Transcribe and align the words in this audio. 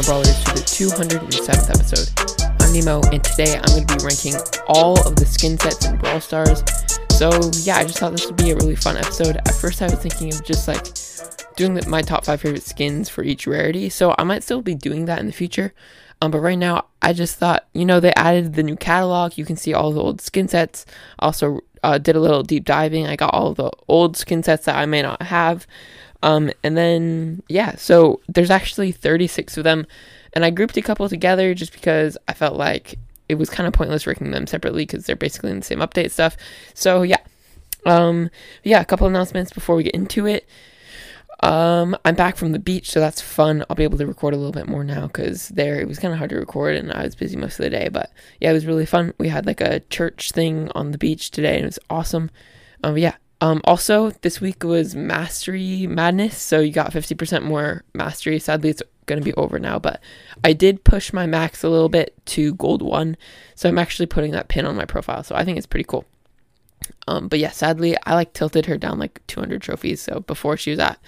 Nemo 0.00 0.06
Brawlers 0.06 0.44
to 0.44 0.54
the 0.54 0.60
207th 0.60 1.68
episode. 1.68 2.62
I'm 2.62 2.72
Nemo, 2.72 3.02
and 3.12 3.22
today 3.22 3.56
I'm 3.56 3.64
going 3.64 3.86
to 3.86 3.96
be 3.96 4.02
ranking 4.02 4.34
all 4.66 4.98
of 5.06 5.16
the 5.16 5.26
skin 5.26 5.58
sets 5.58 5.84
in 5.84 5.98
Brawl 5.98 6.20
Stars. 6.20 6.62
So, 7.10 7.28
yeah, 7.64 7.76
I 7.76 7.84
just 7.84 7.98
thought 7.98 8.12
this 8.12 8.24
would 8.24 8.36
be 8.36 8.50
a 8.50 8.56
really 8.56 8.76
fun 8.76 8.96
episode. 8.96 9.36
At 9.36 9.52
first, 9.52 9.82
I 9.82 9.86
was 9.86 9.98
thinking 9.98 10.32
of 10.32 10.42
just 10.42 10.68
like 10.68 10.86
doing 11.56 11.74
the, 11.74 11.86
my 11.86 12.00
top 12.00 12.24
five 12.24 12.40
favorite 12.40 12.62
skins 12.62 13.10
for 13.10 13.22
each 13.22 13.46
rarity, 13.46 13.90
so 13.90 14.14
I 14.16 14.24
might 14.24 14.42
still 14.42 14.62
be 14.62 14.74
doing 14.74 15.04
that 15.04 15.18
in 15.18 15.26
the 15.26 15.32
future. 15.32 15.74
Um, 16.22 16.30
but 16.30 16.40
right 16.40 16.58
now, 16.58 16.86
I 17.02 17.12
just 17.12 17.36
thought, 17.36 17.66
you 17.74 17.84
know, 17.84 18.00
they 18.00 18.14
added 18.14 18.54
the 18.54 18.62
new 18.62 18.76
catalog. 18.76 19.36
You 19.36 19.44
can 19.44 19.56
see 19.56 19.74
all 19.74 19.92
the 19.92 20.00
old 20.00 20.22
skin 20.22 20.48
sets. 20.48 20.86
Also, 21.18 21.60
uh, 21.82 21.98
did 21.98 22.16
a 22.16 22.20
little 22.20 22.42
deep 22.42 22.64
diving. 22.64 23.06
I 23.06 23.16
got 23.16 23.34
all 23.34 23.52
the 23.52 23.70
old 23.86 24.16
skin 24.16 24.42
sets 24.42 24.64
that 24.64 24.76
I 24.76 24.86
may 24.86 25.02
not 25.02 25.20
have. 25.22 25.66
Um, 26.22 26.50
and 26.62 26.76
then, 26.76 27.42
yeah, 27.48 27.76
so 27.76 28.20
there's 28.28 28.50
actually 28.50 28.92
36 28.92 29.56
of 29.56 29.64
them. 29.64 29.86
And 30.32 30.44
I 30.44 30.50
grouped 30.50 30.76
a 30.76 30.82
couple 30.82 31.08
together 31.08 31.54
just 31.54 31.72
because 31.72 32.16
I 32.28 32.34
felt 32.34 32.56
like 32.56 32.98
it 33.28 33.36
was 33.36 33.50
kind 33.50 33.66
of 33.66 33.72
pointless 33.72 34.06
ranking 34.06 34.30
them 34.30 34.46
separately 34.46 34.84
because 34.84 35.06
they're 35.06 35.16
basically 35.16 35.50
in 35.50 35.60
the 35.60 35.64
same 35.64 35.80
update 35.80 36.10
stuff. 36.10 36.36
So, 36.74 37.02
yeah. 37.02 37.18
Um, 37.86 38.30
yeah, 38.62 38.80
a 38.80 38.84
couple 38.84 39.06
announcements 39.06 39.52
before 39.52 39.76
we 39.76 39.84
get 39.84 39.94
into 39.94 40.26
it. 40.26 40.46
Um, 41.42 41.96
I'm 42.04 42.14
back 42.14 42.36
from 42.36 42.52
the 42.52 42.58
beach, 42.58 42.90
so 42.90 43.00
that's 43.00 43.22
fun. 43.22 43.64
I'll 43.68 43.76
be 43.76 43.84
able 43.84 43.96
to 43.98 44.06
record 44.06 44.34
a 44.34 44.36
little 44.36 44.52
bit 44.52 44.68
more 44.68 44.84
now 44.84 45.06
because 45.06 45.48
there 45.48 45.80
it 45.80 45.88
was 45.88 45.98
kind 45.98 46.12
of 46.12 46.18
hard 46.18 46.30
to 46.30 46.36
record 46.36 46.76
and 46.76 46.92
I 46.92 47.02
was 47.02 47.14
busy 47.14 47.36
most 47.36 47.58
of 47.58 47.64
the 47.64 47.70
day. 47.70 47.88
But 47.88 48.12
yeah, 48.40 48.50
it 48.50 48.54
was 48.54 48.66
really 48.66 48.84
fun. 48.84 49.14
We 49.18 49.28
had 49.28 49.46
like 49.46 49.62
a 49.62 49.80
church 49.80 50.32
thing 50.32 50.70
on 50.74 50.90
the 50.90 50.98
beach 50.98 51.30
today 51.30 51.54
and 51.54 51.62
it 51.62 51.68
was 51.68 51.78
awesome. 51.88 52.30
Um, 52.84 52.98
yeah. 52.98 53.14
Um, 53.40 53.60
also, 53.64 54.10
this 54.22 54.40
week 54.40 54.64
was 54.64 54.94
Mastery 54.94 55.86
Madness, 55.86 56.36
so 56.36 56.60
you 56.60 56.72
got 56.72 56.92
50% 56.92 57.42
more 57.42 57.84
Mastery. 57.94 58.38
Sadly, 58.38 58.70
it's 58.70 58.82
going 59.06 59.18
to 59.18 59.24
be 59.24 59.34
over 59.34 59.58
now, 59.58 59.78
but 59.78 60.00
I 60.44 60.52
did 60.52 60.84
push 60.84 61.12
my 61.12 61.26
max 61.26 61.62
a 61.62 61.70
little 61.70 61.88
bit 61.88 62.14
to 62.26 62.54
Gold 62.54 62.82
1, 62.82 63.16
so 63.54 63.68
I'm 63.68 63.78
actually 63.78 64.06
putting 64.06 64.32
that 64.32 64.48
pin 64.48 64.66
on 64.66 64.76
my 64.76 64.84
profile, 64.84 65.22
so 65.22 65.34
I 65.34 65.44
think 65.44 65.56
it's 65.56 65.66
pretty 65.66 65.84
cool. 65.84 66.04
Um, 67.08 67.28
but 67.28 67.38
yeah, 67.38 67.50
sadly, 67.50 67.96
I 68.04 68.14
like 68.14 68.32
tilted 68.32 68.66
her 68.66 68.76
down 68.76 68.98
like 68.98 69.20
200 69.26 69.62
trophies. 69.62 70.00
So 70.00 70.20
before 70.20 70.56
she 70.56 70.70
was 70.70 70.78
at 70.78 70.98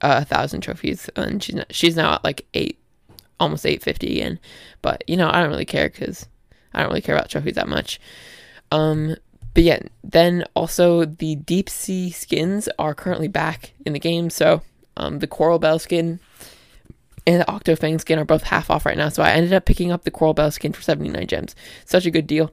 uh, 0.00 0.20
a 0.22 0.24
thousand 0.24 0.60
trophies, 0.60 1.08
and 1.16 1.42
she's 1.42 1.54
not, 1.54 1.74
she's 1.74 1.96
now 1.96 2.14
at 2.14 2.24
like 2.24 2.46
eight, 2.54 2.78
almost 3.40 3.66
850 3.66 4.12
again. 4.12 4.40
But 4.82 5.04
you 5.08 5.16
know, 5.16 5.30
I 5.30 5.40
don't 5.40 5.50
really 5.50 5.64
care 5.64 5.88
because 5.88 6.26
I 6.72 6.80
don't 6.80 6.88
really 6.88 7.02
care 7.02 7.14
about 7.14 7.30
trophies 7.30 7.54
that 7.54 7.68
much. 7.68 8.00
Um, 8.70 9.16
but 9.54 9.62
yeah, 9.62 9.78
then 10.02 10.44
also 10.54 11.04
the 11.04 11.36
deep 11.36 11.70
sea 11.70 12.10
skins 12.10 12.68
are 12.78 12.94
currently 12.94 13.28
back 13.28 13.72
in 13.86 13.92
the 13.92 14.00
game. 14.00 14.28
So 14.28 14.62
um, 14.96 15.20
the 15.20 15.28
Coral 15.28 15.60
Belle 15.60 15.78
skin 15.78 16.18
and 17.26 17.40
the 17.40 17.46
Octofang 17.46 18.00
skin 18.00 18.18
are 18.18 18.24
both 18.24 18.42
half 18.42 18.68
off 18.68 18.84
right 18.84 18.98
now. 18.98 19.08
So 19.08 19.22
I 19.22 19.30
ended 19.30 19.52
up 19.52 19.64
picking 19.64 19.92
up 19.92 20.04
the 20.04 20.10
Coral 20.10 20.34
Belle 20.34 20.50
skin 20.50 20.72
for 20.72 20.82
79 20.82 21.26
gems. 21.28 21.54
Such 21.84 22.04
a 22.04 22.10
good 22.10 22.26
deal. 22.26 22.52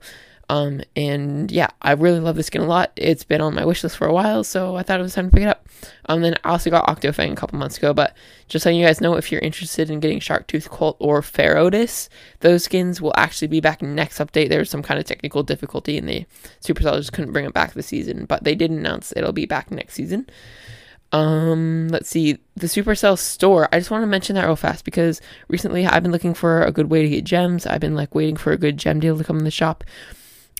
Um, 0.52 0.82
and 0.98 1.50
yeah, 1.50 1.70
I 1.82 1.94
really 1.94 2.20
love 2.20 2.36
this 2.36 2.48
skin 2.48 2.60
a 2.60 2.66
lot. 2.66 2.92
It's 2.98 3.24
been 3.24 3.40
on 3.40 3.56
my 3.56 3.64
wish 3.64 3.84
list 3.84 3.96
for 3.96 4.06
a 4.06 4.12
while, 4.12 4.44
so 4.44 4.76
I 4.76 4.84
thought 4.84 5.00
it 5.00 5.04
was 5.04 5.16
time 5.16 5.30
to 5.30 5.34
pick 5.34 5.44
it 5.44 5.48
up. 5.48 5.66
Um, 6.08 6.20
then 6.20 6.36
I 6.44 6.50
also 6.50 6.70
got 6.70 6.88
Octofang 6.88 7.32
a 7.32 7.36
couple 7.38 7.58
months 7.58 7.78
ago, 7.78 7.94
but 7.94 8.18
just 8.50 8.66
letting 8.66 8.78
you 8.78 8.86
guys 8.86 9.00
know, 9.00 9.16
if 9.16 9.32
you're 9.32 9.40
interested 9.40 9.90
in 9.90 10.02
getting 10.02 10.20
Sharktooth 10.20 10.68
Colt 10.68 10.98
or 11.00 11.22
Ferotus, 11.22 12.10
those 12.42 12.66
skins 12.66 13.00
will 13.00 13.14
actually 13.16 13.48
be 13.48 13.62
back 13.62 13.82
next 13.82 14.20
update. 14.20 14.50
There 14.50 14.60
was 14.60 14.70
some 14.70 14.84
kind 14.84 15.00
of 15.00 15.06
technical 15.06 15.42
difficulty, 15.42 15.98
and 15.98 16.10
the 16.10 16.26
Supercell 16.60 16.98
just 16.98 17.14
couldn't 17.14 17.32
bring 17.32 17.46
it 17.46 17.54
back 17.54 17.74
this 17.74 17.88
season, 17.88 18.26
but 18.26 18.44
they 18.44 18.54
did 18.54 18.72
announce 18.72 19.14
it'll 19.16 19.32
be 19.32 19.46
back 19.46 19.72
next 19.72 19.94
season. 19.94 20.28
Um, 21.14 21.88
let's 21.88 22.10
see, 22.10 22.40
the 22.58 22.68
Supercell 22.68 23.18
store. 23.18 23.70
I 23.72 23.80
just 23.80 23.90
want 23.90 24.02
to 24.02 24.08
mention 24.08 24.36
that 24.36 24.46
real 24.46 24.58
fast 24.58 24.84
because 24.84 25.22
recently 25.48 25.86
I've 25.86 26.04
been 26.04 26.12
looking 26.12 26.34
for 26.34 26.64
a 26.64 26.74
good 26.74 26.92
way 26.92 27.04
to 27.04 27.10
get 27.10 27.24
gems. 27.24 27.66
I've 27.66 27.80
been 27.80 27.96
like 27.96 28.14
waiting 28.14 28.36
for 28.36 28.52
a 28.52 28.58
good 28.58 28.76
gem 28.76 29.00
deal 29.00 29.18
to 29.18 29.24
come 29.24 29.38
in 29.38 29.46
the 29.46 29.52
shop. 29.52 29.86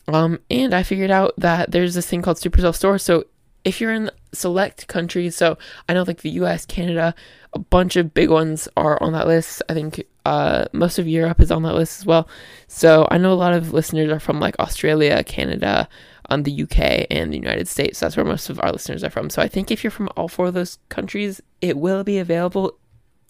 Um, 0.08 0.40
and 0.50 0.74
I 0.74 0.84
figured 0.84 1.12
out 1.12 1.34
that 1.38 1.72
there's 1.72 1.94
this 1.94 2.08
thing 2.08 2.22
called 2.22 2.38
Supercell 2.38 2.76
Store. 2.76 2.98
So 2.98 3.26
if 3.64 3.80
you're 3.80 3.94
in 3.94 4.12
select 4.34 4.88
countries, 4.88 5.36
so 5.36 5.58
I 5.88 5.94
know 5.94 6.04
like 6.04 6.22
the 6.22 6.32
US, 6.32 6.66
Canada, 6.66 7.14
a 7.54 7.60
bunch 7.60 7.96
of 7.96 8.14
big 8.14 8.30
ones 8.30 8.68
are 8.78 9.02
on 9.02 9.14
that 9.14 9.28
list. 9.28 9.62
I 9.70 9.74
think 9.74 10.04
uh, 10.26 10.66
most 10.74 11.00
of 11.00 11.08
Europe 11.08 11.42
is 11.42 11.52
on 11.52 11.64
that 11.64 11.76
list 11.76 12.00
as 12.00 12.06
well. 12.06 12.28
So 12.68 13.08
I 13.12 13.18
know 13.18 13.34
a 13.34 13.36
lot 13.36 13.54
of 13.54 13.74
listeners 13.74 14.12
are 14.12 14.20
from 14.20 14.40
like 14.40 14.58
Australia, 14.60 15.24
Canada, 15.24 15.88
um, 16.30 16.44
the 16.44 16.64
UK, 16.64 17.08
and 17.10 17.32
the 17.32 17.38
United 17.38 17.68
States. 17.68 18.00
That's 18.00 18.16
where 18.16 18.26
most 18.26 18.50
of 18.50 18.60
our 18.62 18.72
listeners 18.72 19.04
are 19.04 19.10
from. 19.10 19.30
So 19.30 19.42
I 19.42 19.48
think 19.48 19.70
if 19.70 19.84
you're 19.84 19.92
from 19.92 20.10
all 20.16 20.28
four 20.28 20.48
of 20.48 20.54
those 20.54 20.80
countries, 20.90 21.42
it 21.62 21.78
will 21.78 22.04
be 22.04 22.20
available 22.20 22.78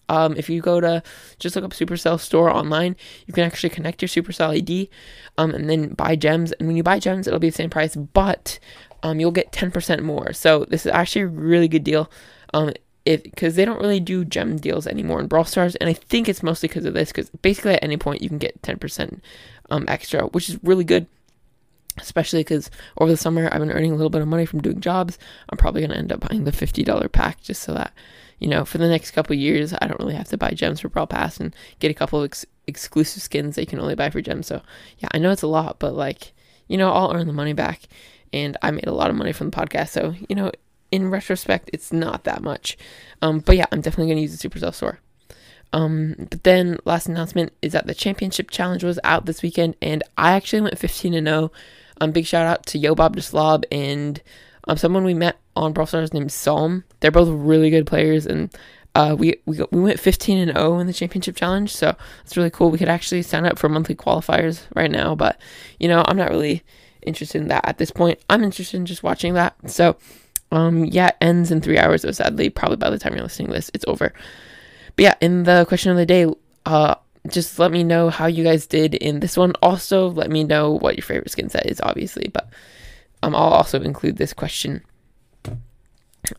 um, 0.08 0.36
if 0.36 0.48
you 0.50 0.60
go 0.60 0.80
to 0.80 1.02
just 1.38 1.56
look 1.56 1.64
up 1.64 1.72
Supercell 1.72 2.20
store 2.20 2.50
online, 2.50 2.96
you 3.26 3.32
can 3.32 3.44
actually 3.44 3.70
connect 3.70 4.02
your 4.02 4.08
Supercell 4.08 4.50
ID 4.50 4.90
um, 5.38 5.54
and 5.54 5.68
then 5.68 5.94
buy 5.94 6.16
gems. 6.16 6.52
And 6.52 6.68
when 6.68 6.76
you 6.76 6.82
buy 6.82 6.98
gems, 6.98 7.26
it'll 7.26 7.38
be 7.38 7.50
the 7.50 7.56
same 7.56 7.70
price, 7.70 7.96
but 7.96 8.58
um, 9.02 9.20
you'll 9.20 9.30
get 9.30 9.52
10% 9.52 10.02
more. 10.02 10.32
So 10.32 10.64
this 10.64 10.86
is 10.86 10.92
actually 10.92 11.22
a 11.22 11.28
really 11.28 11.68
good 11.68 11.84
deal. 11.84 12.10
Um, 12.54 12.72
because 13.04 13.56
they 13.56 13.64
don't 13.64 13.80
really 13.80 13.98
do 13.98 14.24
gem 14.24 14.58
deals 14.58 14.86
anymore 14.86 15.18
in 15.18 15.26
Brawl 15.26 15.44
Stars, 15.44 15.74
and 15.76 15.90
I 15.90 15.92
think 15.92 16.28
it's 16.28 16.40
mostly 16.40 16.68
because 16.68 16.84
of 16.84 16.94
this. 16.94 17.10
Because 17.10 17.30
basically, 17.30 17.74
at 17.74 17.82
any 17.82 17.96
point, 17.96 18.22
you 18.22 18.28
can 18.28 18.38
get 18.38 18.62
10% 18.62 19.20
um, 19.70 19.84
extra, 19.88 20.26
which 20.26 20.48
is 20.48 20.62
really 20.62 20.84
good 20.84 21.08
especially 21.98 22.40
because 22.40 22.70
over 22.98 23.10
the 23.10 23.16
summer 23.16 23.48
I've 23.52 23.60
been 23.60 23.72
earning 23.72 23.92
a 23.92 23.96
little 23.96 24.10
bit 24.10 24.22
of 24.22 24.28
money 24.28 24.46
from 24.46 24.62
doing 24.62 24.80
jobs. 24.80 25.18
I'm 25.48 25.58
probably 25.58 25.82
going 25.82 25.90
to 25.90 25.98
end 25.98 26.12
up 26.12 26.20
buying 26.28 26.44
the 26.44 26.52
$50 26.52 27.12
pack 27.12 27.42
just 27.42 27.62
so 27.62 27.74
that 27.74 27.92
you 28.42 28.48
know, 28.48 28.64
for 28.64 28.78
the 28.78 28.88
next 28.88 29.12
couple 29.12 29.36
years, 29.36 29.72
I 29.80 29.86
don't 29.86 30.00
really 30.00 30.16
have 30.16 30.26
to 30.30 30.36
buy 30.36 30.50
gems 30.50 30.80
for 30.80 30.88
Brawl 30.88 31.06
Pass 31.06 31.38
and 31.38 31.54
get 31.78 31.92
a 31.92 31.94
couple 31.94 32.18
of 32.18 32.24
ex- 32.24 32.44
exclusive 32.66 33.22
skins 33.22 33.54
that 33.54 33.60
you 33.60 33.68
can 33.68 33.78
only 33.78 33.94
buy 33.94 34.10
for 34.10 34.20
gems. 34.20 34.48
So, 34.48 34.62
yeah, 34.98 35.06
I 35.12 35.18
know 35.18 35.30
it's 35.30 35.42
a 35.42 35.46
lot, 35.46 35.78
but 35.78 35.94
like, 35.94 36.32
you 36.66 36.76
know, 36.76 36.90
I'll 36.90 37.14
earn 37.14 37.28
the 37.28 37.32
money 37.32 37.52
back. 37.52 37.82
And 38.32 38.56
I 38.60 38.72
made 38.72 38.88
a 38.88 38.92
lot 38.92 39.10
of 39.10 39.14
money 39.14 39.30
from 39.30 39.50
the 39.50 39.56
podcast. 39.56 39.90
So, 39.90 40.16
you 40.28 40.34
know, 40.34 40.50
in 40.90 41.08
retrospect, 41.08 41.70
it's 41.72 41.92
not 41.92 42.24
that 42.24 42.42
much. 42.42 42.76
Um, 43.20 43.38
but 43.38 43.56
yeah, 43.56 43.66
I'm 43.70 43.80
definitely 43.80 44.06
going 44.06 44.16
to 44.16 44.22
use 44.22 44.36
the 44.36 44.48
Supercell 44.48 44.74
store. 44.74 44.98
Um, 45.72 46.16
but 46.28 46.42
then 46.42 46.78
last 46.84 47.06
announcement 47.06 47.52
is 47.62 47.70
that 47.74 47.86
the 47.86 47.94
championship 47.94 48.50
challenge 48.50 48.82
was 48.82 48.98
out 49.04 49.26
this 49.26 49.42
weekend, 49.42 49.76
and 49.80 50.02
I 50.18 50.32
actually 50.32 50.62
went 50.62 50.78
15 50.78 51.14
and 51.14 51.28
0. 51.28 51.52
Um, 52.00 52.12
big 52.12 52.26
shout 52.26 52.46
out 52.46 52.66
to 52.66 52.78
Yo 52.78 52.94
Bob 52.94 53.20
Slob 53.20 53.64
and 53.70 54.20
um, 54.68 54.76
someone 54.76 55.04
we 55.04 55.14
met 55.14 55.38
on 55.56 55.72
Brawl 55.72 55.86
Stars 55.86 56.12
named 56.12 56.32
Psalm. 56.32 56.84
They're 57.00 57.10
both 57.10 57.28
really 57.28 57.70
good 57.70 57.86
players, 57.86 58.26
and 58.26 58.54
uh, 58.94 59.16
we 59.18 59.36
we 59.46 59.60
we 59.70 59.80
went 59.80 60.00
15 60.00 60.38
and 60.38 60.56
0 60.56 60.78
in 60.78 60.86
the 60.86 60.92
championship 60.92 61.36
challenge, 61.36 61.74
so 61.74 61.94
it's 62.24 62.36
really 62.36 62.50
cool. 62.50 62.70
We 62.70 62.78
could 62.78 62.88
actually 62.88 63.22
sign 63.22 63.46
up 63.46 63.58
for 63.58 63.68
monthly 63.68 63.94
qualifiers 63.94 64.62
right 64.74 64.90
now, 64.90 65.14
but 65.14 65.40
you 65.78 65.88
know 65.88 66.04
I'm 66.06 66.16
not 66.16 66.30
really 66.30 66.62
interested 67.02 67.40
in 67.40 67.48
that 67.48 67.66
at 67.66 67.78
this 67.78 67.90
point. 67.90 68.20
I'm 68.30 68.44
interested 68.44 68.76
in 68.76 68.86
just 68.86 69.02
watching 69.02 69.34
that. 69.34 69.54
So, 69.70 69.96
um, 70.50 70.84
yeah, 70.84 71.08
it 71.08 71.16
ends 71.20 71.50
in 71.50 71.60
three 71.60 71.78
hours. 71.78 72.02
So 72.02 72.12
sadly, 72.12 72.50
probably 72.50 72.76
by 72.76 72.90
the 72.90 72.98
time 72.98 73.14
you're 73.14 73.22
listening 73.22 73.48
to 73.48 73.54
this, 73.54 73.70
it's 73.74 73.84
over. 73.88 74.12
But 74.96 75.02
yeah, 75.02 75.14
in 75.20 75.44
the 75.44 75.64
question 75.66 75.90
of 75.90 75.96
the 75.96 76.06
day, 76.06 76.26
uh, 76.66 76.94
just 77.28 77.58
let 77.58 77.70
me 77.70 77.84
know 77.84 78.10
how 78.10 78.26
you 78.26 78.42
guys 78.42 78.66
did 78.66 78.94
in 78.94 79.20
this 79.20 79.36
one. 79.36 79.52
Also, 79.62 80.08
let 80.08 80.30
me 80.30 80.44
know 80.44 80.72
what 80.72 80.96
your 80.96 81.04
favorite 81.04 81.30
skin 81.30 81.48
set 81.48 81.66
is, 81.66 81.80
obviously, 81.80 82.28
but 82.32 82.48
um, 83.22 83.34
I'll 83.34 83.52
also 83.52 83.80
include 83.80 84.16
this 84.16 84.32
question. 84.32 84.82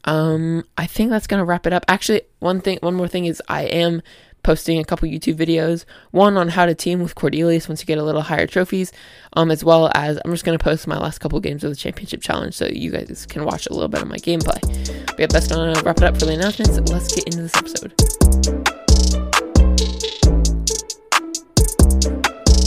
Um, 0.06 0.64
I 0.78 0.86
think 0.86 1.10
that's 1.10 1.28
gonna 1.28 1.46
wrap 1.46 1.66
it 1.68 1.74
up. 1.74 1.86
Actually, 1.88 2.22
one 2.40 2.62
thing, 2.62 2.80
one 2.82 2.96
more 2.96 3.08
thing 3.08 3.26
is 3.26 3.42
I 3.48 3.64
am 3.64 4.02
posting 4.44 4.78
a 4.78 4.84
couple 4.84 5.08
YouTube 5.08 5.36
videos. 5.36 5.86
One 6.12 6.36
on 6.36 6.50
how 6.50 6.66
to 6.66 6.76
team 6.76 7.02
with 7.02 7.16
Cordelius 7.16 7.70
once 7.70 7.82
you 7.82 7.86
get 7.86 7.98
a 7.98 8.04
little 8.04 8.22
higher 8.22 8.46
trophies, 8.46 8.92
um, 9.34 9.52
as 9.52 9.64
well 9.64 9.90
as 9.96 10.20
I'm 10.24 10.32
just 10.32 10.44
gonna 10.44 10.60
post 10.60 10.86
my 10.88 10.98
last 10.98 11.20
couple 11.20 11.40
games 11.40 11.64
of 11.64 11.70
the 11.70 11.76
championship 11.76 12.22
challenge 12.22 12.56
so 12.56 12.66
you 12.66 12.92
guys 12.92 13.26
can 13.30 13.46
watch 13.46 13.68
a 13.68 13.74
little 13.74 13.90
bit 13.90 14.02
of 14.02 14.08
my 14.08 14.18
gameplay. 14.18 14.60
But 15.08 15.20
yeah, 15.20 15.28
that's 15.28 15.48
gonna 15.48 15.82
wrap 15.84 15.98
it 15.98 16.04
up 16.04 16.20
for 16.20 16.26
the 16.26 16.34
announcements. 16.34 16.78
Let's 16.92 17.14
get 17.14 17.26
into 17.28 17.44
this 17.44 17.56
episode. 17.56 18.73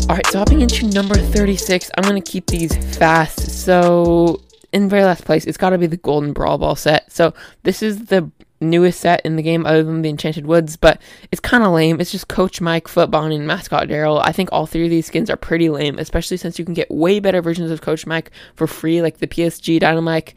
All 0.09 0.15
right, 0.15 0.27
so 0.29 0.39
hopping 0.39 0.61
into 0.61 0.87
number 0.87 1.17
36, 1.17 1.91
I'm 1.97 2.05
going 2.05 2.23
to 2.23 2.31
keep 2.31 2.47
these 2.47 2.77
fast. 2.97 3.51
So, 3.51 4.41
in 4.73 4.89
very 4.89 5.03
last 5.03 5.25
place, 5.25 5.45
it's 5.47 5.57
got 5.57 5.71
to 5.71 5.79
be 5.79 5.89
the 5.89 5.97
Golden 5.97 6.33
Brawl 6.33 6.59
Ball 6.59 6.77
set. 6.77 7.11
So, 7.11 7.35
this 7.65 7.83
is 7.83 8.05
the 8.05 8.31
newest 8.61 9.01
set 9.01 9.21
in 9.27 9.35
the 9.35 9.43
game 9.43 9.67
other 9.67 9.83
than 9.83 10.03
the 10.03 10.09
Enchanted 10.09 10.47
Woods, 10.47 10.77
but 10.77 11.03
it's 11.33 11.41
kind 11.41 11.65
of 11.65 11.73
lame. 11.73 12.01
It's 12.01 12.13
just 12.13 12.29
Coach 12.29 12.61
Mike, 12.61 12.87
Foot 12.87 13.13
and 13.13 13.47
Mascot 13.49 13.89
Darryl. 13.89 14.23
I 14.25 14.31
think 14.31 14.49
all 14.53 14.67
three 14.67 14.85
of 14.85 14.91
these 14.91 15.07
skins 15.07 15.29
are 15.29 15.37
pretty 15.37 15.71
lame, 15.71 15.99
especially 15.99 16.37
since 16.37 16.57
you 16.57 16.65
can 16.65 16.75
get 16.75 16.89
way 16.89 17.19
better 17.19 17.43
versions 17.43 17.73
of 17.73 17.81
Coach 17.81 18.07
Mike 18.07 18.31
for 18.55 18.69
free, 18.69 19.03
like 19.03 19.19
the 19.19 19.27
PSG 19.27 19.81
Dynamite 19.81 20.35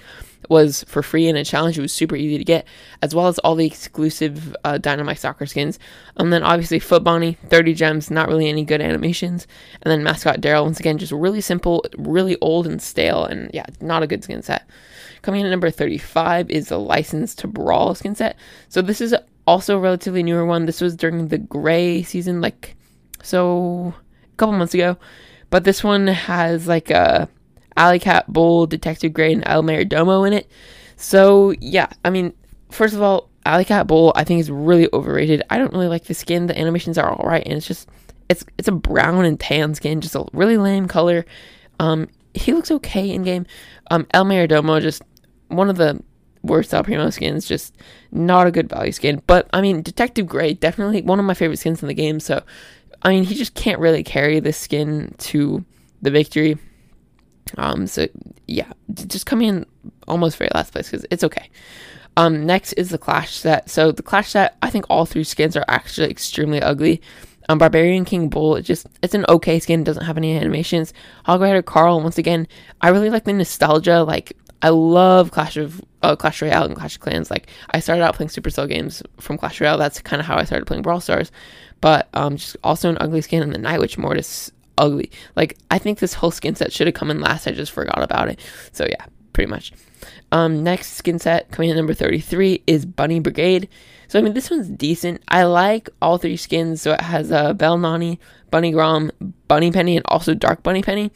was 0.49 0.83
for 0.87 1.01
free 1.01 1.27
in 1.27 1.37
a 1.37 1.45
challenge. 1.45 1.77
It 1.77 1.81
was 1.81 1.93
super 1.93 2.15
easy 2.15 2.37
to 2.37 2.43
get, 2.43 2.67
as 3.01 3.15
well 3.15 3.27
as 3.27 3.39
all 3.39 3.55
the 3.55 3.65
exclusive 3.65 4.55
uh, 4.63 4.77
Dynamite 4.79 5.19
Soccer 5.19 5.45
skins. 5.45 5.79
And 6.17 6.33
then 6.33 6.43
obviously 6.43 6.79
Foot 6.79 7.03
Bonnie, 7.03 7.37
30 7.47 7.73
gems, 7.75 8.11
not 8.11 8.27
really 8.27 8.49
any 8.49 8.65
good 8.65 8.81
animations. 8.81 9.47
And 9.81 9.91
then 9.91 10.03
Mascot 10.03 10.41
Darryl, 10.41 10.63
once 10.63 10.79
again, 10.79 10.97
just 10.97 11.11
really 11.11 11.41
simple, 11.41 11.85
really 11.97 12.37
old 12.41 12.67
and 12.67 12.81
stale, 12.81 13.23
and 13.25 13.49
yeah, 13.53 13.65
not 13.79 14.03
a 14.03 14.07
good 14.07 14.23
skin 14.23 14.41
set. 14.41 14.67
Coming 15.21 15.41
in 15.41 15.47
at 15.47 15.51
number 15.51 15.69
35 15.69 16.49
is 16.49 16.69
the 16.69 16.79
License 16.79 17.35
to 17.35 17.47
Brawl 17.47 17.93
skin 17.93 18.15
set. 18.15 18.35
So 18.69 18.81
this 18.81 19.01
is 19.01 19.15
also 19.45 19.77
a 19.77 19.79
relatively 19.79 20.23
newer 20.23 20.45
one. 20.45 20.65
This 20.65 20.81
was 20.81 20.95
during 20.95 21.27
the 21.27 21.37
gray 21.37 22.03
season, 22.03 22.41
like 22.41 22.75
so 23.21 23.93
a 24.33 24.35
couple 24.37 24.57
months 24.57 24.73
ago. 24.73 24.97
But 25.49 25.63
this 25.63 25.83
one 25.83 26.07
has 26.07 26.67
like 26.67 26.89
a 26.89 27.27
Alley 27.79 27.97
Cat 27.97 28.31
Bull, 28.31 28.67
Detective 28.67 29.13
Gray, 29.13 29.33
and 29.33 29.43
El 29.47 29.63
Mayordomo 29.63 30.27
in 30.27 30.33
it. 30.33 30.51
So 30.97 31.55
yeah, 31.61 31.87
I 32.03 32.09
mean, 32.09 32.33
first 32.69 32.93
of 32.93 33.01
all, 33.01 33.29
Alley 33.45 33.65
Cat 33.65 33.87
Bull 33.87 34.11
I 34.15 34.25
think 34.25 34.41
is 34.41 34.51
really 34.51 34.89
overrated. 34.93 35.41
I 35.49 35.57
don't 35.57 35.71
really 35.71 35.87
like 35.87 36.03
the 36.03 36.13
skin. 36.13 36.47
The 36.47 36.59
animations 36.59 36.97
are 36.97 37.11
alright, 37.11 37.45
and 37.45 37.53
it's 37.53 37.65
just 37.65 37.89
it's 38.27 38.45
it's 38.57 38.67
a 38.67 38.73
brown 38.73 39.25
and 39.25 39.39
tan 39.39 39.73
skin, 39.73 40.01
just 40.01 40.15
a 40.15 40.25
really 40.33 40.57
lame 40.57 40.87
color. 40.87 41.25
Um, 41.79 42.09
he 42.33 42.53
looks 42.53 42.69
okay 42.69 43.09
in 43.09 43.23
game. 43.23 43.45
Um, 43.89 44.05
El 44.11 44.25
Mayordomo 44.25 44.81
just 44.81 45.01
one 45.47 45.69
of 45.69 45.77
the 45.77 46.03
worst 46.43 46.73
El 46.73 46.83
Primo 46.83 47.09
skins, 47.09 47.45
just 47.45 47.75
not 48.11 48.45
a 48.45 48.51
good 48.51 48.69
value 48.69 48.91
skin. 48.91 49.21
But 49.25 49.49
I 49.53 49.61
mean, 49.61 49.81
Detective 49.81 50.27
Gray 50.27 50.53
definitely 50.53 51.01
one 51.01 51.19
of 51.19 51.25
my 51.25 51.33
favorite 51.33 51.57
skins 51.57 51.81
in 51.81 51.87
the 51.87 51.93
game. 51.93 52.19
So 52.19 52.43
I 53.01 53.09
mean, 53.09 53.23
he 53.23 53.35
just 53.35 53.55
can't 53.55 53.79
really 53.79 54.03
carry 54.03 54.41
this 54.41 54.57
skin 54.57 55.15
to 55.19 55.63
the 56.01 56.11
victory. 56.11 56.57
Um, 57.57 57.87
so 57.87 58.07
yeah, 58.47 58.71
just 58.93 59.25
coming 59.25 59.47
in 59.49 59.65
almost 60.07 60.37
very 60.37 60.49
last 60.53 60.71
place 60.71 60.89
because 60.89 61.05
it's 61.11 61.23
okay. 61.23 61.49
Um, 62.17 62.45
next 62.45 62.73
is 62.73 62.89
the 62.89 62.97
Clash 62.97 63.35
set. 63.35 63.69
So 63.69 63.91
the 63.91 64.03
Clash 64.03 64.29
set, 64.29 64.57
I 64.61 64.69
think 64.69 64.85
all 64.89 65.05
three 65.05 65.23
skins 65.23 65.55
are 65.55 65.65
actually 65.67 66.09
extremely 66.09 66.61
ugly. 66.61 67.01
Um, 67.47 67.57
Barbarian 67.57 68.05
King 68.05 68.29
Bull, 68.29 68.57
it 68.57 68.63
just 68.63 68.87
it's 69.01 69.15
an 69.15 69.25
okay 69.27 69.59
skin, 69.59 69.83
doesn't 69.83 70.05
have 70.05 70.17
any 70.17 70.37
animations. 70.37 70.93
Hog 71.25 71.41
Rider 71.41 71.61
Carl, 71.61 72.01
once 72.01 72.17
again, 72.17 72.47
I 72.81 72.89
really 72.89 73.09
like 73.09 73.23
the 73.23 73.33
nostalgia. 73.33 74.03
Like 74.03 74.33
I 74.61 74.69
love 74.69 75.31
Clash 75.31 75.57
of 75.57 75.81
uh, 76.03 76.15
Clash 76.15 76.41
Royale 76.41 76.65
and 76.65 76.75
Clash 76.75 76.95
of 76.95 77.01
Clans. 77.01 77.31
Like 77.31 77.47
I 77.71 77.79
started 77.79 78.03
out 78.03 78.15
playing 78.15 78.29
Supercell 78.29 78.67
games 78.67 79.01
from 79.19 79.37
Clash 79.37 79.59
Royale. 79.61 79.77
That's 79.77 80.01
kind 80.01 80.19
of 80.19 80.25
how 80.25 80.35
I 80.35 80.43
started 80.43 80.65
playing 80.65 80.83
Brawl 80.83 81.01
Stars. 81.01 81.31
But 81.81 82.09
um, 82.13 82.35
just 82.35 82.57
also 82.63 82.89
an 82.89 82.97
ugly 82.99 83.21
skin, 83.21 83.41
and 83.41 83.53
the 83.53 83.57
Night 83.57 83.79
Witch 83.79 83.97
Mortis 83.97 84.51
ugly. 84.79 85.11
Like 85.35 85.57
I 85.69 85.77
think 85.77 85.99
this 85.99 86.15
whole 86.15 86.31
skin 86.31 86.55
set 86.55 86.73
should 86.73 86.87
have 86.87 86.95
come 86.95 87.11
in 87.11 87.21
last. 87.21 87.47
I 87.47 87.51
just 87.51 87.71
forgot 87.71 88.01
about 88.01 88.29
it. 88.29 88.39
So 88.71 88.87
yeah, 88.89 89.05
pretty 89.33 89.49
much. 89.49 89.71
Um, 90.31 90.63
next 90.63 90.93
skin 90.93 91.19
set 91.19 91.51
coming 91.51 91.69
in 91.69 91.75
number 91.75 91.93
33 91.93 92.63
is 92.65 92.85
Bunny 92.85 93.19
Brigade. 93.19 93.69
So 94.07 94.17
I 94.17 94.21
mean, 94.21 94.33
this 94.33 94.49
one's 94.49 94.69
decent. 94.69 95.21
I 95.27 95.43
like 95.43 95.89
all 96.01 96.17
three 96.17 96.37
skins. 96.37 96.81
So 96.81 96.93
it 96.93 97.01
has 97.01 97.31
uh, 97.31 97.53
Belle 97.53 97.77
Nani, 97.77 98.19
Bunny 98.49 98.71
Grom, 98.71 99.11
Bunny 99.47 99.71
Penny, 99.71 99.97
and 99.97 100.05
also 100.07 100.33
Dark 100.33 100.63
Bunny 100.63 100.81
Penny. 100.81 101.11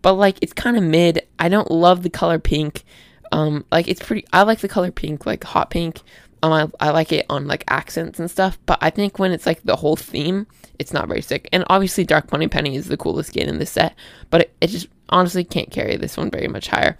But 0.00 0.14
like, 0.14 0.38
it's 0.40 0.52
kind 0.52 0.76
of 0.76 0.82
mid. 0.82 1.26
I 1.38 1.48
don't 1.48 1.70
love 1.70 2.02
the 2.02 2.10
color 2.10 2.38
pink. 2.38 2.84
Um, 3.32 3.64
like 3.70 3.88
it's 3.88 4.02
pretty. 4.02 4.26
I 4.32 4.42
like 4.42 4.60
the 4.60 4.68
color 4.68 4.90
pink, 4.90 5.26
like 5.26 5.44
hot 5.44 5.70
pink. 5.70 6.00
Um, 6.42 6.52
I, 6.52 6.88
I 6.88 6.90
like 6.90 7.12
it 7.12 7.26
on 7.28 7.46
like 7.46 7.64
accents 7.68 8.18
and 8.18 8.30
stuff. 8.30 8.58
But 8.66 8.78
I 8.80 8.90
think 8.90 9.18
when 9.18 9.32
it's 9.32 9.46
like 9.46 9.62
the 9.62 9.76
whole 9.76 9.96
theme, 9.96 10.46
it's 10.78 10.92
not 10.92 11.08
very 11.08 11.22
sick. 11.22 11.48
And 11.52 11.64
obviously, 11.68 12.04
Dark 12.04 12.28
Bunny 12.28 12.48
Penny 12.48 12.76
is 12.76 12.88
the 12.88 12.96
coolest 12.96 13.30
skin 13.30 13.48
in 13.48 13.58
this 13.58 13.70
set. 13.70 13.94
But 14.30 14.42
it, 14.42 14.56
it 14.60 14.66
just 14.68 14.88
honestly 15.08 15.44
can't 15.44 15.70
carry 15.70 15.96
this 15.96 16.16
one 16.16 16.30
very 16.30 16.48
much 16.48 16.68
higher. 16.68 16.96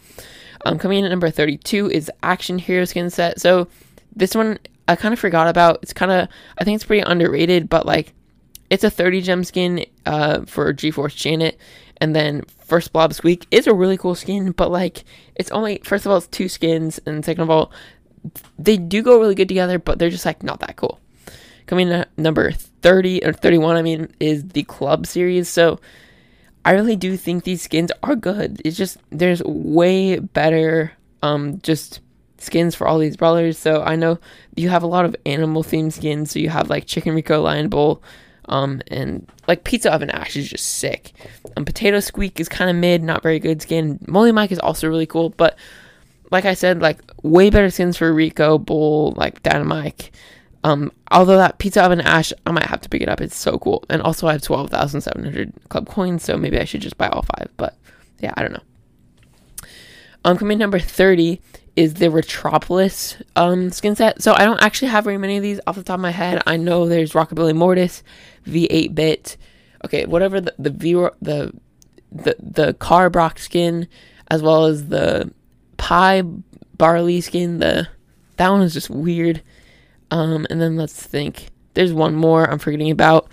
Um, 0.64 0.78
coming 0.78 1.00
in 1.00 1.04
at 1.04 1.10
number 1.10 1.30
32 1.30 1.90
is 1.90 2.10
Action 2.22 2.58
Hero 2.58 2.84
skin 2.84 3.10
set. 3.10 3.40
So 3.40 3.68
this 4.14 4.34
one 4.34 4.58
I 4.88 4.96
kind 4.96 5.12
of 5.12 5.20
forgot 5.20 5.48
about. 5.48 5.80
It's 5.82 5.92
kind 5.92 6.10
of 6.10 6.28
I 6.58 6.64
think 6.64 6.76
it's 6.76 6.84
pretty 6.84 7.02
underrated, 7.02 7.68
but 7.68 7.86
like 7.86 8.14
it's 8.70 8.84
a 8.84 8.90
30 8.90 9.22
gem 9.22 9.44
skin 9.44 9.84
uh, 10.04 10.42
for 10.44 10.72
G-Force 10.72 11.14
Janet, 11.14 11.58
and 11.98 12.14
then 12.14 12.42
First 12.64 12.92
Blob 12.92 13.14
Squeak 13.14 13.46
is 13.50 13.66
a 13.66 13.74
really 13.74 13.96
cool 13.96 14.14
skin, 14.14 14.52
but 14.52 14.70
like 14.70 15.04
it's 15.36 15.50
only 15.50 15.80
first 15.84 16.06
of 16.06 16.12
all 16.12 16.18
it's 16.18 16.26
two 16.26 16.48
skins, 16.48 16.98
and 17.06 17.24
second 17.24 17.42
of 17.42 17.50
all 17.50 17.70
they 18.58 18.76
do 18.76 19.02
go 19.02 19.18
really 19.20 19.34
good 19.34 19.48
together, 19.48 19.78
but 19.78 19.98
they're 19.98 20.10
just 20.10 20.26
like 20.26 20.42
not 20.42 20.60
that 20.60 20.76
cool. 20.76 21.00
Coming 21.66 21.88
in 21.88 22.06
number 22.16 22.50
30 22.52 23.24
or 23.24 23.32
31, 23.32 23.76
I 23.76 23.82
mean, 23.82 24.12
is 24.20 24.48
the 24.48 24.62
Club 24.64 25.06
series. 25.06 25.48
So 25.48 25.80
I 26.64 26.72
really 26.72 26.96
do 26.96 27.16
think 27.16 27.44
these 27.44 27.62
skins 27.62 27.92
are 28.02 28.16
good. 28.16 28.62
It's 28.64 28.76
just 28.76 28.98
there's 29.10 29.42
way 29.44 30.18
better 30.18 30.92
um 31.22 31.60
just 31.62 32.00
skins 32.38 32.74
for 32.74 32.86
all 32.86 32.98
these 32.98 33.16
brawlers. 33.16 33.58
So 33.58 33.82
I 33.82 33.96
know 33.96 34.18
you 34.56 34.68
have 34.68 34.82
a 34.82 34.86
lot 34.86 35.04
of 35.04 35.14
animal 35.26 35.62
themed 35.62 35.92
skins. 35.92 36.30
So 36.30 36.38
you 36.38 36.48
have 36.48 36.70
like 36.70 36.86
Chicken 36.86 37.14
Rico, 37.14 37.42
Lion 37.42 37.68
Bull, 37.68 38.02
um, 38.48 38.80
and 38.88 39.30
like 39.46 39.64
Pizza 39.64 39.92
Oven 39.92 40.10
Ash 40.10 40.36
is 40.36 40.48
just 40.48 40.64
sick. 40.64 41.12
Um, 41.56 41.64
Potato 41.64 42.00
Squeak 42.00 42.40
is 42.40 42.48
kind 42.48 42.70
of 42.70 42.76
mid, 42.76 43.02
not 43.02 43.22
very 43.22 43.38
good 43.38 43.60
skin. 43.62 43.98
Molly 44.06 44.32
Mike 44.32 44.52
is 44.52 44.58
also 44.58 44.88
really 44.88 45.06
cool, 45.06 45.30
but 45.30 45.58
like 46.30 46.44
I 46.44 46.54
said, 46.54 46.80
like 46.80 47.00
way 47.22 47.50
better 47.50 47.70
skins 47.70 47.96
for 47.96 48.12
Rico, 48.12 48.58
Bull, 48.58 49.12
like 49.16 49.42
Dynamite. 49.42 50.10
Um, 50.64 50.92
although 51.10 51.36
that 51.36 51.58
Pizza 51.58 51.82
Oven 51.82 52.00
Ash, 52.00 52.32
I 52.44 52.50
might 52.50 52.66
have 52.66 52.80
to 52.82 52.88
pick 52.88 53.02
it 53.02 53.08
up. 53.08 53.20
It's 53.20 53.36
so 53.36 53.58
cool. 53.58 53.84
And 53.88 54.02
also, 54.02 54.26
I 54.26 54.32
have 54.32 54.42
12,700 54.42 55.52
club 55.68 55.88
coins, 55.88 56.24
so 56.24 56.36
maybe 56.36 56.58
I 56.58 56.64
should 56.64 56.80
just 56.80 56.98
buy 56.98 57.08
all 57.08 57.22
five. 57.22 57.48
But 57.56 57.76
yeah, 58.18 58.34
I 58.36 58.42
don't 58.42 58.52
know. 58.52 59.68
Um, 60.24 60.36
coming 60.36 60.58
number 60.58 60.78
30 60.78 61.40
is 61.76 61.94
the 61.94 62.10
Retropolis 62.10 63.16
um, 63.36 63.70
skin 63.70 63.94
set. 63.94 64.20
So 64.20 64.32
I 64.34 64.44
don't 64.44 64.60
actually 64.60 64.88
have 64.88 65.04
very 65.04 65.16
many 65.16 65.36
of 65.36 65.42
these 65.42 65.60
off 65.66 65.76
the 65.76 65.84
top 65.84 65.94
of 65.94 66.00
my 66.00 66.10
head. 66.10 66.42
I 66.44 66.56
know 66.56 66.88
there's 66.88 67.12
Rockabilly 67.12 67.54
Mortis, 67.54 68.02
V8 68.46 68.94
bit, 68.94 69.36
okay, 69.84 70.04
whatever 70.06 70.40
the 70.40 70.54
the 70.58 70.70
V 70.70 70.92
the 71.22 71.52
the 72.10 72.34
the 72.40 72.74
car 72.74 73.10
Brock 73.10 73.38
skin, 73.38 73.86
as 74.28 74.42
well 74.42 74.66
as 74.66 74.88
the 74.88 75.32
Pie 75.78 76.22
Barley 76.76 77.22
skin. 77.22 77.58
The 77.58 77.88
that 78.36 78.50
one 78.50 78.62
is 78.62 78.74
just 78.74 78.90
weird. 78.90 79.42
Um, 80.10 80.46
and 80.50 80.60
then 80.60 80.76
let's 80.76 81.00
think. 81.02 81.48
There's 81.74 81.92
one 81.92 82.14
more 82.14 82.48
I'm 82.48 82.58
forgetting 82.58 82.90
about. 82.90 83.28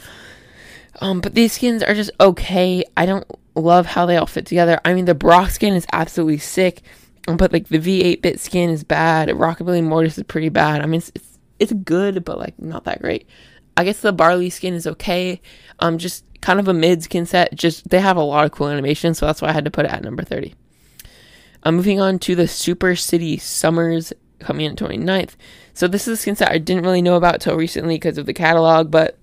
Um, 1.01 1.19
but 1.19 1.35
these 1.35 1.53
skins 1.53 1.83
are 1.83 1.93
just 1.93 2.11
okay. 2.19 2.83
I 2.95 3.05
don't 3.05 3.25
love 3.55 3.85
how 3.85 4.05
they 4.05 4.17
all 4.17 4.25
fit 4.25 4.45
together. 4.45 4.79
I 4.85 4.93
mean, 4.93 5.05
the 5.05 5.15
Brock 5.15 5.49
skin 5.49 5.73
is 5.73 5.85
absolutely 5.91 6.37
sick, 6.37 6.81
but 7.25 7.51
like 7.51 7.67
the 7.67 7.79
V8 7.79 8.21
bit 8.21 8.39
skin 8.39 8.69
is 8.69 8.83
bad. 8.83 9.29
Rockabilly 9.29 9.83
Mortis 9.83 10.17
is 10.17 10.23
pretty 10.23 10.49
bad. 10.49 10.81
I 10.81 10.85
mean, 10.85 10.99
it's, 10.99 11.11
it's 11.15 11.39
it's 11.59 11.73
good, 11.73 12.23
but 12.25 12.37
like 12.37 12.59
not 12.59 12.83
that 12.85 13.01
great. 13.01 13.27
I 13.77 13.83
guess 13.83 13.99
the 13.99 14.13
Barley 14.13 14.49
skin 14.49 14.73
is 14.73 14.87
okay. 14.87 15.41
Um, 15.79 15.97
just 15.97 16.23
kind 16.41 16.59
of 16.59 16.67
a 16.67 16.73
mid 16.73 17.03
skin 17.03 17.25
set. 17.25 17.53
Just 17.55 17.89
they 17.89 17.99
have 17.99 18.17
a 18.17 18.21
lot 18.21 18.45
of 18.45 18.51
cool 18.51 18.67
animations, 18.67 19.17
so 19.17 19.25
that's 19.25 19.41
why 19.41 19.49
I 19.49 19.53
had 19.53 19.65
to 19.65 19.71
put 19.71 19.85
it 19.85 19.91
at 19.91 20.03
number 20.03 20.23
30. 20.23 20.53
I'm 21.65 21.75
moving 21.75 21.99
on 21.99 22.19
to 22.19 22.35
the 22.35 22.47
Super 22.47 22.95
City 22.95 23.37
Summers 23.37 24.13
coming 24.39 24.67
in 24.67 24.75
29th. 24.75 25.31
So 25.73 25.87
this 25.87 26.07
is 26.07 26.19
a 26.19 26.21
skin 26.21 26.35
set 26.35 26.51
I 26.51 26.59
didn't 26.59 26.83
really 26.83 27.01
know 27.01 27.15
about 27.15 27.41
till 27.41 27.57
recently 27.57 27.95
because 27.95 28.19
of 28.19 28.27
the 28.27 28.33
catalog, 28.33 28.91
but 28.91 29.17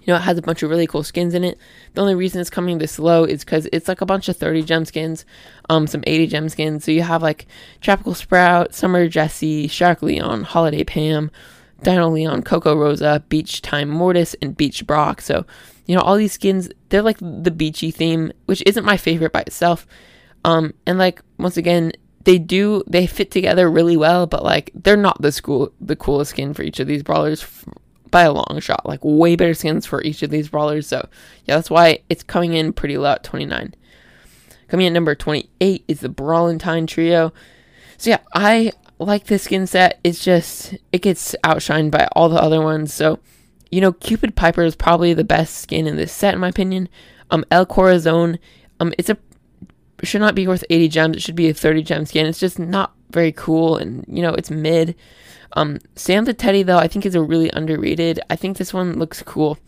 you 0.00 0.06
know, 0.06 0.16
it 0.16 0.22
has 0.22 0.38
a 0.38 0.42
bunch 0.42 0.62
of 0.62 0.70
really 0.70 0.86
cool 0.86 1.02
skins 1.02 1.34
in 1.34 1.44
it. 1.44 1.58
The 1.92 2.00
only 2.00 2.14
reason 2.14 2.40
it's 2.40 2.48
coming 2.48 2.78
this 2.78 2.98
low 2.98 3.24
is 3.24 3.44
because 3.44 3.68
it's 3.72 3.88
like 3.88 4.00
a 4.00 4.06
bunch 4.06 4.30
of 4.30 4.36
30 4.38 4.62
gem 4.62 4.84
skins, 4.86 5.26
um, 5.68 5.86
some 5.86 6.02
80 6.06 6.26
gem 6.28 6.48
skins. 6.48 6.84
So 6.84 6.92
you 6.92 7.02
have 7.02 7.22
like 7.22 7.46
Tropical 7.82 8.14
Sprout, 8.14 8.74
Summer 8.74 9.06
Jessie, 9.08 9.68
Shark 9.68 10.00
Leon, 10.00 10.44
Holiday 10.44 10.84
Pam, 10.84 11.30
Dino 11.82 12.08
Leon, 12.08 12.42
Coco 12.42 12.74
Rosa, 12.74 13.22
Beach 13.28 13.60
Time 13.60 13.90
Mortis, 13.90 14.34
and 14.40 14.56
Beach 14.56 14.86
Brock. 14.86 15.20
So, 15.20 15.44
you 15.84 15.94
know, 15.94 16.02
all 16.02 16.16
these 16.16 16.32
skins, 16.32 16.70
they're 16.88 17.02
like 17.02 17.18
the 17.20 17.50
beachy 17.50 17.90
theme, 17.90 18.32
which 18.46 18.62
isn't 18.64 18.84
my 18.84 18.96
favorite 18.96 19.32
by 19.32 19.42
itself. 19.42 19.86
Um, 20.44 20.74
and 20.86 20.98
like, 20.98 21.22
once 21.38 21.56
again, 21.56 21.92
they 22.24 22.38
do 22.38 22.82
they 22.86 23.06
fit 23.06 23.30
together 23.30 23.70
really 23.70 23.96
well, 23.96 24.26
but 24.26 24.44
like 24.44 24.70
they're 24.74 24.96
not 24.96 25.20
the 25.22 25.32
school 25.32 25.72
the 25.80 25.96
coolest 25.96 26.32
skin 26.32 26.52
for 26.52 26.62
each 26.62 26.78
of 26.78 26.86
these 26.86 27.02
brawlers 27.02 27.46
by 28.10 28.22
a 28.22 28.32
long 28.32 28.58
shot. 28.60 28.86
Like 28.86 29.00
way 29.02 29.36
better 29.36 29.54
skins 29.54 29.86
for 29.86 30.02
each 30.02 30.22
of 30.22 30.30
these 30.30 30.48
brawlers. 30.48 30.86
So 30.86 31.08
yeah, 31.44 31.56
that's 31.56 31.70
why 31.70 32.00
it's 32.08 32.22
coming 32.22 32.54
in 32.54 32.72
pretty 32.72 32.98
low 32.98 33.12
at 33.12 33.24
29. 33.24 33.74
Coming 34.68 34.86
in 34.86 34.92
number 34.92 35.14
28 35.14 35.84
is 35.88 36.00
the 36.00 36.08
Brawlentine 36.08 36.86
Trio. 36.86 37.32
So 37.96 38.10
yeah, 38.10 38.20
I 38.34 38.72
like 38.98 39.24
this 39.24 39.44
skin 39.44 39.66
set. 39.66 39.98
It's 40.04 40.22
just 40.22 40.74
it 40.92 41.02
gets 41.02 41.34
outshined 41.42 41.90
by 41.90 42.08
all 42.12 42.28
the 42.28 42.40
other 42.40 42.60
ones. 42.60 42.92
So 42.92 43.18
you 43.70 43.80
know, 43.80 43.92
Cupid 43.92 44.36
Piper 44.36 44.62
is 44.62 44.76
probably 44.76 45.14
the 45.14 45.24
best 45.24 45.56
skin 45.56 45.86
in 45.86 45.96
this 45.96 46.12
set 46.12 46.34
in 46.34 46.40
my 46.40 46.48
opinion. 46.48 46.88
Um, 47.30 47.44
El 47.50 47.66
Corazon, 47.66 48.38
um, 48.80 48.92
it's 48.98 49.08
a 49.08 49.16
should 50.06 50.20
not 50.20 50.34
be 50.34 50.46
worth 50.46 50.64
80 50.70 50.88
gems. 50.88 51.16
It 51.16 51.22
should 51.22 51.36
be 51.36 51.48
a 51.48 51.54
30 51.54 51.82
gem 51.82 52.06
skin. 52.06 52.26
It's 52.26 52.40
just 52.40 52.58
not 52.58 52.92
very 53.10 53.32
cool, 53.32 53.76
and 53.76 54.04
you 54.08 54.22
know, 54.22 54.34
it's 54.34 54.50
mid. 54.50 54.94
Um, 55.54 55.78
Sam 55.96 56.24
the 56.24 56.34
Teddy 56.34 56.62
though 56.62 56.78
I 56.78 56.88
think 56.88 57.04
is 57.04 57.14
a 57.14 57.22
really 57.22 57.50
underrated. 57.52 58.20
I 58.30 58.36
think 58.36 58.56
this 58.56 58.72
one 58.72 58.98
looks 58.98 59.22
cool. 59.22 59.58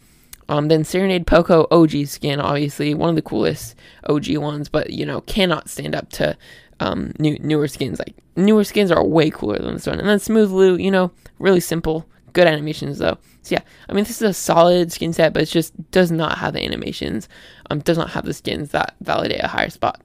Um, 0.48 0.68
then 0.68 0.84
Serenade 0.84 1.26
Poco 1.26 1.66
OG 1.70 2.06
skin, 2.06 2.40
obviously 2.40 2.94
one 2.94 3.08
of 3.08 3.16
the 3.16 3.22
coolest 3.22 3.74
OG 4.08 4.36
ones, 4.36 4.68
but 4.68 4.90
you 4.90 5.06
know 5.06 5.22
cannot 5.22 5.68
stand 5.68 5.94
up 5.94 6.08
to 6.10 6.36
um, 6.80 7.12
new 7.18 7.38
newer 7.40 7.68
skins. 7.68 7.98
Like 7.98 8.14
newer 8.36 8.64
skins 8.64 8.90
are 8.90 9.04
way 9.04 9.30
cooler 9.30 9.58
than 9.58 9.74
this 9.74 9.86
one. 9.86 9.98
And 9.98 10.08
then 10.08 10.18
Smooth 10.18 10.50
Lou, 10.50 10.76
you 10.76 10.90
know, 10.90 11.10
really 11.38 11.60
simple, 11.60 12.06
good 12.32 12.46
animations 12.46 12.98
though. 12.98 13.18
So 13.42 13.54
yeah, 13.54 13.62
I 13.88 13.92
mean 13.92 14.04
this 14.04 14.16
is 14.16 14.22
a 14.22 14.34
solid 14.34 14.92
skin 14.92 15.12
set, 15.12 15.32
but 15.32 15.42
it 15.42 15.46
just 15.46 15.90
does 15.90 16.10
not 16.10 16.38
have 16.38 16.52
the 16.54 16.64
animations. 16.64 17.28
Um, 17.70 17.80
does 17.80 17.98
not 17.98 18.10
have 18.10 18.24
the 18.24 18.34
skins 18.34 18.70
that 18.70 18.94
validate 19.00 19.42
a 19.42 19.48
higher 19.48 19.70
spot. 19.70 20.00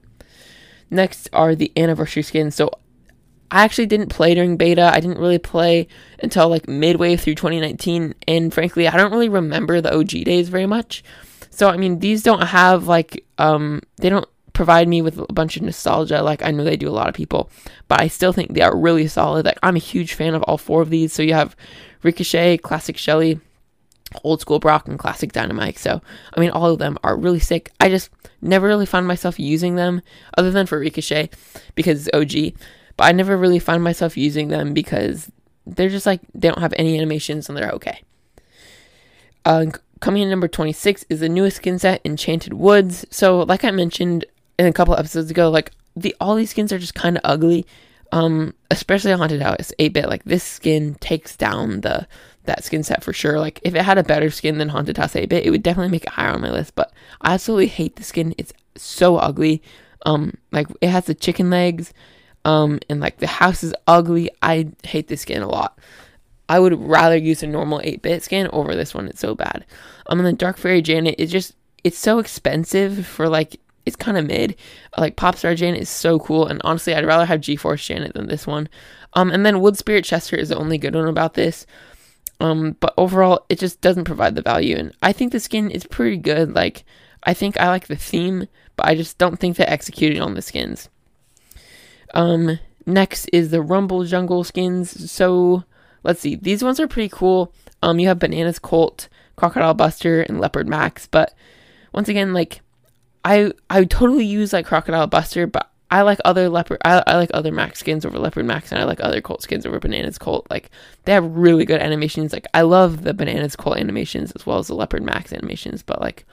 Next 0.90 1.28
are 1.32 1.54
the 1.54 1.72
anniversary 1.76 2.22
skins. 2.22 2.54
So 2.54 2.70
I 3.50 3.64
actually 3.64 3.86
didn't 3.86 4.08
play 4.08 4.34
during 4.34 4.56
beta. 4.56 4.90
I 4.92 5.00
didn't 5.00 5.18
really 5.18 5.38
play 5.38 5.88
until 6.22 6.48
like 6.48 6.68
midway 6.68 7.16
through 7.16 7.36
2019. 7.36 8.14
And 8.26 8.52
frankly, 8.52 8.88
I 8.88 8.96
don't 8.96 9.12
really 9.12 9.28
remember 9.28 9.80
the 9.80 9.94
OG 9.94 10.24
days 10.24 10.48
very 10.48 10.66
much. 10.66 11.02
So, 11.50 11.68
I 11.68 11.76
mean, 11.76 11.98
these 11.98 12.22
don't 12.22 12.42
have 12.42 12.86
like, 12.86 13.24
um, 13.38 13.80
they 13.96 14.10
don't 14.10 14.28
provide 14.52 14.88
me 14.88 15.02
with 15.02 15.18
a 15.18 15.32
bunch 15.32 15.56
of 15.56 15.62
nostalgia 15.62 16.22
like 16.22 16.42
I 16.42 16.50
know 16.50 16.64
they 16.64 16.76
do 16.76 16.88
a 16.88 16.90
lot 16.90 17.08
of 17.08 17.14
people. 17.14 17.50
But 17.88 18.00
I 18.00 18.08
still 18.08 18.32
think 18.32 18.52
they 18.52 18.60
are 18.60 18.76
really 18.76 19.08
solid. 19.08 19.46
Like, 19.46 19.58
I'm 19.62 19.76
a 19.76 19.80
huge 19.80 20.14
fan 20.14 20.34
of 20.34 20.42
all 20.42 20.58
four 20.58 20.82
of 20.82 20.90
these. 20.90 21.12
So, 21.12 21.22
you 21.22 21.34
have 21.34 21.56
Ricochet, 22.02 22.58
Classic 22.58 22.96
Shelly, 22.96 23.40
Old 24.24 24.40
School 24.40 24.58
Brock, 24.58 24.88
and 24.88 24.98
Classic 24.98 25.32
Dynamite. 25.32 25.78
So, 25.78 26.00
I 26.34 26.40
mean, 26.40 26.50
all 26.50 26.70
of 26.70 26.78
them 26.78 26.98
are 27.04 27.16
really 27.16 27.40
sick. 27.40 27.70
I 27.80 27.88
just 27.88 28.10
never 28.40 28.66
really 28.66 28.86
found 28.86 29.06
myself 29.06 29.38
using 29.38 29.76
them 29.76 30.00
other 30.36 30.50
than 30.50 30.66
for 30.66 30.78
Ricochet 30.78 31.30
because 31.74 32.06
it's 32.06 32.16
OG 32.16 32.58
but 32.98 33.04
I 33.04 33.12
never 33.12 33.36
really 33.36 33.60
find 33.60 33.82
myself 33.82 34.16
using 34.16 34.48
them 34.48 34.74
because 34.74 35.30
they're 35.64 35.88
just 35.88 36.04
like 36.04 36.20
they 36.34 36.48
don't 36.48 36.60
have 36.60 36.74
any 36.76 36.96
animations 36.98 37.48
and 37.48 37.56
they're 37.56 37.70
okay. 37.70 38.02
Uh, 39.44 39.66
coming 40.00 40.22
in 40.22 40.28
number 40.28 40.48
26 40.48 41.06
is 41.08 41.20
the 41.20 41.28
newest 41.28 41.58
skin 41.58 41.78
set, 41.78 42.00
Enchanted 42.04 42.54
Woods. 42.54 43.06
So, 43.08 43.42
like 43.42 43.64
I 43.64 43.70
mentioned 43.70 44.24
in 44.58 44.66
a 44.66 44.72
couple 44.72 44.96
episodes 44.96 45.30
ago, 45.30 45.48
like 45.48 45.70
the 45.94 46.14
all 46.20 46.34
these 46.34 46.50
skins 46.50 46.72
are 46.72 46.78
just 46.78 46.96
kind 46.96 47.16
of 47.16 47.22
ugly. 47.24 47.64
Um, 48.10 48.54
especially 48.70 49.12
Haunted 49.12 49.42
House 49.42 49.70
8-bit. 49.78 50.08
Like 50.08 50.24
this 50.24 50.42
skin 50.42 50.94
takes 50.94 51.36
down 51.36 51.82
the 51.82 52.08
that 52.48 52.64
skin 52.64 52.82
set 52.82 53.02
for 53.02 53.12
sure. 53.12 53.38
Like 53.38 53.60
if 53.62 53.74
it 53.74 53.82
had 53.82 53.98
a 53.98 54.02
better 54.02 54.30
skin 54.30 54.58
than 54.58 54.68
Haunted 54.68 54.96
House 54.96 55.14
8-bit, 55.14 55.46
it 55.46 55.50
would 55.50 55.62
definitely 55.62 55.92
make 55.92 56.04
it 56.04 56.10
higher 56.10 56.32
on 56.32 56.42
my 56.42 56.50
list. 56.50 56.74
But 56.74 56.92
I 57.20 57.34
absolutely 57.34 57.68
hate 57.68 57.96
the 57.96 58.02
skin. 58.02 58.34
It's 58.36 58.52
so 58.76 59.16
ugly. 59.16 59.62
Um, 60.04 60.34
like 60.52 60.68
it 60.80 60.88
has 60.88 61.06
the 61.06 61.14
chicken 61.14 61.50
legs 61.50 61.92
um, 62.44 62.78
and 62.88 63.00
like 63.00 63.18
the 63.18 63.26
house 63.26 63.62
is 63.62 63.74
ugly. 63.86 64.30
I 64.42 64.68
hate 64.82 65.08
this 65.08 65.22
skin 65.22 65.42
a 65.42 65.48
lot. 65.48 65.78
I 66.48 66.58
would 66.58 66.80
rather 66.80 67.16
use 67.16 67.42
a 67.42 67.46
normal 67.46 67.80
8-bit 67.80 68.22
skin 68.22 68.48
over 68.52 68.74
this 68.74 68.94
one. 68.94 69.08
It's 69.08 69.20
so 69.20 69.34
bad. 69.34 69.66
Um, 70.06 70.18
and 70.18 70.26
the 70.26 70.32
Dark 70.32 70.56
Fairy 70.56 70.82
Janet 70.82 71.16
is 71.18 71.30
just 71.30 71.54
it's 71.84 71.98
so 71.98 72.18
expensive 72.18 73.06
for 73.06 73.28
like 73.28 73.60
it's 73.88 73.96
kind 73.96 74.18
of 74.18 74.26
mid. 74.26 74.56
Like 74.96 75.16
Popstar 75.16 75.56
Janet 75.56 75.80
is 75.80 75.88
so 75.88 76.18
cool, 76.18 76.46
and 76.46 76.60
honestly, 76.64 76.94
I'd 76.94 77.06
rather 77.06 77.24
have 77.24 77.40
G-Force 77.40 77.86
Janet 77.86 78.14
than 78.14 78.26
this 78.26 78.46
one. 78.46 78.68
Um, 79.14 79.30
and 79.30 79.44
then 79.44 79.60
Wood 79.60 79.78
Spirit 79.78 80.04
Chester 80.04 80.36
is 80.36 80.50
the 80.50 80.58
only 80.58 80.78
good 80.78 80.94
one 80.94 81.08
about 81.08 81.34
this. 81.34 81.66
Um, 82.40 82.76
but 82.78 82.94
overall, 82.96 83.44
it 83.48 83.58
just 83.58 83.80
doesn't 83.80 84.04
provide 84.04 84.34
the 84.34 84.42
value, 84.42 84.76
and 84.76 84.94
I 85.02 85.12
think 85.12 85.32
the 85.32 85.40
skin 85.40 85.70
is 85.70 85.86
pretty 85.86 86.16
good. 86.16 86.54
Like, 86.54 86.84
I 87.24 87.34
think 87.34 87.58
I 87.58 87.68
like 87.68 87.88
the 87.88 87.96
theme, 87.96 88.46
but 88.76 88.86
I 88.86 88.94
just 88.94 89.18
don't 89.18 89.38
think 89.38 89.56
they 89.56 89.64
executed 89.64 90.20
on 90.20 90.34
the 90.34 90.42
skins. 90.42 90.88
Um, 92.14 92.58
next 92.86 93.28
is 93.32 93.50
the 93.50 93.60
Rumble 93.62 94.04
Jungle 94.04 94.44
skins. 94.44 95.10
So 95.10 95.64
let's 96.04 96.20
see, 96.20 96.36
these 96.36 96.62
ones 96.62 96.80
are 96.80 96.88
pretty 96.88 97.08
cool. 97.08 97.52
Um, 97.82 97.98
you 97.98 98.08
have 98.08 98.18
Bananas 98.18 98.58
Colt, 98.58 99.08
Crocodile 99.36 99.74
Buster, 99.74 100.22
and 100.22 100.40
Leopard 100.40 100.68
Max. 100.68 101.06
But 101.06 101.34
once 101.92 102.08
again, 102.08 102.32
like 102.32 102.60
I 103.24 103.52
I 103.68 103.84
totally 103.84 104.24
use 104.24 104.52
like 104.52 104.66
Crocodile 104.66 105.06
Buster, 105.06 105.46
but 105.46 105.67
I 105.90 106.02
like 106.02 106.18
other 106.24 106.48
leopard 106.48 106.78
I, 106.84 107.02
I 107.06 107.16
like 107.16 107.30
other 107.32 107.52
Mac 107.52 107.76
skins 107.76 108.04
over 108.04 108.18
Leopard 108.18 108.44
Max, 108.44 108.72
and 108.72 108.80
I 108.80 108.84
like 108.84 109.00
other 109.00 109.20
Colt 109.20 109.42
skins 109.42 109.64
over 109.64 109.78
Bananas 109.78 110.18
Colt. 110.18 110.46
Like 110.50 110.70
they 111.04 111.12
have 111.12 111.24
really 111.24 111.64
good 111.64 111.80
animations. 111.80 112.32
Like 112.32 112.46
I 112.54 112.62
love 112.62 113.04
the 113.04 113.14
Bananas 113.14 113.56
Colt 113.56 113.78
animations 113.78 114.32
as 114.32 114.44
well 114.44 114.58
as 114.58 114.66
the 114.66 114.74
Leopard 114.74 115.02
Max 115.02 115.32
animations, 115.32 115.82
but 115.82 116.00
like 116.00 116.26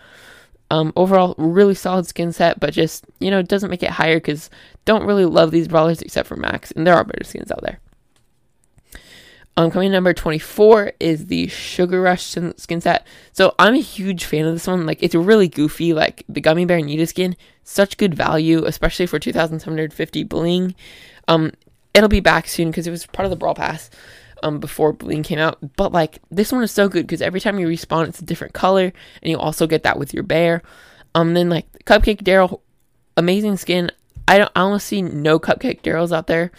um, 0.72 0.92
overall, 0.96 1.36
really 1.38 1.76
solid 1.76 2.08
skin 2.08 2.32
set, 2.32 2.60
but 2.60 2.74
just, 2.74 3.06
you 3.20 3.30
know, 3.30 3.40
it 3.40 3.48
doesn't 3.48 3.70
make 3.70 3.84
it 3.84 3.92
higher 3.92 4.18
because 4.18 4.50
don't 4.84 5.06
really 5.06 5.26
love 5.26 5.52
these 5.52 5.68
brawlers 5.68 6.02
except 6.02 6.28
for 6.28 6.36
Max, 6.36 6.72
and 6.72 6.86
there 6.86 6.96
are 6.96 7.04
better 7.04 7.24
skins 7.24 7.52
out 7.52 7.62
there. 7.62 7.80
Um, 9.58 9.72
coming 9.72 9.92
number 9.92 10.14
24 10.14 10.94
is 11.00 11.28
the 11.28 11.48
Sugar 11.48 12.02
Rush 12.02 12.24
skin 12.26 12.82
set. 12.82 13.08
So 13.32 13.56
I'm 13.58 13.74
a 13.74 13.82
huge 13.82 14.26
fan 14.26 14.46
of 14.46 14.54
this 14.54 14.68
one. 14.68 14.86
Like, 14.86 15.02
it's 15.02 15.16
really 15.16 15.48
goofy. 15.48 15.94
Like, 15.94 16.24
the 16.28 16.42
Gummy 16.42 16.66
Bear 16.66 16.82
Nita 16.82 17.08
skin, 17.08 17.38
such 17.64 17.98
good 17.98 18.14
value, 18.14 18.66
especially 18.66 19.06
for 19.06 19.18
2,750 19.18 20.24
bling. 20.24 20.76
Um, 21.30 21.54
it'll 21.94 22.10
be 22.10 22.20
back 22.20 22.48
soon 22.48 22.70
because 22.70 22.86
it 22.86 22.92
was 22.92 23.06
part 23.08 23.26
of 23.26 23.30
the 23.30 23.38
Brawl 23.38 23.56
Pass 23.56 23.90
um, 24.44 24.60
before 24.60 24.94
Bling 24.94 25.24
came 25.24 25.40
out. 25.40 25.58
But 25.76 25.92
like 25.92 26.20
this 26.30 26.52
one 26.52 26.64
is 26.64 26.72
so 26.72 26.88
good 26.88 27.08
because 27.08 27.22
every 27.22 27.40
time 27.40 27.60
you 27.60 27.68
respawn, 27.68 28.08
it's 28.08 28.20
a 28.20 28.26
different 28.26 28.54
color, 28.54 28.94
and 29.22 29.32
you 29.32 29.38
also 29.38 29.68
get 29.68 29.84
that 29.84 29.98
with 29.98 30.14
your 30.14 30.24
bear. 30.24 30.62
Um, 31.16 31.34
then 31.34 31.50
like 31.50 31.66
Cupcake 31.86 32.22
Darryl, 32.22 32.62
amazing 33.18 33.58
skin. 33.58 33.92
I 34.28 34.38
don't, 34.40 34.52
I 34.56 34.78
see 34.78 35.02
no 35.02 35.40
Cupcake 35.40 35.82
Darryls 35.82 36.12
out 36.12 36.28
there. 36.28 36.52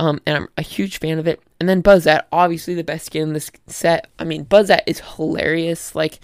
Um, 0.00 0.20
and 0.26 0.36
I'm 0.36 0.48
a 0.58 0.62
huge 0.62 0.98
fan 0.98 1.18
of 1.18 1.26
it. 1.26 1.40
And 1.60 1.68
then 1.68 1.82
Buzzette, 1.82 2.26
obviously 2.32 2.74
the 2.74 2.84
best 2.84 3.06
skin 3.06 3.22
in 3.22 3.32
this 3.32 3.50
set. 3.66 4.08
I 4.18 4.24
mean, 4.24 4.44
Buzzette 4.44 4.82
is 4.86 5.00
hilarious. 5.00 5.94
Like 5.94 6.18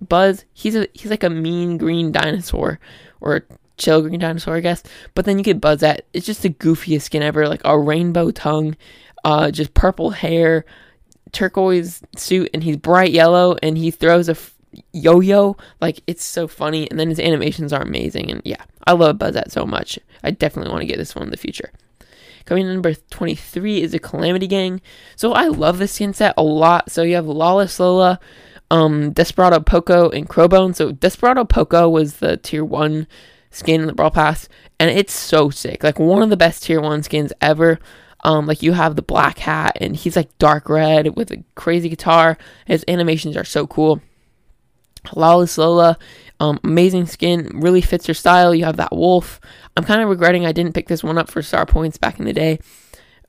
Buzz, 0.00 0.44
he's 0.52 0.74
a 0.74 0.88
he's 0.92 1.10
like 1.10 1.22
a 1.22 1.30
mean 1.30 1.78
green 1.78 2.12
dinosaur 2.12 2.80
or 3.20 3.36
a 3.36 3.42
chill 3.78 4.02
green 4.02 4.20
dinosaur, 4.20 4.56
I 4.56 4.60
guess. 4.60 4.82
But 5.14 5.24
then 5.24 5.38
you 5.38 5.44
get 5.44 5.60
Buzzette. 5.60 6.00
It's 6.12 6.26
just 6.26 6.42
the 6.42 6.50
goofiest 6.50 7.02
skin 7.02 7.22
ever, 7.22 7.48
like 7.48 7.62
a 7.64 7.78
rainbow 7.78 8.30
tongue 8.30 8.76
uh, 9.24 9.50
just 9.50 9.74
purple 9.74 10.10
hair, 10.10 10.64
turquoise 11.32 12.02
suit, 12.16 12.50
and 12.52 12.62
he's 12.62 12.76
bright 12.76 13.12
yellow, 13.12 13.56
and 13.62 13.78
he 13.78 13.90
throws 13.90 14.28
a 14.28 14.32
f- 14.32 14.54
yo-yo. 14.92 15.56
Like 15.80 16.00
it's 16.06 16.24
so 16.24 16.48
funny, 16.48 16.90
and 16.90 16.98
then 16.98 17.08
his 17.08 17.20
animations 17.20 17.72
are 17.72 17.82
amazing. 17.82 18.30
And 18.30 18.42
yeah, 18.44 18.64
I 18.86 18.92
love 18.92 19.16
Buzzette 19.18 19.50
so 19.50 19.66
much. 19.66 19.98
I 20.22 20.30
definitely 20.30 20.72
want 20.72 20.82
to 20.82 20.86
get 20.86 20.98
this 20.98 21.14
one 21.14 21.24
in 21.24 21.30
the 21.30 21.36
future. 21.36 21.70
Coming 22.44 22.66
in 22.66 22.72
number 22.72 22.94
23 22.94 23.82
is 23.82 23.94
a 23.94 23.98
Calamity 23.98 24.46
Gang. 24.46 24.80
So 25.16 25.32
I 25.32 25.46
love 25.46 25.78
this 25.78 25.92
skin 25.92 26.12
set 26.12 26.34
a 26.36 26.42
lot. 26.42 26.90
So 26.90 27.02
you 27.02 27.14
have 27.14 27.26
Lawless 27.26 27.78
Lola, 27.78 28.18
um, 28.70 29.12
Desperado 29.12 29.60
Poco, 29.60 30.10
and 30.10 30.28
Crowbone. 30.28 30.74
So 30.74 30.92
Desperado 30.92 31.44
Poco 31.44 31.88
was 31.88 32.16
the 32.16 32.36
tier 32.36 32.64
1 32.64 33.06
skin 33.50 33.82
in 33.82 33.86
the 33.86 33.92
Brawl 33.92 34.10
Pass, 34.10 34.48
and 34.80 34.90
it's 34.90 35.12
so 35.12 35.50
sick. 35.50 35.84
Like 35.84 35.98
one 35.98 36.22
of 36.22 36.30
the 36.30 36.36
best 36.36 36.64
tier 36.64 36.80
1 36.80 37.02
skins 37.02 37.32
ever. 37.40 37.78
Um, 38.24 38.46
like 38.46 38.62
you 38.62 38.72
have 38.72 38.94
the 38.94 39.02
black 39.02 39.38
hat, 39.38 39.76
and 39.80 39.96
he's 39.96 40.14
like 40.14 40.36
dark 40.38 40.68
red 40.68 41.16
with 41.16 41.32
a 41.32 41.42
crazy 41.56 41.88
guitar. 41.88 42.38
His 42.66 42.84
animations 42.86 43.36
are 43.36 43.44
so 43.44 43.66
cool. 43.66 44.00
Lawless 45.14 45.58
Lola, 45.58 45.98
um, 46.42 46.58
amazing 46.64 47.06
skin, 47.06 47.48
really 47.54 47.80
fits 47.80 48.08
your 48.08 48.16
style. 48.16 48.52
You 48.52 48.64
have 48.64 48.78
that 48.78 48.90
wolf. 48.90 49.40
I'm 49.76 49.84
kind 49.84 50.02
of 50.02 50.08
regretting 50.08 50.44
I 50.44 50.50
didn't 50.50 50.74
pick 50.74 50.88
this 50.88 51.04
one 51.04 51.16
up 51.16 51.30
for 51.30 51.40
star 51.40 51.64
points 51.66 51.98
back 51.98 52.18
in 52.18 52.24
the 52.24 52.32
day. 52.32 52.58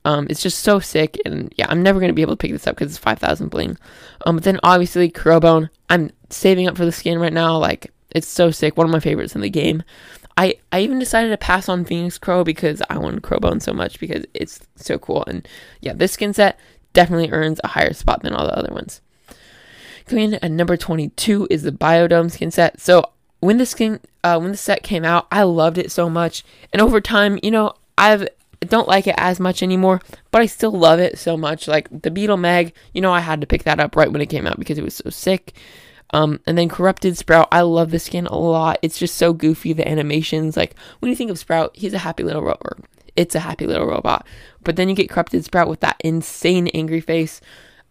Um, 0.04 0.26
it's 0.28 0.42
just 0.42 0.58
so 0.58 0.80
sick, 0.80 1.16
and 1.24 1.54
yeah, 1.56 1.66
I'm 1.68 1.80
never 1.80 2.00
gonna 2.00 2.12
be 2.12 2.22
able 2.22 2.32
to 2.32 2.36
pick 2.36 2.50
this 2.50 2.66
up 2.66 2.74
because 2.74 2.90
it's 2.90 2.98
5,000 2.98 3.50
bling. 3.50 3.78
Um, 4.26 4.34
but 4.34 4.42
then 4.42 4.58
obviously 4.64 5.12
Crowbone, 5.12 5.70
I'm 5.88 6.10
saving 6.28 6.66
up 6.66 6.76
for 6.76 6.84
the 6.84 6.90
skin 6.90 7.20
right 7.20 7.32
now. 7.32 7.56
Like 7.56 7.92
it's 8.10 8.26
so 8.26 8.50
sick, 8.50 8.76
one 8.76 8.86
of 8.86 8.92
my 8.92 8.98
favorites 8.98 9.36
in 9.36 9.42
the 9.42 9.48
game. 9.48 9.84
I, 10.36 10.56
I 10.72 10.80
even 10.80 10.98
decided 10.98 11.30
to 11.30 11.36
pass 11.36 11.68
on 11.68 11.84
Phoenix 11.84 12.18
Crow 12.18 12.42
because 12.42 12.82
I 12.90 12.98
wanted 12.98 13.22
Crowbone 13.22 13.62
so 13.62 13.72
much 13.72 14.00
because 14.00 14.24
it's 14.34 14.58
so 14.74 14.98
cool. 14.98 15.24
And 15.28 15.46
yeah, 15.80 15.92
this 15.92 16.10
skin 16.10 16.34
set 16.34 16.58
definitely 16.92 17.30
earns 17.30 17.60
a 17.62 17.68
higher 17.68 17.92
spot 17.92 18.22
than 18.22 18.34
all 18.34 18.44
the 18.44 18.58
other 18.58 18.74
ones. 18.74 19.00
Coming 20.06 20.32
in 20.32 20.34
at 20.34 20.50
number 20.50 20.76
22 20.76 21.48
is 21.50 21.62
the 21.62 21.72
Biodome 21.72 22.30
skin 22.30 22.50
set. 22.50 22.80
So 22.80 23.10
when 23.40 23.58
the 23.58 23.66
skin 23.66 24.00
uh, 24.22 24.38
when 24.38 24.52
the 24.52 24.56
set 24.56 24.82
came 24.82 25.04
out, 25.04 25.26
I 25.30 25.42
loved 25.42 25.78
it 25.78 25.92
so 25.92 26.08
much. 26.08 26.44
And 26.72 26.80
over 26.80 27.00
time, 27.00 27.38
you 27.42 27.50
know, 27.50 27.74
I've 27.96 28.28
don't 28.60 28.88
like 28.88 29.06
it 29.06 29.14
as 29.18 29.40
much 29.40 29.62
anymore, 29.62 30.00
but 30.30 30.40
I 30.40 30.46
still 30.46 30.72
love 30.72 30.98
it 30.98 31.18
so 31.18 31.36
much. 31.36 31.68
Like 31.68 31.88
the 32.02 32.10
Beetle 32.10 32.38
Meg, 32.38 32.72
you 32.92 33.00
know, 33.00 33.12
I 33.12 33.20
had 33.20 33.40
to 33.40 33.46
pick 33.46 33.64
that 33.64 33.80
up 33.80 33.96
right 33.96 34.10
when 34.10 34.22
it 34.22 34.30
came 34.30 34.46
out 34.46 34.58
because 34.58 34.78
it 34.78 34.84
was 34.84 34.94
so 34.94 35.10
sick. 35.10 35.54
Um, 36.10 36.40
and 36.46 36.56
then 36.56 36.68
Corrupted 36.68 37.18
Sprout, 37.18 37.48
I 37.50 37.62
love 37.62 37.90
the 37.90 37.98
skin 37.98 38.26
a 38.26 38.36
lot. 38.36 38.78
It's 38.82 38.98
just 38.98 39.16
so 39.16 39.32
goofy, 39.32 39.72
the 39.72 39.88
animations. 39.88 40.56
Like, 40.56 40.76
when 41.00 41.10
you 41.10 41.16
think 41.16 41.30
of 41.30 41.38
Sprout, 41.38 41.76
he's 41.76 41.92
a 41.92 41.98
happy 41.98 42.22
little 42.22 42.42
robot. 42.42 42.78
It's 43.16 43.34
a 43.34 43.40
happy 43.40 43.66
little 43.66 43.86
robot. 43.86 44.24
But 44.62 44.76
then 44.76 44.88
you 44.88 44.94
get 44.94 45.10
Corrupted 45.10 45.44
Sprout 45.44 45.68
with 45.68 45.80
that 45.80 46.00
insane 46.04 46.68
angry 46.68 47.00
face. 47.00 47.40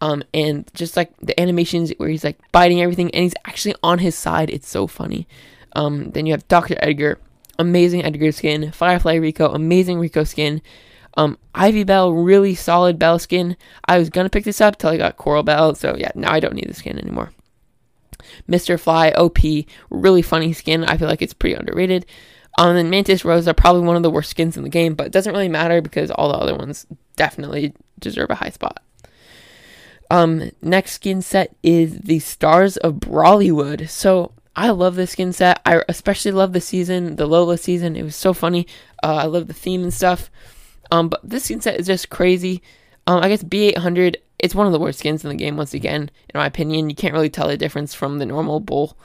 Um, 0.04 0.22
and 0.34 0.70
just 0.74 0.98
like 0.98 1.16
the 1.22 1.40
animations 1.40 1.94
where 1.96 2.10
he's 2.10 2.26
like 2.26 2.38
biting 2.52 2.82
everything 2.82 3.10
and 3.12 3.24
he's 3.24 3.34
actually 3.48 3.74
on 3.82 4.00
his 4.00 4.16
side. 4.16 4.50
It's 4.50 4.68
so 4.68 4.86
funny. 4.86 5.30
Um, 5.78 6.12
then 6.12 6.26
you 6.26 6.34
have 6.34 6.46
Dr. 6.50 6.76
Edgar, 6.80 7.20
amazing 7.58 8.04
Edgar 8.04 8.34
skin. 8.34 8.74
Firefly 8.74 9.16
Rico, 9.16 9.54
amazing 9.54 10.00
Rico 10.00 10.26
skin. 10.26 10.62
Um, 11.16 11.38
Ivy 11.56 11.86
Belle, 11.86 12.12
really 12.12 12.54
solid 12.54 13.00
Belle 13.00 13.18
skin. 13.18 13.56
I 13.86 13.98
was 13.98 14.10
gonna 14.10 14.30
pick 14.30 14.44
this 14.44 14.60
up 14.60 14.78
till 14.78 14.90
I 14.90 14.98
got 14.98 15.16
Coral 15.16 15.42
Belle, 15.42 15.74
so 15.74 15.96
yeah, 15.98 16.12
now 16.16 16.34
I 16.34 16.42
don't 16.42 16.56
need 16.56 16.68
the 16.68 16.74
skin 16.74 17.00
anymore. 17.00 17.32
Mr. 18.50 18.78
Fly, 18.78 19.12
OP, 19.12 19.40
really 19.90 20.22
funny 20.22 20.52
skin. 20.52 20.84
I 20.84 20.98
feel 20.98 21.08
like 21.08 21.22
it's 21.22 21.34
pretty 21.34 21.56
underrated. 21.56 22.06
Um, 22.58 22.76
and 22.76 22.92
Mantis 22.92 23.24
Rosa, 23.24 23.54
probably 23.54 23.84
one 23.84 23.96
of 23.96 24.04
the 24.04 24.12
worst 24.12 24.32
skins 24.32 24.58
in 24.58 24.64
the 24.64 24.70
game, 24.70 24.96
but 24.96 25.08
it 25.08 25.14
doesn't 25.14 25.32
really 25.32 25.48
matter 25.48 25.82
because 25.82 26.12
all 26.12 26.28
the 26.28 26.38
other 26.38 26.56
ones 26.56 26.86
definitely 27.16 27.74
deserve 28.00 28.32
a 28.32 28.36
high 28.36 28.50
spot. 28.50 28.84
Um, 30.14 30.52
next 30.62 30.92
skin 30.92 31.24
set 31.24 31.56
is 31.64 31.98
the 32.02 32.20
Stars 32.20 32.78
of 32.78 32.98
Brawlywood. 32.98 33.90
So 33.90 34.32
I 34.56 34.70
love 34.70 34.94
this 34.94 35.10
skin 35.10 35.34
set. 35.34 35.60
I 35.66 35.82
especially 35.90 36.30
love 36.30 36.54
the 36.54 36.62
season, 36.62 37.16
the 37.16 37.26
Lola 37.26 37.58
season. 37.58 37.96
It 37.96 38.04
was 38.04 38.16
so 38.16 38.32
funny. 38.32 38.68
Uh, 39.02 39.16
I 39.16 39.26
love 39.26 39.48
the 39.48 39.56
theme 39.56 39.82
and 39.82 39.92
stuff. 39.92 40.30
Um, 40.92 41.10
but 41.10 41.20
this 41.28 41.46
skin 41.46 41.62
set 41.62 41.80
is 41.80 41.88
just 41.88 42.12
crazy. 42.12 42.62
Um, 43.08 43.24
I 43.24 43.28
guess 43.28 43.44
B800, 43.44 44.18
it's 44.38 44.54
one 44.54 44.68
of 44.68 44.72
the 44.72 44.78
worst 44.78 45.00
skins 45.00 45.24
in 45.24 45.32
the 45.32 45.36
game, 45.36 45.58
once 45.58 45.74
again, 45.74 46.12
in 46.32 46.38
my 46.38 46.46
opinion. 46.46 46.92
You 46.92 46.96
can't 46.96 47.16
really 47.16 47.32
tell 47.32 47.48
the 47.48 47.58
difference 47.58 47.96
from 47.96 48.20
the 48.20 48.28
normal 48.28 48.60
bull 48.60 48.96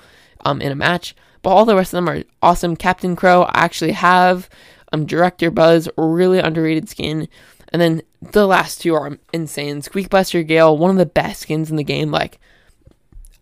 um, 0.44 0.60
in 0.60 0.72
a 0.72 0.76
match. 0.76 1.16
But 1.40 1.52
all 1.52 1.64
the 1.64 1.74
rest 1.74 1.94
of 1.94 2.04
them 2.04 2.10
are 2.10 2.22
awesome. 2.42 2.76
Captain 2.76 3.16
Crow, 3.16 3.44
I 3.44 3.64
actually 3.64 3.92
have. 3.92 4.50
Um, 4.92 5.06
Director 5.06 5.50
Buzz, 5.50 5.88
really 5.96 6.38
underrated 6.38 6.90
skin. 6.90 7.28
And 7.70 7.80
then 7.80 8.02
the 8.20 8.46
last 8.46 8.82
two 8.82 8.94
are 8.94 9.18
insane. 9.32 9.80
Squeakbuster 9.80 10.46
Gale, 10.46 10.76
one 10.76 10.90
of 10.90 10.96
the 10.96 11.06
best 11.06 11.42
skins 11.42 11.70
in 11.70 11.76
the 11.76 11.84
game. 11.84 12.10
Like, 12.10 12.38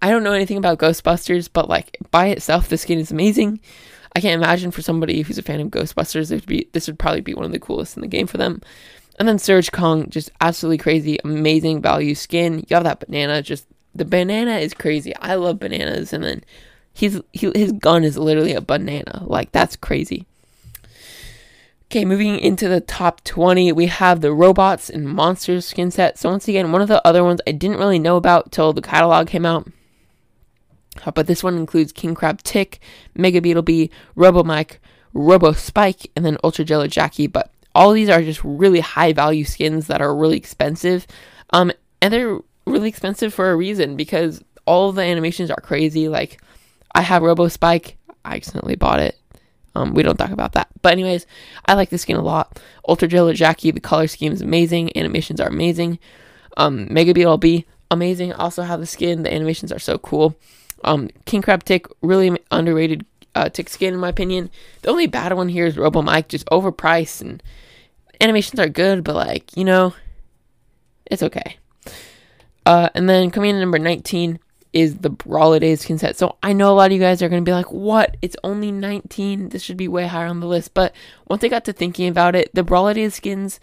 I 0.02 0.10
don't 0.10 0.22
know 0.22 0.32
anything 0.32 0.58
about 0.58 0.78
Ghostbusters, 0.78 1.48
but 1.52 1.68
like 1.68 1.98
by 2.10 2.26
itself, 2.26 2.68
the 2.68 2.78
skin 2.78 2.98
is 2.98 3.10
amazing. 3.10 3.60
I 4.14 4.20
can't 4.20 4.40
imagine 4.40 4.70
for 4.70 4.82
somebody 4.82 5.22
who's 5.22 5.38
a 5.38 5.42
fan 5.42 5.60
of 5.60 5.68
Ghostbusters, 5.68 6.30
would 6.30 6.46
be 6.46 6.68
this 6.72 6.86
would 6.86 6.98
probably 6.98 7.20
be 7.20 7.34
one 7.34 7.44
of 7.44 7.52
the 7.52 7.58
coolest 7.58 7.96
in 7.96 8.02
the 8.02 8.06
game 8.06 8.26
for 8.26 8.38
them. 8.38 8.62
And 9.18 9.26
then 9.26 9.38
Surge 9.38 9.72
Kong, 9.72 10.08
just 10.10 10.30
absolutely 10.40 10.78
crazy, 10.78 11.18
amazing 11.24 11.80
value 11.80 12.14
skin. 12.14 12.64
You 12.68 12.74
have 12.76 12.84
that 12.84 13.00
banana, 13.00 13.42
just 13.42 13.66
the 13.94 14.04
banana 14.04 14.58
is 14.58 14.74
crazy. 14.74 15.16
I 15.16 15.36
love 15.36 15.58
bananas, 15.58 16.12
and 16.12 16.22
then 16.22 16.44
he's 16.92 17.20
he, 17.32 17.50
his 17.54 17.72
gun 17.72 18.04
is 18.04 18.18
literally 18.18 18.52
a 18.52 18.60
banana. 18.60 19.22
Like 19.24 19.52
that's 19.52 19.76
crazy. 19.76 20.26
Okay, 21.88 22.04
moving 22.04 22.38
into 22.40 22.68
the 22.68 22.80
top 22.80 23.22
20, 23.22 23.70
we 23.70 23.86
have 23.86 24.20
the 24.20 24.32
robots 24.32 24.90
and 24.90 25.08
monsters 25.08 25.66
skin 25.66 25.92
set. 25.92 26.18
So 26.18 26.30
once 26.30 26.48
again, 26.48 26.72
one 26.72 26.82
of 26.82 26.88
the 26.88 27.06
other 27.06 27.22
ones 27.22 27.40
I 27.46 27.52
didn't 27.52 27.78
really 27.78 28.00
know 28.00 28.16
about 28.16 28.50
till 28.50 28.72
the 28.72 28.82
catalog 28.82 29.28
came 29.28 29.46
out. 29.46 29.68
Uh, 31.04 31.12
but 31.12 31.28
this 31.28 31.44
one 31.44 31.56
includes 31.56 31.92
King 31.92 32.14
Crab 32.14 32.42
Tick, 32.42 32.80
Mega 33.14 33.40
Beetle 33.40 33.62
Bea, 33.62 33.90
Robo 34.16 34.42
Mike, 34.42 34.80
Robo 35.14 35.52
Spike, 35.52 36.10
and 36.16 36.24
then 36.24 36.38
Ultra 36.42 36.64
Jello 36.64 36.88
Jacky. 36.88 37.28
But 37.28 37.52
all 37.72 37.92
these 37.92 38.08
are 38.08 38.22
just 38.22 38.42
really 38.42 38.80
high 38.80 39.12
value 39.12 39.44
skins 39.44 39.86
that 39.86 40.00
are 40.00 40.14
really 40.14 40.36
expensive. 40.36 41.06
Um, 41.50 41.70
and 42.02 42.12
they're 42.12 42.38
really 42.66 42.88
expensive 42.88 43.32
for 43.32 43.50
a 43.50 43.56
reason 43.56 43.94
because 43.94 44.42
all 44.66 44.90
the 44.90 45.02
animations 45.02 45.52
are 45.52 45.60
crazy. 45.60 46.08
Like, 46.08 46.42
I 46.94 47.02
have 47.02 47.22
Robo 47.22 47.46
Spike. 47.46 47.96
I 48.24 48.34
accidentally 48.34 48.74
bought 48.74 48.98
it. 48.98 49.16
Um, 49.76 49.92
we 49.92 50.02
don't 50.02 50.16
talk 50.16 50.30
about 50.30 50.54
that. 50.54 50.68
But 50.80 50.92
anyways, 50.92 51.26
I 51.66 51.74
like 51.74 51.90
this 51.90 52.02
skin 52.02 52.16
a 52.16 52.22
lot. 52.22 52.58
Ultra 52.88 53.06
Jello 53.06 53.34
Jacky, 53.34 53.70
the 53.70 53.80
color 53.80 54.06
scheme 54.06 54.32
is 54.32 54.40
amazing. 54.40 54.96
Animations 54.96 55.38
are 55.38 55.48
amazing. 55.48 55.98
Um, 56.56 56.86
Mega 56.90 57.12
Beetle 57.12 57.64
amazing. 57.90 58.32
Also 58.32 58.62
have 58.62 58.80
the 58.80 58.86
skin. 58.86 59.22
The 59.22 59.32
animations 59.32 59.70
are 59.70 59.78
so 59.78 59.98
cool. 59.98 60.34
Um, 60.82 61.10
King 61.26 61.42
Crab 61.42 61.62
Tick, 61.62 61.86
really 62.00 62.38
underrated 62.50 63.04
uh, 63.34 63.50
tick 63.50 63.68
skin 63.68 63.92
in 63.92 64.00
my 64.00 64.08
opinion. 64.08 64.50
The 64.80 64.88
only 64.88 65.06
bad 65.06 65.34
one 65.34 65.50
here 65.50 65.66
is 65.66 65.76
Robo 65.76 66.00
Mike, 66.00 66.28
just 66.28 66.46
overpriced 66.46 67.20
and 67.20 67.42
animations 68.18 68.58
are 68.58 68.68
good, 68.68 69.04
but 69.04 69.14
like 69.14 69.54
you 69.56 69.64
know, 69.64 69.94
it's 71.04 71.22
okay. 71.22 71.58
Uh, 72.64 72.88
and 72.94 73.10
then 73.10 73.30
coming 73.30 73.50
in 73.50 73.60
number 73.60 73.78
19 73.78 74.38
is 74.76 74.98
the 74.98 75.76
skin 75.78 75.96
set. 75.96 76.18
So 76.18 76.36
I 76.42 76.52
know 76.52 76.70
a 76.70 76.74
lot 76.74 76.90
of 76.90 76.92
you 76.92 77.00
guys 77.00 77.22
are 77.22 77.30
going 77.30 77.42
to 77.42 77.48
be 77.48 77.54
like, 77.54 77.72
what? 77.72 78.18
It's 78.20 78.36
only 78.44 78.70
19. 78.70 79.48
This 79.48 79.62
should 79.62 79.78
be 79.78 79.88
way 79.88 80.06
higher 80.06 80.26
on 80.26 80.40
the 80.40 80.46
list. 80.46 80.74
But 80.74 80.94
once 81.26 81.42
I 81.42 81.48
got 81.48 81.64
to 81.64 81.72
thinking 81.72 82.08
about 82.08 82.36
it, 82.36 82.54
the 82.54 82.62
Brawladays 82.62 83.12
skins, 83.12 83.58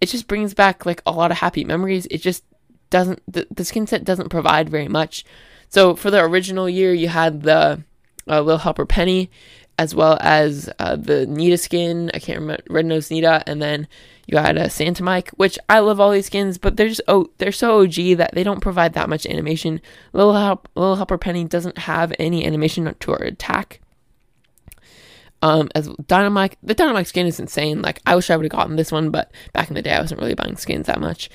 it 0.00 0.06
just 0.06 0.26
brings 0.26 0.52
back 0.52 0.84
like 0.84 1.00
a 1.06 1.12
lot 1.12 1.30
of 1.30 1.36
happy 1.36 1.64
memories. 1.64 2.08
It 2.10 2.22
just 2.22 2.42
doesn't, 2.90 3.22
the, 3.32 3.46
the 3.52 3.64
skin 3.64 3.86
set 3.86 4.02
doesn't 4.02 4.30
provide 4.30 4.68
very 4.68 4.88
much. 4.88 5.24
So 5.68 5.94
for 5.94 6.10
the 6.10 6.20
original 6.20 6.68
year, 6.68 6.92
you 6.92 7.06
had 7.06 7.42
the 7.42 7.84
uh, 8.28 8.40
Little 8.40 8.58
Helper 8.58 8.84
Penny, 8.84 9.30
as 9.78 9.94
well 9.94 10.18
as 10.20 10.68
uh, 10.80 10.96
the 10.96 11.24
Nita 11.24 11.56
skin. 11.56 12.10
I 12.12 12.18
can't 12.18 12.40
remember 12.40 12.64
Red 12.68 12.86
Nose 12.86 13.12
Nita, 13.12 13.44
and 13.46 13.62
then 13.62 13.86
you 14.26 14.38
had 14.38 14.56
a 14.56 14.70
Santa 14.70 15.02
Mike, 15.02 15.30
which 15.30 15.58
I 15.68 15.80
love 15.80 16.00
all 16.00 16.10
these 16.10 16.26
skins, 16.26 16.58
but 16.58 16.76
they're 16.76 16.88
just 16.88 17.02
oh 17.08 17.30
they're 17.38 17.52
so 17.52 17.82
OG 17.82 18.16
that 18.18 18.30
they 18.34 18.44
don't 18.44 18.60
provide 18.60 18.94
that 18.94 19.08
much 19.08 19.26
animation. 19.26 19.80
Little 20.12 20.34
Help 20.34 20.68
Little 20.74 20.96
Helper 20.96 21.18
Penny 21.18 21.44
doesn't 21.44 21.78
have 21.78 22.12
any 22.18 22.46
animation 22.46 22.94
to 22.98 23.10
her 23.10 23.24
attack. 23.24 23.80
Um, 25.42 25.68
as 25.74 25.88
Dynamite, 26.06 26.56
the 26.62 26.74
Dynamite 26.74 27.08
skin 27.08 27.26
is 27.26 27.40
insane. 27.40 27.82
Like 27.82 28.00
I 28.06 28.14
wish 28.14 28.30
I 28.30 28.36
would 28.36 28.44
have 28.44 28.52
gotten 28.52 28.76
this 28.76 28.92
one, 28.92 29.10
but 29.10 29.32
back 29.52 29.68
in 29.68 29.74
the 29.74 29.82
day 29.82 29.92
I 29.92 30.00
wasn't 30.00 30.20
really 30.20 30.34
buying 30.34 30.56
skins 30.56 30.86
that 30.86 31.00
much. 31.00 31.28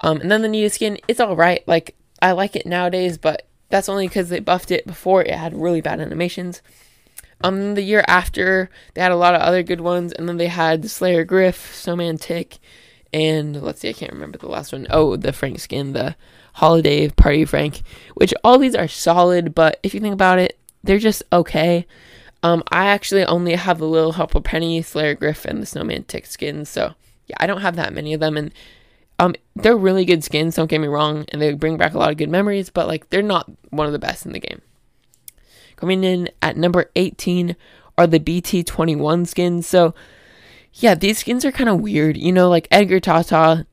Um, 0.00 0.20
and 0.20 0.30
then 0.30 0.42
the 0.42 0.48
Nita 0.48 0.68
skin, 0.68 0.98
it's 1.06 1.20
all 1.20 1.36
right. 1.36 1.66
Like 1.68 1.94
I 2.20 2.32
like 2.32 2.56
it 2.56 2.66
nowadays, 2.66 3.18
but 3.18 3.46
that's 3.68 3.88
only 3.88 4.08
because 4.08 4.28
they 4.28 4.40
buffed 4.40 4.70
it 4.70 4.86
before 4.86 5.22
it 5.22 5.34
had 5.34 5.54
really 5.54 5.80
bad 5.80 6.00
animations. 6.00 6.60
Um, 7.42 7.74
the 7.74 7.82
year 7.82 8.04
after, 8.08 8.70
they 8.94 9.02
had 9.02 9.12
a 9.12 9.16
lot 9.16 9.34
of 9.34 9.42
other 9.42 9.62
good 9.62 9.80
ones, 9.80 10.12
and 10.12 10.28
then 10.28 10.36
they 10.36 10.46
had 10.48 10.90
Slayer 10.90 11.24
Griff, 11.24 11.74
Snowman 11.74 12.18
Tick, 12.18 12.58
and 13.12 13.60
let's 13.62 13.80
see, 13.80 13.88
I 13.88 13.92
can't 13.92 14.12
remember 14.12 14.38
the 14.38 14.48
last 14.48 14.72
one. 14.72 14.86
Oh, 14.90 15.16
the 15.16 15.32
Frank 15.32 15.60
skin, 15.60 15.92
the 15.92 16.16
Holiday 16.54 17.08
Party 17.08 17.44
Frank, 17.44 17.82
which 18.14 18.32
all 18.42 18.58
these 18.58 18.74
are 18.74 18.88
solid, 18.88 19.54
but 19.54 19.78
if 19.82 19.94
you 19.94 20.00
think 20.00 20.14
about 20.14 20.38
it, 20.38 20.58
they're 20.82 20.98
just 20.98 21.22
okay. 21.32 21.86
Um, 22.42 22.62
I 22.70 22.86
actually 22.86 23.24
only 23.24 23.54
have 23.54 23.78
the 23.78 23.88
Little 23.88 24.12
Helper 24.12 24.40
Penny, 24.40 24.80
Slayer 24.82 25.14
Griff, 25.14 25.44
and 25.44 25.60
the 25.60 25.66
Snowman 25.66 26.04
Tick 26.04 26.26
skins, 26.26 26.68
so 26.68 26.94
yeah, 27.26 27.36
I 27.38 27.46
don't 27.46 27.60
have 27.60 27.76
that 27.76 27.92
many 27.92 28.14
of 28.14 28.20
them, 28.20 28.36
and 28.36 28.52
um, 29.18 29.34
they're 29.54 29.76
really 29.76 30.04
good 30.04 30.24
skins, 30.24 30.54
don't 30.54 30.70
get 30.70 30.80
me 30.80 30.88
wrong, 30.88 31.26
and 31.28 31.40
they 31.40 31.52
bring 31.54 31.76
back 31.76 31.94
a 31.94 31.98
lot 31.98 32.10
of 32.10 32.16
good 32.16 32.30
memories, 32.30 32.70
but 32.70 32.86
like 32.86 33.10
they're 33.10 33.22
not 33.22 33.50
one 33.70 33.86
of 33.86 33.92
the 33.92 33.98
best 33.98 34.26
in 34.26 34.32
the 34.32 34.40
game. 34.40 34.62
Coming 35.76 36.04
in 36.04 36.28
at 36.42 36.56
number 36.56 36.90
18 36.96 37.56
are 37.98 38.06
the 38.06 38.20
BT21 38.20 39.26
skins. 39.26 39.66
So, 39.66 39.94
yeah, 40.74 40.94
these 40.94 41.18
skins 41.18 41.44
are 41.44 41.52
kind 41.52 41.68
of 41.68 41.80
weird. 41.80 42.16
You 42.16 42.32
know, 42.32 42.48
like 42.48 42.68
Edgar 42.70 43.00
Tata, 43.00 43.66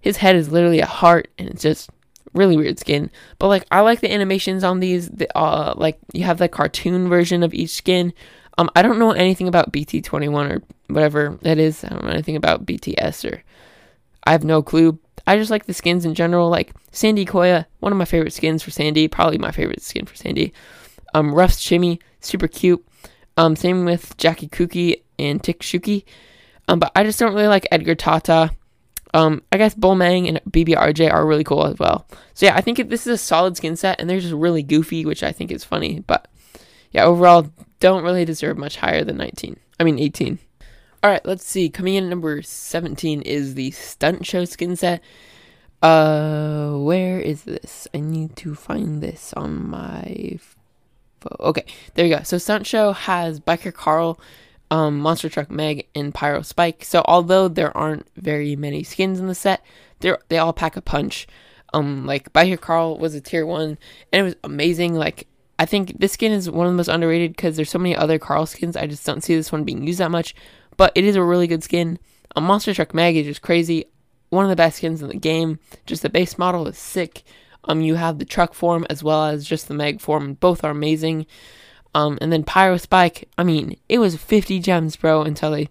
his 0.00 0.18
head 0.18 0.36
is 0.36 0.50
literally 0.50 0.80
a 0.80 0.86
heart, 0.86 1.30
and 1.38 1.48
it's 1.48 1.62
just 1.62 1.90
really 2.34 2.56
weird 2.56 2.78
skin. 2.78 3.10
But 3.38 3.48
like, 3.48 3.66
I 3.70 3.80
like 3.80 4.00
the 4.00 4.12
animations 4.12 4.64
on 4.64 4.80
these. 4.80 5.08
The, 5.08 5.36
uh, 5.36 5.74
like 5.76 5.98
you 6.12 6.24
have 6.24 6.38
the 6.38 6.48
cartoon 6.48 7.08
version 7.08 7.42
of 7.42 7.54
each 7.54 7.70
skin. 7.70 8.12
Um, 8.56 8.70
I 8.76 8.82
don't 8.82 8.98
know 8.98 9.12
anything 9.12 9.48
about 9.48 9.72
BT21 9.72 10.50
or 10.50 10.62
whatever 10.88 11.38
that 11.42 11.58
is. 11.58 11.84
I 11.84 11.88
don't 11.88 12.04
know 12.04 12.10
anything 12.10 12.36
about 12.36 12.66
BTS 12.66 13.30
or 13.30 13.42
I 14.24 14.32
have 14.32 14.44
no 14.44 14.62
clue. 14.62 14.98
I 15.26 15.36
just 15.36 15.50
like 15.50 15.66
the 15.66 15.74
skins 15.74 16.04
in 16.04 16.14
general. 16.14 16.50
Like 16.50 16.72
Sandy 16.92 17.24
Koya, 17.24 17.66
one 17.80 17.92
of 17.92 17.98
my 17.98 18.04
favorite 18.04 18.32
skins 18.32 18.62
for 18.62 18.70
Sandy, 18.70 19.08
probably 19.08 19.38
my 19.38 19.50
favorite 19.50 19.82
skin 19.82 20.06
for 20.06 20.14
Sandy. 20.14 20.52
Um, 21.14 21.34
Ruff's 21.34 21.56
Chimmy, 21.56 22.00
super 22.20 22.48
cute. 22.48 22.84
Um, 23.36 23.56
same 23.56 23.84
with 23.84 24.16
Jacky 24.16 24.48
Cooky 24.48 25.04
and 25.18 25.42
Tick 25.42 25.60
Shooky. 25.60 26.04
Um, 26.68 26.78
but 26.78 26.92
I 26.94 27.04
just 27.04 27.18
don't 27.18 27.34
really 27.34 27.48
like 27.48 27.66
Edgar 27.70 27.94
Tata. 27.94 28.50
Um, 29.12 29.42
I 29.52 29.58
guess 29.58 29.74
Bullmang 29.74 30.28
and 30.28 30.40
BBRJ 30.50 31.12
are 31.12 31.24
really 31.24 31.44
cool 31.44 31.66
as 31.66 31.78
well. 31.78 32.06
So 32.34 32.46
yeah, 32.46 32.56
I 32.56 32.60
think 32.60 32.88
this 32.88 33.06
is 33.06 33.14
a 33.14 33.18
solid 33.18 33.56
skin 33.56 33.76
set, 33.76 34.00
and 34.00 34.10
they're 34.10 34.20
just 34.20 34.34
really 34.34 34.62
goofy, 34.62 35.04
which 35.04 35.22
I 35.22 35.30
think 35.30 35.52
is 35.52 35.62
funny. 35.62 36.00
But 36.00 36.26
yeah, 36.90 37.04
overall, 37.04 37.48
don't 37.78 38.02
really 38.02 38.24
deserve 38.24 38.58
much 38.58 38.76
higher 38.76 39.04
than 39.04 39.16
19. 39.16 39.56
I 39.78 39.84
mean 39.84 39.98
18. 39.98 40.38
All 41.02 41.10
right, 41.10 41.24
let's 41.26 41.44
see. 41.46 41.68
Coming 41.68 41.94
in 41.94 42.04
at 42.04 42.10
number 42.10 42.40
17 42.42 43.22
is 43.22 43.54
the 43.54 43.70
Stunt 43.72 44.26
Show 44.26 44.46
skin 44.46 44.74
set. 44.74 45.02
Uh, 45.82 46.78
where 46.78 47.20
is 47.20 47.44
this? 47.44 47.86
I 47.92 48.00
need 48.00 48.36
to 48.36 48.54
find 48.54 49.02
this 49.02 49.34
on 49.34 49.68
my 49.68 50.38
Okay, 51.40 51.64
there 51.94 52.06
you 52.06 52.16
go. 52.16 52.22
So 52.22 52.38
Stunt 52.38 52.66
Show 52.66 52.92
has 52.92 53.40
Biker 53.40 53.72
Carl, 53.72 54.20
um, 54.70 54.98
Monster 54.98 55.28
Truck 55.28 55.50
Meg, 55.50 55.86
and 55.94 56.14
Pyro 56.14 56.42
Spike. 56.42 56.84
So 56.84 57.02
although 57.06 57.48
there 57.48 57.76
aren't 57.76 58.06
very 58.16 58.56
many 58.56 58.82
skins 58.82 59.20
in 59.20 59.26
the 59.26 59.34
set, 59.34 59.64
they 60.00 60.14
they 60.28 60.38
all 60.38 60.52
pack 60.52 60.76
a 60.76 60.82
punch. 60.82 61.26
Um, 61.72 62.06
like 62.06 62.32
Biker 62.32 62.60
Carl 62.60 62.98
was 62.98 63.14
a 63.14 63.20
tier 63.20 63.46
one, 63.46 63.78
and 64.12 64.20
it 64.20 64.22
was 64.22 64.36
amazing. 64.44 64.94
Like 64.94 65.26
I 65.58 65.66
think 65.66 65.98
this 65.98 66.12
skin 66.12 66.32
is 66.32 66.50
one 66.50 66.66
of 66.66 66.72
the 66.72 66.76
most 66.76 66.88
underrated 66.88 67.32
because 67.32 67.56
there's 67.56 67.70
so 67.70 67.78
many 67.78 67.96
other 67.96 68.18
Carl 68.18 68.46
skins. 68.46 68.76
I 68.76 68.86
just 68.86 69.06
don't 69.06 69.22
see 69.22 69.34
this 69.34 69.52
one 69.52 69.64
being 69.64 69.86
used 69.86 70.00
that 70.00 70.10
much 70.10 70.34
but 70.76 70.92
it 70.94 71.04
is 71.04 71.16
a 71.16 71.22
really 71.22 71.46
good 71.46 71.62
skin. 71.62 71.98
A 72.36 72.40
Monster 72.40 72.74
Truck 72.74 72.94
Meg 72.94 73.16
is 73.16 73.26
just 73.26 73.42
crazy. 73.42 73.86
One 74.30 74.44
of 74.44 74.50
the 74.50 74.56
best 74.56 74.78
skins 74.78 75.02
in 75.02 75.08
the 75.08 75.16
game. 75.16 75.58
Just 75.86 76.02
the 76.02 76.08
base 76.08 76.38
model 76.38 76.66
is 76.66 76.78
sick. 76.78 77.22
Um, 77.64 77.80
you 77.80 77.94
have 77.94 78.18
the 78.18 78.24
truck 78.24 78.54
form 78.54 78.86
as 78.90 79.02
well 79.02 79.24
as 79.24 79.46
just 79.46 79.68
the 79.68 79.74
Meg 79.74 80.00
form. 80.00 80.34
Both 80.34 80.64
are 80.64 80.70
amazing. 80.70 81.26
Um, 81.94 82.18
and 82.20 82.32
then 82.32 82.44
Pyro 82.44 82.76
Spike. 82.76 83.28
I 83.38 83.44
mean, 83.44 83.78
it 83.88 83.98
was 83.98 84.16
50 84.16 84.58
gems, 84.60 84.96
bro, 84.96 85.22
until 85.22 85.52
they, 85.52 85.68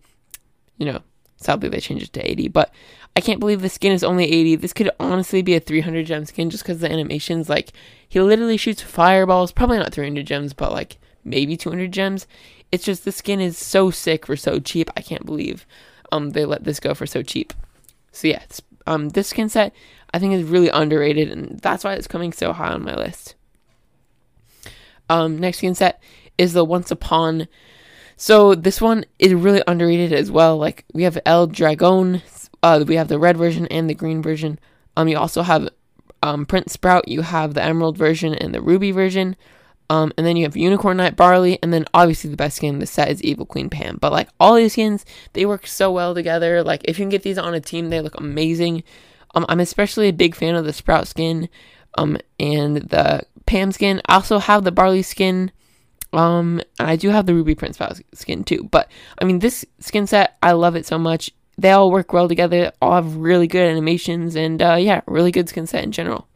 you 0.77 0.85
know, 0.85 1.01
sadly 1.37 1.69
they 1.69 1.79
changed 1.79 2.05
it 2.05 2.13
to 2.13 2.31
80. 2.31 2.47
But 2.47 2.73
I 3.15 3.21
can't 3.21 3.39
believe 3.39 3.61
the 3.61 3.69
skin 3.69 3.91
is 3.91 4.03
only 4.03 4.25
80. 4.25 4.55
This 4.55 4.73
could 4.73 4.89
honestly 4.99 5.41
be 5.41 5.55
a 5.55 5.59
300 5.59 6.05
gem 6.05 6.25
skin 6.25 6.49
just 6.49 6.63
because 6.63 6.79
the 6.79 6.91
animations, 6.91 7.49
like, 7.49 7.71
he 8.07 8.21
literally 8.21 8.57
shoots 8.57 8.81
fireballs. 8.81 9.51
Probably 9.51 9.77
not 9.77 9.93
300 9.93 10.25
gems, 10.25 10.53
but 10.53 10.71
like 10.71 10.97
maybe 11.23 11.57
200 11.57 11.91
gems. 11.91 12.27
It's 12.71 12.85
just 12.85 13.05
the 13.05 13.11
skin 13.11 13.39
is 13.39 13.57
so 13.57 13.91
sick 13.91 14.25
for 14.25 14.35
so 14.35 14.59
cheap. 14.59 14.89
I 14.95 15.01
can't 15.01 15.25
believe 15.25 15.65
um 16.11 16.31
they 16.31 16.45
let 16.45 16.63
this 16.63 16.79
go 16.79 16.93
for 16.93 17.07
so 17.07 17.23
cheap. 17.23 17.53
So 18.11 18.27
yeah, 18.27 18.43
um 18.85 19.09
this 19.09 19.29
skin 19.29 19.49
set 19.49 19.73
I 20.13 20.19
think 20.19 20.33
is 20.33 20.43
really 20.43 20.69
underrated 20.69 21.29
and 21.31 21.59
that's 21.59 21.83
why 21.83 21.93
it's 21.93 22.07
coming 22.07 22.33
so 22.33 22.53
high 22.53 22.71
on 22.71 22.83
my 22.83 22.95
list. 22.95 23.35
Um 25.09 25.39
next 25.39 25.57
skin 25.57 25.75
set 25.75 26.01
is 26.37 26.53
the 26.53 26.65
Once 26.65 26.91
Upon 26.91 27.47
So 28.15 28.55
this 28.55 28.79
one 28.79 29.05
is 29.19 29.33
really 29.33 29.63
underrated 29.67 30.13
as 30.13 30.31
well. 30.31 30.57
Like 30.57 30.85
we 30.93 31.03
have 31.03 31.17
El 31.25 31.47
Dragon, 31.47 32.21
uh, 32.63 32.83
we 32.87 32.95
have 32.95 33.09
the 33.09 33.19
red 33.19 33.37
version 33.37 33.67
and 33.67 33.89
the 33.89 33.93
green 33.93 34.21
version. 34.21 34.57
Um, 34.95 35.07
you 35.07 35.17
also 35.17 35.41
have 35.41 35.69
um, 36.23 36.45
Prince 36.45 36.73
Sprout. 36.73 37.07
You 37.09 37.21
have 37.21 37.53
the 37.53 37.61
emerald 37.61 37.97
version 37.97 38.33
and 38.33 38.55
the 38.55 38.61
ruby 38.61 38.91
version. 38.91 39.35
Um, 39.89 40.13
and 40.17 40.25
then 40.25 40.37
you 40.37 40.45
have 40.45 40.55
Unicorn 40.55 40.97
Knight 40.97 41.17
Barley, 41.17 41.59
and 41.61 41.73
then 41.73 41.85
obviously 41.93 42.29
the 42.29 42.37
best 42.37 42.55
skin 42.55 42.75
in 42.75 42.79
the 42.79 42.87
set 42.87 43.09
is 43.09 43.21
Evil 43.21 43.45
Queen 43.45 43.69
Pam. 43.69 43.97
But 43.99 44.13
like 44.13 44.29
all 44.39 44.55
these 44.55 44.71
skins, 44.71 45.05
they 45.33 45.45
work 45.45 45.67
so 45.67 45.91
well 45.91 46.15
together. 46.15 46.63
Like 46.63 46.81
if 46.85 46.97
you 46.97 47.03
can 47.03 47.09
get 47.09 47.23
these 47.23 47.37
on 47.37 47.53
a 47.53 47.59
team, 47.59 47.89
they 47.89 47.99
look 47.99 48.17
amazing. 48.17 48.83
Um, 49.33 49.45
I'm 49.49 49.59
especially 49.59 50.07
a 50.07 50.13
big 50.13 50.35
fan 50.35 50.55
of 50.55 50.65
the 50.65 50.73
Sprout 50.73 51.07
skin, 51.07 51.49
um, 51.97 52.17
and 52.39 52.77
the 52.77 53.23
Pam 53.45 53.71
skin. 53.71 54.01
I 54.05 54.15
also 54.15 54.39
have 54.39 54.63
the 54.63 54.71
Barley 54.71 55.01
skin, 55.01 55.51
um, 56.13 56.61
I 56.79 56.95
do 56.95 57.09
have 57.09 57.25
the 57.25 57.33
Ruby 57.33 57.55
Prince 57.55 57.77
Sprout 57.77 57.99
skin 58.13 58.43
too. 58.43 58.67
But 58.71 58.89
I 59.17 59.25
mean, 59.25 59.39
this 59.39 59.65
skin 59.79 60.07
set, 60.07 60.37
I 60.41 60.51
love 60.51 60.75
it 60.75 60.85
so 60.85 60.97
much. 60.97 61.31
They 61.57 61.71
all 61.71 61.91
work 61.91 62.13
well 62.13 62.27
together. 62.27 62.71
All 62.81 62.93
have 62.93 63.17
really 63.17 63.47
good 63.47 63.69
animations, 63.69 64.35
and 64.35 64.61
uh, 64.61 64.75
yeah, 64.75 65.01
really 65.07 65.31
good 65.31 65.49
skin 65.49 65.67
set 65.67 65.83
in 65.83 65.91
general. 65.91 66.27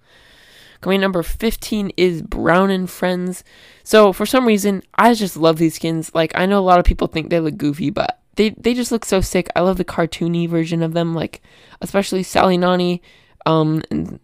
Coming 0.82 1.02
number 1.02 1.24
15 1.24 1.92
is 1.98 2.22
Brown 2.22 2.70
and 2.70 2.88
Friends. 2.90 3.44
So 3.84 4.14
for 4.14 4.28
some 4.28 4.46
reason, 4.46 4.84
I 4.94 5.16
just 5.16 5.36
love 5.36 5.58
these 5.58 5.76
skins. 5.76 6.14
Like 6.14 6.32
I 6.36 6.46
know 6.46 6.60
a 6.60 6.62
lot 6.62 6.80
of 6.80 6.86
people 6.86 7.08
think 7.08 7.30
they 7.30 7.40
look 7.40 7.58
goofy, 7.58 7.90
but 7.90 8.20
they 8.38 8.52
they 8.52 8.74
just 8.74 8.92
look 8.92 9.04
so 9.04 9.20
sick. 9.22 9.50
I 9.56 9.62
love 9.62 9.78
the 9.78 9.86
cartoony 9.86 10.48
version 10.48 10.82
of 10.82 10.94
them, 10.94 11.14
like 11.14 11.42
especially 11.82 12.24
Sally 12.24 12.58
Nani, 12.58 13.02
um, 13.46 13.82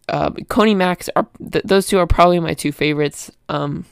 uh, 0.08 0.32
Cony 0.50 0.76
Max 0.76 1.10
are 1.16 1.28
th- 1.40 1.66
those 1.66 1.88
two 1.88 2.00
are 2.00 2.08
probably 2.08 2.40
my 2.40 2.54
two 2.54 2.72
favorites. 2.72 3.32
Um, 3.50 3.86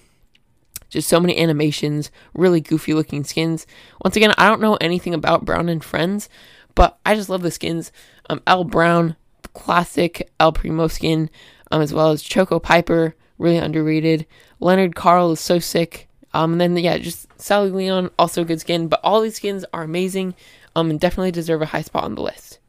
just 0.89 1.07
so 1.07 1.19
many 1.21 1.37
animations, 1.37 2.11
really 2.33 2.59
goofy 2.59 2.93
looking 2.93 3.23
skins. 3.23 3.65
Once 4.03 4.15
again, 4.15 4.33
I 4.37 4.47
don't 4.47 4.61
know 4.61 4.75
anything 4.75 5.13
about 5.13 5.45
Brown 5.45 5.69
and 5.69 5.83
Friends, 5.83 6.27
but 6.75 6.99
I 7.05 7.15
just 7.15 7.29
love 7.29 7.43
the 7.43 7.51
skins. 7.51 7.93
Um, 8.29 8.41
El 8.45 8.65
Brown, 8.65 9.15
classic 9.53 10.29
El 10.39 10.51
Primo 10.51 10.87
skin 10.87 11.29
um, 11.71 11.81
as 11.81 11.93
well 11.93 12.11
as 12.11 12.21
Choco 12.21 12.59
Piper, 12.59 13.15
really 13.37 13.57
underrated. 13.57 14.27
Leonard 14.59 14.95
Carl 14.95 15.31
is 15.31 15.39
so 15.39 15.59
sick. 15.59 16.09
Um, 16.33 16.53
and 16.53 16.61
then 16.61 16.77
yeah, 16.77 16.97
just 16.97 17.27
Sally 17.39 17.69
Leon, 17.69 18.09
also 18.17 18.43
good 18.43 18.61
skin. 18.61 18.87
But 18.87 19.01
all 19.03 19.21
these 19.21 19.35
skins 19.35 19.65
are 19.73 19.83
amazing. 19.83 20.35
Um, 20.75 20.89
and 20.89 20.99
definitely 20.99 21.31
deserve 21.31 21.61
a 21.61 21.67
high 21.67 21.81
spot 21.81 22.05
on 22.05 22.15
the 22.15 22.21
list. 22.21 22.59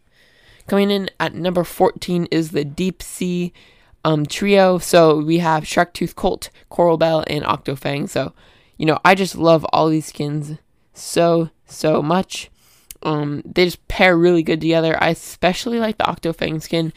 Coming 0.66 0.90
in 0.90 1.10
at 1.20 1.34
number 1.34 1.64
14 1.64 2.26
is 2.30 2.50
the 2.50 2.64
Deep 2.64 3.02
Sea 3.02 3.52
um, 4.04 4.26
trio. 4.26 4.78
So 4.78 5.18
we 5.18 5.38
have 5.38 5.64
Sharktooth 5.64 6.14
Colt, 6.14 6.50
Coral 6.68 6.96
Belle, 6.96 7.24
and 7.28 7.44
Octofang. 7.44 8.08
So, 8.08 8.32
you 8.76 8.86
know, 8.86 8.98
I 9.04 9.14
just 9.14 9.36
love 9.36 9.64
all 9.72 9.88
these 9.88 10.06
skins 10.06 10.58
so, 10.94 11.50
so 11.66 12.02
much. 12.02 12.50
Um, 13.02 13.42
they 13.44 13.64
just 13.64 13.86
pair 13.88 14.16
really 14.16 14.42
good 14.42 14.60
together. 14.60 14.96
I 15.00 15.10
especially 15.10 15.78
like 15.80 15.98
the 15.98 16.04
Octofang 16.04 16.62
skin. 16.62 16.92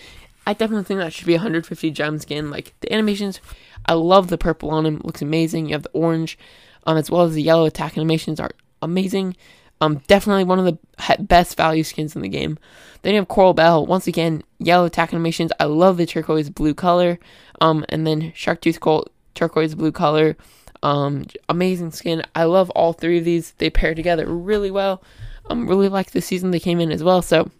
I 0.46 0.54
definitely 0.54 0.84
think 0.84 1.00
that 1.00 1.14
should 1.14 1.28
be 1.28 1.34
150 1.34 1.92
gem 1.92 2.20
skin. 2.20 2.52
Like 2.52 2.74
the 2.82 2.94
animations, 2.94 3.40
I 3.86 3.94
love 3.94 4.28
the 4.28 4.38
purple 4.38 4.72
on 4.72 4.86
him. 4.86 5.02
Looks 5.04 5.22
amazing. 5.22 5.68
You 5.68 5.74
have 5.74 5.84
the 5.84 5.90
orange, 5.90 6.38
um, 6.86 6.98
as 6.98 7.10
well 7.10 7.24
as 7.24 7.34
the 7.34 7.42
yellow 7.42 7.66
attack 7.66 7.98
animations 7.98 8.40
are 8.40 8.52
amazing. 8.82 9.36
Um, 9.82 10.02
definitely 10.08 10.46
one 10.46 10.60
of 10.60 10.66
the 10.66 11.18
best 11.20 11.58
value 11.58 11.84
skins 11.84 12.16
in 12.16 12.22
the 12.22 12.30
game. 12.30 12.58
Then 13.02 13.14
you 13.14 13.20
have 13.20 13.28
Coral 13.28 13.54
Belle. 13.54 13.86
Once 13.86 14.08
again, 14.08 14.44
yellow 14.58 14.86
attack 14.86 15.14
animations. 15.14 15.52
I 15.60 15.66
love 15.66 15.98
the 15.98 16.06
turquoise 16.06 16.50
blue 16.50 16.74
color. 16.74 17.20
Um, 17.62 17.86
and 17.90 18.08
then 18.08 18.32
Sharktooth 18.32 18.80
Colt, 18.80 19.12
turquoise 19.34 19.76
blue 19.76 19.92
color. 19.92 20.38
Um, 20.82 21.26
amazing 21.50 21.92
skin. 21.92 22.24
I 22.36 22.46
love 22.46 22.70
all 22.72 22.94
three 22.94 23.18
of 23.18 23.26
these. 23.26 23.52
They 23.54 23.70
pair 23.70 23.96
together 23.96 24.28
really 24.28 24.72
well. 24.72 25.04
Um, 25.50 25.68
really 25.68 25.90
like 25.90 26.12
the 26.12 26.22
season 26.22 26.52
they 26.52 26.60
came 26.60 26.80
in 26.80 26.92
as 26.92 27.04
well. 27.04 27.22
So 27.22 27.52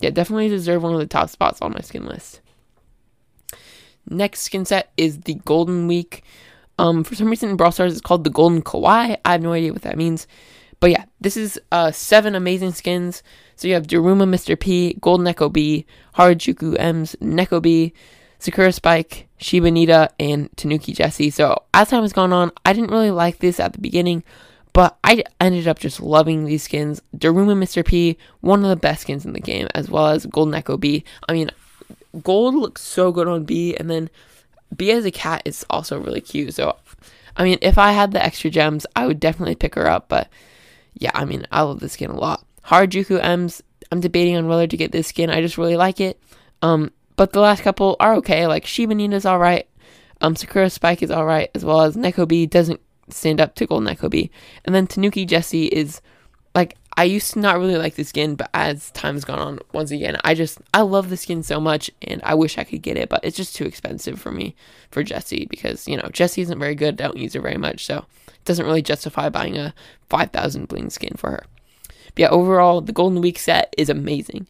yeah, 0.00 0.10
definitely 0.10 0.48
deserve 0.48 0.82
one 0.82 0.94
of 0.94 1.00
the 1.00 1.06
top 1.06 1.30
spots 1.30 1.60
on 1.60 1.72
my 1.72 1.80
skin 1.80 2.06
list. 2.06 2.40
Next 4.08 4.40
skin 4.40 4.64
set 4.64 4.92
is 4.96 5.20
the 5.20 5.34
Golden 5.44 5.86
Week. 5.86 6.24
Um, 6.78 7.04
for 7.04 7.14
some 7.14 7.28
reason 7.28 7.50
in 7.50 7.56
Brawl 7.56 7.72
Stars 7.72 7.92
it's 7.92 8.00
called 8.00 8.24
the 8.24 8.30
Golden 8.30 8.62
Kawaii. 8.62 9.18
I 9.24 9.32
have 9.32 9.42
no 9.42 9.52
idea 9.52 9.72
what 9.72 9.82
that 9.82 9.98
means. 9.98 10.26
But 10.80 10.90
yeah, 10.90 11.04
this 11.20 11.36
is 11.36 11.60
uh 11.70 11.92
seven 11.92 12.34
amazing 12.34 12.72
skins. 12.72 13.22
So 13.56 13.68
you 13.68 13.74
have 13.74 13.86
Daruma 13.86 14.26
Mr. 14.26 14.58
P, 14.58 14.96
Golden 15.00 15.26
Neko 15.26 15.52
Bea, 15.52 15.84
Harajuku 16.16 16.78
Emz, 16.78 17.14
Neko 17.16 17.60
Bea, 17.60 17.92
Sakura 18.38 18.72
Spike, 18.72 19.28
Shiba 19.36 19.70
Nita, 19.70 20.08
and 20.18 20.48
Tanuki 20.56 20.94
Jessie. 20.94 21.28
So 21.28 21.62
as 21.74 21.90
time 21.90 22.02
has 22.02 22.14
gone 22.14 22.32
on, 22.32 22.50
I 22.64 22.72
didn't 22.72 22.90
really 22.90 23.10
like 23.10 23.38
this 23.38 23.60
at 23.60 23.74
the 23.74 23.78
beginning, 23.78 24.24
but 24.72 24.98
I 25.02 25.24
ended 25.40 25.66
up 25.68 25.78
just 25.78 26.00
loving 26.00 26.44
these 26.44 26.62
skins. 26.62 27.02
Daruma 27.16 27.56
Mr. 27.56 27.84
P, 27.84 28.16
one 28.40 28.62
of 28.62 28.68
the 28.68 28.76
best 28.76 29.02
skins 29.02 29.24
in 29.24 29.32
the 29.32 29.40
game, 29.40 29.68
as 29.74 29.90
well 29.90 30.08
as 30.08 30.26
Golden 30.26 30.54
Neko 30.54 30.78
Bea. 30.78 31.04
I 31.28 31.32
mean, 31.32 31.50
gold 32.22 32.54
looks 32.54 32.82
so 32.82 33.12
good 33.12 33.28
on 33.28 33.44
Bea, 33.44 33.76
and 33.76 33.90
then 33.90 34.10
Bea 34.76 34.92
as 34.92 35.04
a 35.04 35.10
cat 35.10 35.42
is 35.44 35.64
also 35.70 35.98
really 35.98 36.20
cute. 36.20 36.54
So, 36.54 36.76
I 37.36 37.44
mean, 37.44 37.58
if 37.62 37.78
I 37.78 37.92
had 37.92 38.12
the 38.12 38.24
extra 38.24 38.50
gems, 38.50 38.86
I 38.94 39.06
would 39.06 39.20
definitely 39.20 39.56
pick 39.56 39.74
her 39.74 39.88
up. 39.88 40.08
But 40.08 40.28
yeah, 40.94 41.12
I 41.14 41.24
mean, 41.24 41.46
I 41.50 41.62
love 41.62 41.80
this 41.80 41.92
skin 41.92 42.10
a 42.10 42.18
lot. 42.18 42.44
Harajuku 42.66 43.20
Emz, 43.20 43.62
I'm 43.90 44.00
debating 44.00 44.36
on 44.36 44.46
whether 44.46 44.66
to 44.66 44.76
get 44.76 44.92
this 44.92 45.08
skin. 45.08 45.30
I 45.30 45.40
just 45.40 45.58
really 45.58 45.76
like 45.76 46.00
it. 46.00 46.20
Um, 46.62 46.92
but 47.16 47.32
the 47.32 47.40
last 47.40 47.62
couple 47.62 47.96
are 47.98 48.14
okay. 48.16 48.46
Like 48.46 48.66
Shiba 48.66 48.94
Nina's 48.94 49.26
alright. 49.26 49.66
Um, 50.20 50.36
Sakura 50.36 50.70
Spike 50.70 51.02
is 51.02 51.10
alright, 51.10 51.50
as 51.54 51.64
well 51.64 51.80
as 51.80 51.96
Neko 51.96 52.28
Bea 52.28 52.46
doesn't 52.46 52.80
stand 53.12 53.40
up 53.40 53.54
to 53.56 53.66
Golden 53.66 53.94
Neko 53.94 54.10
Bea. 54.10 54.30
And 54.64 54.74
then 54.74 54.86
Tanuki 54.86 55.24
Jessie 55.24 55.66
is 55.66 56.00
like 56.54 56.76
I 56.96 57.04
used 57.04 57.32
to 57.32 57.38
not 57.38 57.58
really 57.58 57.76
like 57.76 57.94
the 57.94 58.04
skin, 58.04 58.34
but 58.34 58.50
as 58.52 58.90
time's 58.90 59.24
gone 59.24 59.38
on, 59.38 59.58
once 59.72 59.90
again, 59.90 60.18
I 60.24 60.34
just 60.34 60.58
I 60.74 60.82
love 60.82 61.08
the 61.08 61.16
skin 61.16 61.42
so 61.42 61.60
much, 61.60 61.90
and 62.02 62.20
I 62.24 62.34
wish 62.34 62.58
I 62.58 62.64
could 62.64 62.82
get 62.82 62.96
it, 62.96 63.08
but 63.08 63.24
it's 63.24 63.36
just 63.36 63.54
too 63.56 63.64
expensive 63.64 64.20
for 64.20 64.32
me 64.32 64.54
for 64.90 65.02
Jessie 65.02 65.46
because 65.48 65.86
you 65.86 65.96
know 65.96 66.08
Jessie 66.12 66.42
isn't 66.42 66.58
very 66.58 66.74
good. 66.74 67.00
I 67.00 67.06
don't 67.06 67.16
use 67.16 67.34
her 67.34 67.40
very 67.40 67.56
much, 67.56 67.86
so 67.86 68.04
it 68.26 68.44
doesn't 68.44 68.66
really 68.66 68.82
justify 68.82 69.28
buying 69.28 69.56
a 69.56 69.74
five 70.08 70.30
thousand 70.30 70.68
bling 70.68 70.90
skin 70.90 71.14
for 71.16 71.30
her. 71.30 71.44
But 71.86 72.18
yeah, 72.18 72.28
overall, 72.28 72.80
the 72.80 72.92
Golden 72.92 73.20
Week 73.20 73.38
set 73.38 73.72
is 73.78 73.88
amazing. 73.88 74.46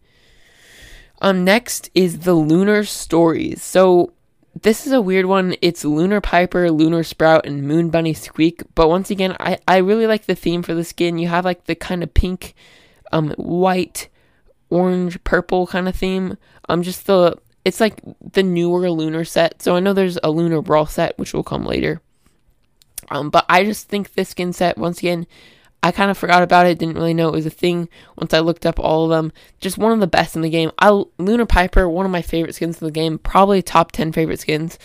Um, 1.20 1.44
next 1.44 1.90
is 1.94 2.20
the 2.20 2.33
Lunar 2.33 2.85
Stories. 2.85 3.62
So 3.62 4.14
this 4.55 4.87
is 4.87 4.93
a 4.93 5.01
weird 5.01 5.27
one. 5.27 5.55
It's 5.63 5.85
Lunar 5.85 6.21
Piper, 6.21 6.71
Lunar 6.71 7.03
Sprout, 7.03 7.47
and 7.47 7.67
Moon 7.67 7.91
Bunny 7.91 8.15
Squeak. 8.15 8.63
But 8.75 8.89
once 8.89 9.11
again, 9.11 9.37
I, 9.39 9.59
I 9.67 9.79
really 9.79 10.07
like 10.07 10.27
the 10.27 10.35
theme 10.35 10.63
for 10.63 10.75
the 10.75 10.85
skin. 10.85 11.19
You 11.19 11.29
have 11.29 11.45
like 11.45 11.65
the 11.65 11.75
kind 11.75 12.03
of 12.03 12.13
pink, 12.15 12.55
um, 13.13 13.31
white, 13.37 14.09
orange, 14.69 15.23
purple 15.25 15.67
kind 15.67 15.89
of 15.89 15.95
theme. 15.95 16.37
Um, 16.69 16.83
just 16.83 17.07
the 17.07 17.37
it's 17.65 17.81
like 17.81 18.01
the 18.21 18.43
newer 18.43 18.91
Lunar 18.91 19.25
set. 19.25 19.63
So 19.63 19.77
I 19.77 19.81
know 19.81 19.93
there's 19.93 20.19
a 20.23 20.31
Lunar 20.31 20.63
Brawl 20.63 20.87
set 20.87 21.19
which 21.19 21.33
will 21.33 21.43
come 21.43 21.65
later. 21.65 22.01
Um, 23.11 23.31
but 23.31 23.45
I 23.49 23.65
just 23.65 23.89
think 23.89 24.13
this 24.13 24.31
skin 24.31 24.53
set 24.53 24.79
once 24.79 24.99
again 24.99 25.27
I 25.83 25.93
kind 25.93 26.11
of 26.11 26.19
forgot 26.19 26.43
about 26.43 26.66
it, 26.66 26.79
didn't 26.79 26.97
really 26.97 27.14
know 27.14 27.29
it 27.29 27.35
was 27.35 27.47
a 27.47 27.51
thing 27.51 27.88
once 28.16 28.35
I 28.35 28.40
looked 28.40 28.66
up 28.66 28.79
all 28.79 29.05
of 29.05 29.11
them. 29.11 29.33
Just 29.61 29.79
one 29.79 29.93
of 29.93 30.01
the 30.01 30.07
best 30.07 30.37
in 30.37 30.43
the 30.43 30.51
game. 30.51 30.71
I 30.79 31.05
Lunar 31.19 31.47
Piper, 31.47 31.88
one 31.88 32.05
of 32.05 32.12
my 32.12 32.23
favorite 32.23 32.55
skins 32.55 32.81
in 32.81 32.87
the 32.87 32.93
game, 32.93 33.19
probably 33.19 33.62
top 33.62 33.93
10 33.93 34.12
favorite 34.12 34.40
skins. 34.40 34.79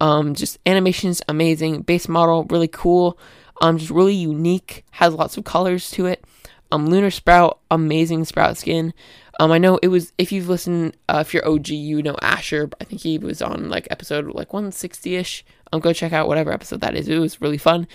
Um, 0.00 0.34
just 0.34 0.58
animations 0.64 1.20
amazing, 1.28 1.82
base 1.82 2.08
model 2.08 2.44
really 2.44 2.68
cool, 2.68 3.18
um, 3.60 3.76
just 3.76 3.90
really 3.90 4.14
unique, 4.14 4.84
has 4.92 5.12
lots 5.12 5.36
of 5.36 5.44
colors 5.44 5.90
to 5.92 6.06
it. 6.06 6.24
Um, 6.72 6.86
Lunar 6.86 7.10
Sprout, 7.10 7.58
amazing 7.70 8.24
Sprout 8.24 8.56
skin. 8.56 8.94
Um, 9.40 9.52
I 9.52 9.58
know 9.58 9.78
it 9.82 9.88
was 9.88 10.12
if 10.18 10.32
you've 10.32 10.48
listened, 10.48 10.96
uh, 11.08 11.22
if 11.26 11.34
you're 11.34 11.46
OG, 11.46 11.68
you 11.68 12.02
know 12.02 12.16
Asher. 12.22 12.70
I 12.80 12.84
think 12.84 13.02
he 13.02 13.18
was 13.18 13.42
on 13.42 13.68
like 13.68 13.88
episode 13.90 14.26
like 14.26 14.52
160 14.52 15.16
ish. 15.16 15.44
Um, 15.72 15.80
go 15.80 15.92
check 15.92 16.12
out 16.12 16.28
whatever 16.28 16.52
episode 16.52 16.80
that 16.80 16.94
is. 16.94 17.08
It 17.08 17.18
was 17.18 17.40
really 17.40 17.58
fun. 17.58 17.88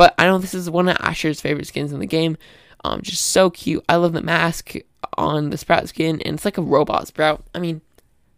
But 0.00 0.14
I 0.16 0.24
know 0.24 0.38
this 0.38 0.54
is 0.54 0.70
one 0.70 0.88
of 0.88 0.96
Asher's 0.98 1.42
favorite 1.42 1.66
skins 1.66 1.92
in 1.92 2.00
the 2.00 2.06
game. 2.06 2.38
Um, 2.84 3.02
just 3.02 3.20
so 3.26 3.50
cute. 3.50 3.84
I 3.86 3.96
love 3.96 4.14
the 4.14 4.22
mask 4.22 4.76
on 5.18 5.50
the 5.50 5.58
Sprout 5.58 5.90
skin, 5.90 6.22
and 6.22 6.36
it's 6.36 6.46
like 6.46 6.56
a 6.56 6.62
robot 6.62 7.06
Sprout. 7.06 7.44
I 7.54 7.58
mean, 7.58 7.82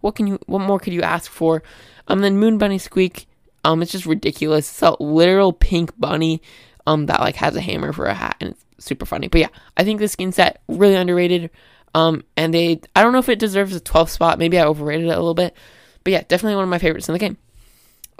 what 0.00 0.16
can 0.16 0.26
you? 0.26 0.40
What 0.46 0.58
more 0.58 0.80
could 0.80 0.92
you 0.92 1.02
ask 1.02 1.30
for? 1.30 1.62
Um, 2.08 2.20
then 2.20 2.36
Moon 2.36 2.58
Bunny 2.58 2.78
Squeak. 2.78 3.28
Um, 3.62 3.80
it's 3.80 3.92
just 3.92 4.06
ridiculous. 4.06 4.68
It's 4.68 4.82
a 4.82 5.00
literal 5.00 5.52
pink 5.52 5.92
bunny. 6.00 6.42
Um, 6.84 7.06
that 7.06 7.20
like 7.20 7.36
has 7.36 7.54
a 7.54 7.60
hammer 7.60 7.92
for 7.92 8.06
a 8.06 8.14
hat, 8.14 8.38
and 8.40 8.50
it's 8.50 8.84
super 8.84 9.06
funny. 9.06 9.28
But 9.28 9.42
yeah, 9.42 9.48
I 9.76 9.84
think 9.84 10.00
this 10.00 10.10
skin 10.10 10.32
set 10.32 10.62
really 10.66 10.96
underrated. 10.96 11.48
Um, 11.94 12.24
and 12.36 12.52
they, 12.52 12.80
I 12.96 13.04
don't 13.04 13.12
know 13.12 13.20
if 13.20 13.28
it 13.28 13.38
deserves 13.38 13.76
a 13.76 13.80
12th 13.80 14.08
spot. 14.08 14.40
Maybe 14.40 14.58
I 14.58 14.64
overrated 14.64 15.06
it 15.06 15.10
a 15.10 15.16
little 15.16 15.32
bit. 15.32 15.54
But 16.02 16.12
yeah, 16.12 16.22
definitely 16.26 16.56
one 16.56 16.64
of 16.64 16.70
my 16.70 16.78
favorites 16.78 17.08
in 17.08 17.12
the 17.12 17.20
game. 17.20 17.36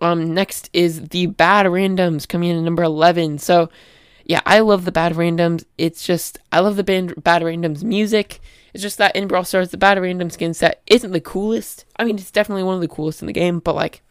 Um, 0.03 0.35
next 0.35 0.69
is 0.73 1.09
the 1.09 1.27
bad 1.27 1.67
randoms 1.67 2.27
coming 2.29 2.51
in 2.51 2.59
at 2.59 2.65
number 2.65 2.83
11. 2.83 3.39
So, 3.39 3.71
yeah, 4.25 4.41
I 4.45 4.61
love 4.61 4.85
the 4.85 4.93
bad 4.93 5.15
randoms. 5.15 5.65
It's 5.79 6.05
just, 6.05 6.39
I 6.51 6.61
love 6.61 6.77
the 6.77 6.85
band, 6.85 7.23
bad 7.23 7.43
randoms 7.43 7.83
music. 7.83 8.41
It's 8.75 8.83
just 8.83 8.99
that 8.99 9.15
in 9.15 9.29
Brawl 9.29 9.45
Stars, 9.45 9.71
the 9.71 9.77
bad 9.77 10.01
random 10.01 10.31
skin 10.31 10.55
set 10.55 10.83
isn't 10.87 11.13
the 11.13 11.21
coolest. 11.21 11.85
I 11.97 12.05
mean, 12.05 12.17
it's 12.17 12.31
definitely 12.31 12.65
one 12.65 12.75
of 12.75 12.81
the 12.81 12.89
coolest 12.89 13.23
in 13.23 13.27
the 13.27 13.33
game, 13.33 13.59
but 13.59 13.75
like, 13.75 14.03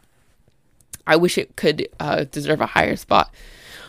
I 1.06 1.16
wish 1.16 1.36
it 1.36 1.56
could 1.56 1.88
uh, 1.98 2.24
deserve 2.24 2.60
a 2.60 2.66
higher 2.66 2.96
spot. 2.96 3.34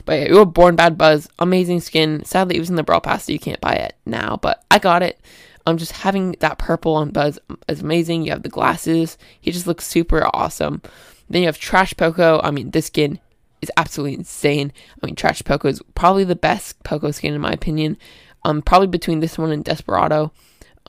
But 0.06 0.14
yeah, 0.20 0.28
you 0.28 0.38
have 0.38 0.54
Born 0.54 0.76
Bad 0.76 0.98
Buzz, 0.98 1.30
amazing 1.40 1.80
skin. 1.80 2.26
Sadly, 2.26 2.58
it 2.58 2.60
was 2.60 2.70
in 2.70 2.76
the 2.76 2.84
Brawl 2.84 3.02
Pass, 3.02 3.26
so 3.26 3.32
you 3.32 3.40
can't 3.40 3.62
buy 3.62 3.74
it 3.74 3.96
now, 4.06 4.38
but 4.42 4.64
I 4.70 4.80
got 4.80 5.04
it. 5.04 5.20
Um, 5.66 5.78
just 5.78 5.94
having 5.94 6.36
that 6.40 6.58
purple 6.58 6.96
on 6.96 7.12
Buzz 7.12 7.40
is 7.70 7.82
amazing. 7.82 8.24
You 8.24 8.32
have 8.32 8.44
the 8.44 8.50
glasses, 8.50 9.18
he 9.40 9.52
just 9.52 9.68
looks 9.68 9.88
super 9.88 10.28
awesome. 10.34 10.82
Then 11.30 11.42
you 11.42 11.48
have 11.48 11.58
Trash 11.58 11.96
Poco. 11.96 12.40
I 12.44 12.52
mean, 12.52 12.72
this 12.72 12.88
skin 12.88 13.20
is 13.62 13.72
absolutely 13.78 14.16
insane. 14.16 14.72
I 15.02 15.06
mean, 15.06 15.16
Trash 15.16 15.44
Poco 15.44 15.68
is 15.68 15.82
probably 15.96 16.24
the 16.24 16.36
best 16.36 16.84
Poco 16.84 17.12
skin 17.12 17.34
in 17.34 17.42
my 17.42 17.52
opinion. 17.52 17.98
Um, 18.46 18.62
probably 18.62 18.88
between 18.88 19.20
this 19.20 19.38
one 19.38 19.52
and 19.52 19.64
Desperado. 19.64 20.32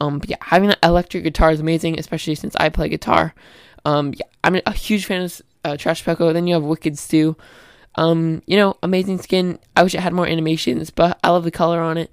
Um, 0.00 0.18
but 0.18 0.28
yeah, 0.28 0.36
having 0.40 0.70
an 0.70 0.76
electric 0.82 1.22
guitar 1.22 1.52
is 1.52 1.60
amazing, 1.60 1.98
especially 1.98 2.34
since 2.34 2.56
I 2.56 2.68
play 2.68 2.88
guitar. 2.88 3.34
Um, 3.84 4.12
yeah, 4.14 4.26
I'm 4.42 4.60
a 4.66 4.72
huge 4.72 5.06
fan 5.06 5.22
of 5.22 5.42
uh, 5.64 5.76
Trash 5.76 6.04
Poco. 6.04 6.32
Then 6.32 6.46
you 6.46 6.54
have 6.54 6.64
Wicked 6.64 6.98
Stew. 6.98 7.36
Um, 7.96 8.42
you 8.46 8.56
know, 8.56 8.76
amazing 8.82 9.20
skin. 9.22 9.58
I 9.76 9.84
wish 9.84 9.94
it 9.94 10.00
had 10.00 10.12
more 10.12 10.26
animations, 10.26 10.90
but 10.90 11.18
I 11.22 11.30
love 11.30 11.44
the 11.44 11.50
color 11.52 11.80
on 11.80 11.96
it. 11.96 12.12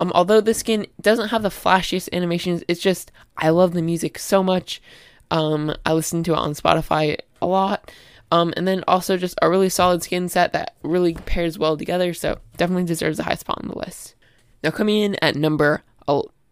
Um, 0.00 0.10
although 0.14 0.40
the 0.40 0.54
skin 0.54 0.86
doesn't 1.00 1.28
have 1.28 1.42
the 1.42 1.50
flashiest 1.50 2.08
animations, 2.12 2.64
it's 2.66 2.80
just 2.80 3.12
I 3.36 3.50
love 3.50 3.74
the 3.74 3.82
music 3.82 4.18
so 4.18 4.42
much. 4.42 4.82
Um, 5.30 5.74
I 5.86 5.92
listen 5.92 6.24
to 6.24 6.32
it 6.32 6.38
on 6.38 6.54
Spotify 6.54 7.18
a 7.40 7.46
lot. 7.46 7.90
Um, 8.32 8.54
and 8.56 8.66
then 8.66 8.84
also 8.86 9.16
just 9.16 9.36
a 9.42 9.50
really 9.50 9.68
solid 9.68 10.02
skin 10.02 10.28
set 10.28 10.52
that 10.52 10.76
really 10.82 11.14
pairs 11.14 11.58
well 11.58 11.76
together. 11.76 12.14
So 12.14 12.38
definitely 12.56 12.84
deserves 12.84 13.18
a 13.18 13.24
high 13.24 13.34
spot 13.34 13.58
on 13.60 13.68
the 13.68 13.78
list. 13.78 14.14
Now 14.62 14.70
coming 14.70 15.02
in 15.02 15.16
at 15.16 15.34
number 15.34 15.82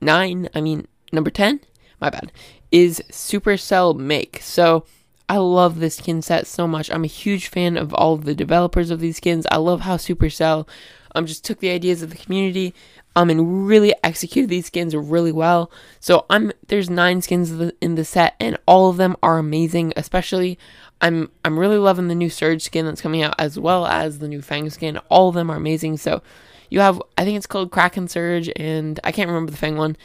nine, 0.01 0.49
I 0.55 0.61
mean 0.61 0.89
number 1.13 1.31
ten, 1.31 1.61
my 2.01 2.11
bad, 2.11 2.33
is 2.73 3.03
Supercell 3.11 3.97
Make. 3.97 4.41
So 4.43 4.85
I 5.29 5.37
love 5.37 5.79
this 5.79 5.97
skin 5.97 6.23
set 6.23 6.47
so 6.47 6.67
much. 6.67 6.91
I'm 6.91 7.05
a 7.05 7.09
huge 7.09 7.49
fan 7.49 7.77
of 7.77 7.95
all 7.95 8.15
of 8.15 8.25
the 8.25 8.35
developers 8.35 8.91
of 8.91 9.01
these 9.01 9.19
skins. 9.19 9.47
I 9.53 9.59
love 9.59 9.83
how 9.83 9.97
Supercell 9.97 10.67
um 11.15 11.27
just 11.27 11.45
took 11.45 11.61
the 11.61 11.71
ideas 11.71 12.03
of 12.03 12.11
the 12.11 12.17
community 12.17 12.75
um 13.19 13.31
and 13.31 13.67
really 13.67 13.93
executed 14.05 14.49
these 14.49 14.67
skins 14.67 14.95
really 14.95 15.33
well. 15.33 15.73
So 15.99 16.25
I'm 16.31 16.53
there's 16.69 16.89
nine 16.89 17.21
skins 17.21 17.51
in 17.81 17.97
the 17.97 18.05
set 18.05 18.37
and 18.39 18.57
all 18.65 18.91
of 18.91 18.97
them 18.97 19.17
are 19.25 19.39
amazing. 19.39 19.93
Especially 19.97 20.57
I'm 21.01 21.29
I'm 21.45 21.59
really 21.59 21.79
loving 21.79 22.07
the 22.07 22.15
new 22.15 22.31
Surge 22.31 22.63
skin 22.63 22.87
that's 22.87 23.03
coming 23.03 23.23
out 23.23 23.35
as 23.37 23.59
well 23.59 23.87
as 23.87 24.21
the 24.21 24.29
new 24.29 24.41
Fang 24.41 24.71
skin. 24.71 24.99
All 25.09 25.29
of 25.29 25.35
them 25.35 25.51
are 25.51 25.57
amazing. 25.57 25.97
So 25.97 26.23
you 26.71 26.79
have 26.79 27.03
I 27.19 27.25
think 27.25 27.37
it's 27.37 27.47
called 27.47 27.73
Kraken 27.73 28.07
Surge 28.07 28.53
and 28.55 29.01
I 29.03 29.11
can't 29.11 29.29
remember 29.29 29.51
the 29.51 29.57
Fang 29.57 29.77
one. 29.77 29.97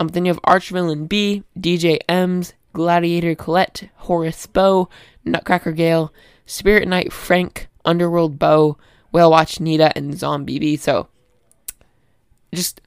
Um 0.00 0.08
then 0.08 0.24
you 0.24 0.32
have 0.32 0.40
Archvillain 0.42 1.10
Bea, 1.10 1.44
DJ 1.58 1.98
Emz, 2.08 2.54
Gladiator 2.72 3.34
Colette, 3.34 3.90
Horus 3.96 4.46
Bo, 4.46 4.88
Nutcracker 5.26 5.72
Gale, 5.72 6.10
Spirit 6.46 6.88
Knight 6.88 7.12
Frank, 7.12 7.68
Underworld 7.84 8.38
Bo, 8.38 8.78
Whale 9.12 9.30
Watch 9.30 9.60
Nita, 9.60 9.94
and 9.94 10.18
Zombie 10.18 10.58
Bea. 10.58 10.78
So, 10.78 11.08
just 12.54 12.80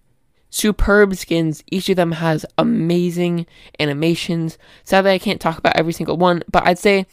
superb 0.50 1.16
skins. 1.16 1.64
Each 1.70 1.90
of 1.90 1.98
them 1.98 2.14
has 2.14 2.46
amazing 2.58 3.46
animations. 3.80 4.58
Sadly, 4.84 5.12
I 5.12 5.20
can't 5.20 5.42
talk 5.42 5.58
about 5.58 5.76
every 5.76 5.94
single 5.94 6.18
one, 6.18 6.44
but 6.50 6.66
I'd 6.66 6.80
say 6.80 7.06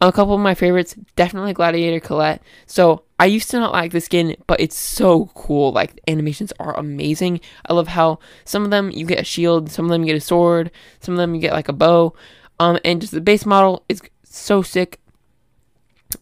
a 0.00 0.12
couple 0.12 0.34
of 0.34 0.40
my 0.40 0.54
favorites, 0.54 0.94
definitely 1.16 1.52
Gladiator 1.52 2.00
Colette. 2.00 2.42
So 2.66 3.04
I 3.18 3.26
used 3.26 3.50
to 3.50 3.60
not 3.60 3.72
like 3.72 3.92
the 3.92 4.00
skin, 4.00 4.36
but 4.46 4.60
it's 4.60 4.76
so 4.76 5.26
cool. 5.34 5.72
Like 5.72 6.00
animations 6.08 6.52
are 6.58 6.78
amazing. 6.78 7.40
I 7.66 7.72
love 7.72 7.88
how 7.88 8.18
some 8.44 8.64
of 8.64 8.70
them 8.70 8.90
you 8.90 9.06
get 9.06 9.20
a 9.20 9.24
shield, 9.24 9.70
some 9.70 9.86
of 9.86 9.90
them 9.90 10.02
you 10.02 10.12
get 10.12 10.22
a 10.22 10.24
sword, 10.24 10.70
some 11.00 11.14
of 11.14 11.18
them 11.18 11.34
you 11.34 11.40
get 11.40 11.52
like 11.52 11.68
a 11.68 11.72
bow. 11.72 12.14
Um, 12.60 12.78
and 12.84 13.00
just 13.00 13.12
the 13.12 13.20
base 13.20 13.46
model 13.46 13.84
is 13.88 14.02
so 14.22 14.62
sick. 14.62 15.00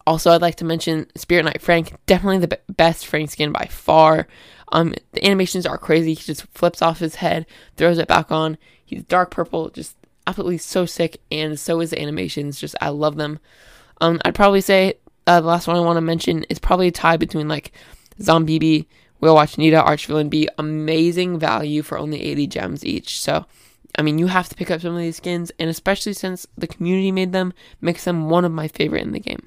Also, 0.07 0.31
I'd 0.31 0.43
like 0.43 0.57
to 0.57 0.65
mention 0.65 1.07
Spirit 1.17 1.45
Knight 1.45 1.61
Frank, 1.61 1.95
definitely 2.07 2.39
the 2.39 2.59
best 2.69 3.07
Frank 3.07 3.31
skin 3.31 3.53
by 3.53 3.67
far. 3.67 4.27
Um, 4.73 4.95
the 5.13 5.25
animations 5.25 5.67
are 5.67 5.79
crazy. 5.79 6.15
He 6.15 6.23
just 6.23 6.47
flips 6.49 6.83
off 6.83 6.99
his 6.99 7.17
head, 7.17 7.47
throws 7.77 7.99
it 7.99 8.09
back 8.09 8.33
on. 8.33 8.59
He's 8.85 9.05
dark 9.05 9.31
purple, 9.31 9.71
just 9.71 9.97
absolutely 10.27 10.59
so 10.59 10.87
sick, 10.87 11.21
and 11.31 11.59
so 11.59 11.81
is 11.81 11.91
the 11.91 12.01
animations. 12.01 12.61
Just 12.61 12.75
I 12.81 12.89
love 12.89 13.17
them. 13.17 13.39
Um, 14.01 14.21
I'd 14.25 14.35
probably 14.35 14.61
say 14.61 14.95
uh, 15.27 15.41
the 15.41 15.47
last 15.47 15.67
one 15.67 15.77
I 15.77 15.81
want 15.81 15.97
to 15.99 16.03
mention 16.03 16.45
is 16.45 16.59
probably 16.59 16.89
a 16.89 16.93
tie 16.93 17.17
between 17.17 17.49
like 17.49 17.73
Zombie 18.21 18.89
Whale 19.21 19.35
Watch 19.35 19.57
Nita, 19.57 19.77
Archvillain 19.77 20.29
Bea. 20.29 20.49
Amazing 20.59 21.39
value 21.39 21.83
for 21.83 21.97
only 21.97 22.21
80 22.23 22.47
gems 22.49 22.85
each. 22.85 23.21
So, 23.21 23.47
I 23.97 24.03
mean, 24.03 24.19
you 24.19 24.27
have 24.27 24.49
to 24.49 24.57
pick 24.57 24.71
up 24.71 24.81
some 24.81 24.95
of 24.95 24.99
these 24.99 25.17
skins, 25.17 25.53
and 25.61 25.71
especially 25.71 26.13
since 26.13 26.47
the 26.59 26.67
community 26.67 27.13
made 27.13 27.33
them, 27.33 27.53
makes 27.81 28.05
them 28.05 28.29
one 28.29 28.45
of 28.45 28.51
my 28.51 28.67
favorite 28.67 29.03
in 29.03 29.13
the 29.13 29.21
game. 29.21 29.47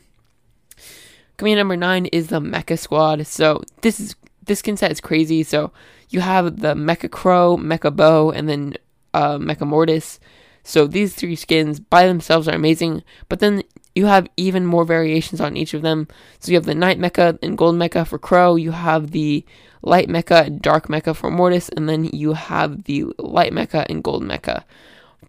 Coming 1.37 1.53
in 1.53 1.57
number 1.57 1.75
nine 1.75 2.05
is 2.07 2.27
the 2.27 2.39
Mecha 2.39 2.79
Squad. 2.79 3.27
So 3.27 3.63
this 3.81 3.99
is 3.99 4.15
this 4.45 4.59
skin 4.59 4.77
set 4.77 4.91
is 4.91 5.01
crazy. 5.01 5.43
So 5.43 5.71
you 6.09 6.21
have 6.21 6.61
the 6.61 6.73
Mecha 6.73 7.09
Crow, 7.09 7.57
Mecha 7.57 7.95
Bo, 7.95 8.31
and 8.31 8.47
then 8.47 8.75
uh, 9.13 9.37
Mecha 9.37 9.65
Mortis. 9.67 10.19
So 10.63 10.87
these 10.87 11.13
three 11.13 11.35
skins 11.35 11.79
by 11.79 12.07
themselves 12.07 12.47
are 12.47 12.55
amazing, 12.55 13.03
but 13.29 13.39
then 13.39 13.63
you 13.93 14.07
have 14.07 14.27
even 14.35 14.65
more 14.65 14.83
variations 14.83 15.39
on 15.39 15.55
each 15.55 15.73
of 15.73 15.83
them. 15.83 16.07
So 16.39 16.51
you 16.51 16.57
have 16.57 16.65
the 16.65 16.75
Night 16.75 16.99
Mecha 16.99 17.37
and 17.43 17.57
Gold 17.57 17.75
Mecha 17.75 18.05
for 18.05 18.17
Crow, 18.17 18.55
you 18.55 18.71
have 18.71 19.11
the 19.11 19.45
Light 19.83 20.09
Mecha 20.09 20.47
and 20.47 20.61
Dark 20.61 20.87
Mecha 20.87 21.15
for 21.15 21.29
Mortis, 21.29 21.69
and 21.69 21.87
then 21.87 22.05
you 22.05 22.33
have 22.33 22.85
the 22.85 23.05
Light 23.19 23.53
Mecha 23.53 23.85
and 23.87 24.03
Gold 24.03 24.23
Mecha 24.23 24.63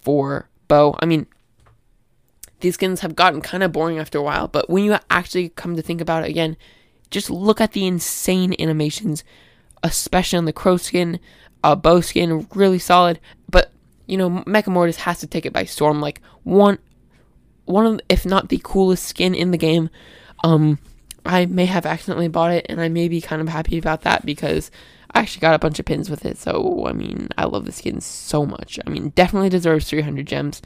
for 0.01 0.49
Bo. 0.69 0.97
I 1.01 1.07
mean, 1.07 1.27
these 2.61 2.75
skins 2.75 3.01
have 3.01 3.15
gotten 3.15 3.43
kind 3.43 3.63
of 3.63 3.73
boring 3.73 3.99
after 3.99 4.19
a 4.19 4.23
while, 4.23 4.49
but 4.49 4.71
when 4.71 4.85
you 4.85 4.97
actually 5.11 5.51
come 5.51 5.77
to 5.77 5.83
think 5.83 6.01
about 6.01 6.25
it 6.25 6.31
again, 6.31 6.57
just 7.11 7.31
look 7.31 7.61
at 7.61 7.73
the 7.73 7.87
insane 7.87 8.55
animations, 8.59 9.25
especially 9.83 10.39
on 10.39 10.45
the 10.45 10.53
Crow 10.53 10.77
skin, 10.77 11.21
uh, 11.63 11.75
Bo 11.75 12.01
skin, 12.01 12.47
really 12.55 12.79
solid. 12.79 13.21
But 13.51 13.73
you 14.07 14.17
know, 14.17 14.31
Mecha 14.31 14.69
Mortis 14.69 14.99
has 14.99 15.21
to 15.21 15.27
take 15.27 15.47
it 15.47 15.53
by 15.53 15.65
storm. 15.65 16.01
Like 16.01 16.21
one, 16.45 16.79
one 17.65 17.87
of, 17.87 18.01
if 18.09 18.25
not 18.25 18.49
the 18.49 18.61
coolest 18.63 19.05
skin 19.05 19.35
in 19.35 19.51
the 19.51 19.59
game. 19.59 19.91
Um, 20.45 20.79
I 21.25 21.47
may 21.47 21.67
have 21.67 21.87
accidentally 21.87 22.29
bought 22.29 22.53
it, 22.53 22.67
and 22.69 22.81
I 22.81 22.89
may 22.89 23.09
be 23.09 23.21
kind 23.21 23.43
of 23.43 23.49
happy 23.49 23.79
about 23.79 24.03
that 24.03 24.25
because 24.25 24.71
I 25.13 25.21
actually 25.21 25.41
got 25.41 25.55
a 25.55 25.59
bunch 25.59 25.79
of 25.79 25.87
pins 25.87 26.09
with 26.09 26.25
it. 26.25 26.39
So 26.39 26.87
I 26.87 26.93
mean, 26.93 27.29
I 27.37 27.47
love 27.47 27.65
the 27.65 27.73
skin 27.73 28.01
so 28.01 28.47
much. 28.47 28.79
I 28.87 28.91
mean, 28.91 29.11
definitely 29.11 29.49
deserves 29.49 29.89
300 29.89 30.27
gems. 30.27 30.63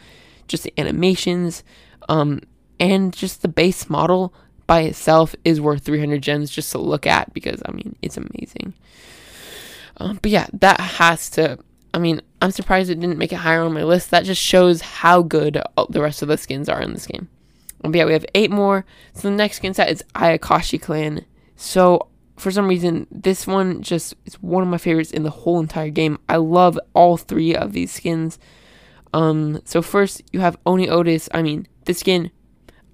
Just 0.48 0.64
the 0.64 0.74
animations, 0.79 1.62
um, 2.09 2.40
and 2.79 3.12
just 3.12 3.42
the 3.42 3.48
base 3.48 3.88
model 3.88 4.35
by 4.71 4.83
itself 4.83 5.35
is 5.45 5.61
worth 5.61 5.83
300 5.83 6.23
gems 6.23 6.49
just 6.49 6.71
to 6.71 6.79
look 6.79 7.05
at 7.05 7.35
because 7.35 7.61
I 7.67 7.73
mean, 7.73 7.97
it's 8.03 8.17
amazing. 8.17 8.73
Um, 9.97 10.21
but 10.23 10.31
yeah, 10.31 10.47
that 10.53 10.79
has 10.79 11.29
to 11.31 11.59
I 11.93 11.99
mean, 11.99 12.21
I'm 12.41 12.53
surprised 12.53 12.89
it 12.89 13.01
didn't 13.01 13.19
make 13.19 13.33
it 13.33 13.41
higher 13.41 13.63
on 13.63 13.73
my 13.73 13.83
list. 13.83 14.13
That 14.13 14.25
just 14.25 14.41
shows 14.41 14.81
how 14.81 15.23
good 15.23 15.61
the 15.89 16.01
rest 16.01 16.23
of 16.23 16.29
the 16.29 16.37
skins 16.37 16.69
are 16.69 16.81
in 16.81 16.93
this 16.93 17.09
game. 17.09 17.29
But 17.83 17.97
yeah, 17.97 18.05
we 18.05 18.13
have 18.13 18.25
eight 18.33 18.53
more. 18.53 18.85
So 19.13 19.29
the 19.29 19.35
next 19.35 19.57
skin 19.57 19.75
set 19.75 19.91
is 19.91 20.05
Ayakashi 20.15 20.81
Clan. 20.81 21.25
So 21.57 22.07
for 22.37 22.53
some 22.53 22.69
reason, 22.69 23.09
this 23.11 23.49
one 23.49 23.83
just 23.83 24.15
is 24.25 24.35
one 24.35 24.63
of 24.63 24.69
my 24.69 24.79
favorites 24.79 25.11
in 25.11 25.25
the 25.25 25.31
whole 25.31 25.59
entire 25.59 25.91
game. 25.91 26.17
I 26.29 26.37
love 26.37 26.79
all 26.95 27.17
three 27.17 27.57
of 27.57 27.73
these 27.73 27.91
skins. 27.91 28.39
Um, 29.13 29.63
so 29.65 29.83
first 29.83 30.23
you 30.31 30.39
have 30.39 30.57
Oni 30.65 30.89
Otis. 30.89 31.29
I 31.35 31.43
mean, 31.43 31.67
this 31.87 31.99
skin. 31.99 32.31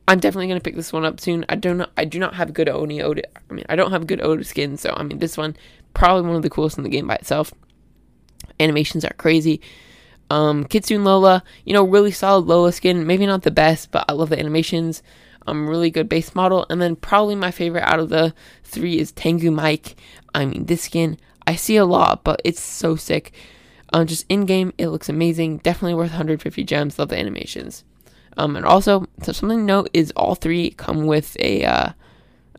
I'm 0.08 0.20
definitely 0.20 0.48
gonna 0.48 0.60
pick 0.60 0.76
this 0.76 0.92
one 0.92 1.04
up 1.04 1.20
soon. 1.20 1.44
I 1.48 1.56
don't. 1.56 1.88
I 1.96 2.04
do 2.04 2.18
not 2.18 2.34
have 2.34 2.54
good 2.54 2.68
Oni 2.68 3.02
Otis. 3.02 3.24
I 3.50 3.52
mean, 3.52 3.64
I 3.68 3.76
don't 3.76 3.92
have 3.92 4.06
good 4.06 4.22
Oda 4.22 4.44
skin. 4.44 4.76
So 4.76 4.94
I 4.96 5.02
mean, 5.02 5.18
this 5.18 5.36
one 5.36 5.56
probably 5.94 6.26
one 6.26 6.36
of 6.36 6.42
the 6.42 6.50
coolest 6.50 6.76
in 6.76 6.84
the 6.84 6.90
game 6.90 7.06
by 7.06 7.14
itself. 7.14 7.52
Animations 8.60 9.04
are 9.04 9.14
crazy. 9.14 9.60
Um, 10.28 10.64
Kitsune 10.64 11.04
Lola, 11.04 11.42
you 11.64 11.72
know, 11.72 11.84
really 11.84 12.10
solid 12.10 12.46
Lola 12.46 12.72
skin. 12.72 13.06
Maybe 13.06 13.26
not 13.26 13.42
the 13.42 13.50
best, 13.50 13.90
but 13.90 14.04
I 14.08 14.12
love 14.12 14.28
the 14.28 14.38
animations. 14.38 15.02
Um, 15.46 15.68
really 15.68 15.90
good 15.90 16.08
base 16.08 16.34
model. 16.34 16.66
And 16.68 16.82
then 16.82 16.96
probably 16.96 17.34
my 17.34 17.50
favorite 17.50 17.84
out 17.84 18.00
of 18.00 18.08
the 18.08 18.34
three 18.64 18.98
is 18.98 19.12
Tengu 19.12 19.50
Mike. 19.50 19.96
I 20.34 20.44
mean, 20.44 20.66
this 20.66 20.82
skin 20.82 21.18
I 21.46 21.54
see 21.54 21.76
a 21.76 21.84
lot, 21.84 22.24
but 22.24 22.40
it's 22.44 22.60
so 22.60 22.96
sick. 22.96 23.32
Um, 23.92 24.06
just 24.06 24.26
in 24.28 24.46
game, 24.46 24.72
it 24.78 24.88
looks 24.88 25.08
amazing. 25.08 25.58
Definitely 25.58 25.94
worth 25.94 26.10
150 26.10 26.64
gems. 26.64 26.98
Love 26.98 27.08
the 27.08 27.18
animations. 27.18 27.84
Um, 28.36 28.56
and 28.56 28.66
also, 28.66 29.06
so 29.22 29.32
something 29.32 29.58
to 29.58 29.64
note 29.64 29.90
is 29.92 30.12
all 30.16 30.34
three 30.34 30.70
come 30.70 31.06
with 31.06 31.36
a 31.40 31.64
uh, 31.64 31.90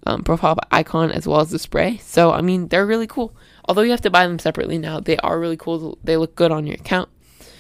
um, 0.06 0.24
profile 0.24 0.58
icon 0.72 1.12
as 1.12 1.28
well 1.28 1.42
as 1.42 1.52
the 1.52 1.60
spray. 1.60 1.98
So 1.98 2.32
I 2.32 2.42
mean, 2.42 2.70
they're 2.70 2.86
really 2.86 3.08
cool. 3.08 3.36
Although 3.66 3.82
you 3.82 3.92
have 3.92 4.02
to 4.02 4.10
buy 4.10 4.26
them 4.26 4.40
separately 4.40 4.78
now, 4.78 5.00
they 5.00 5.18
are 5.18 5.40
really 5.40 5.58
cool. 5.58 5.98
They 6.04 6.18
look 6.18 6.36
good 6.36 6.52
on 6.52 6.66
your 6.66 6.76
account. 6.76 7.10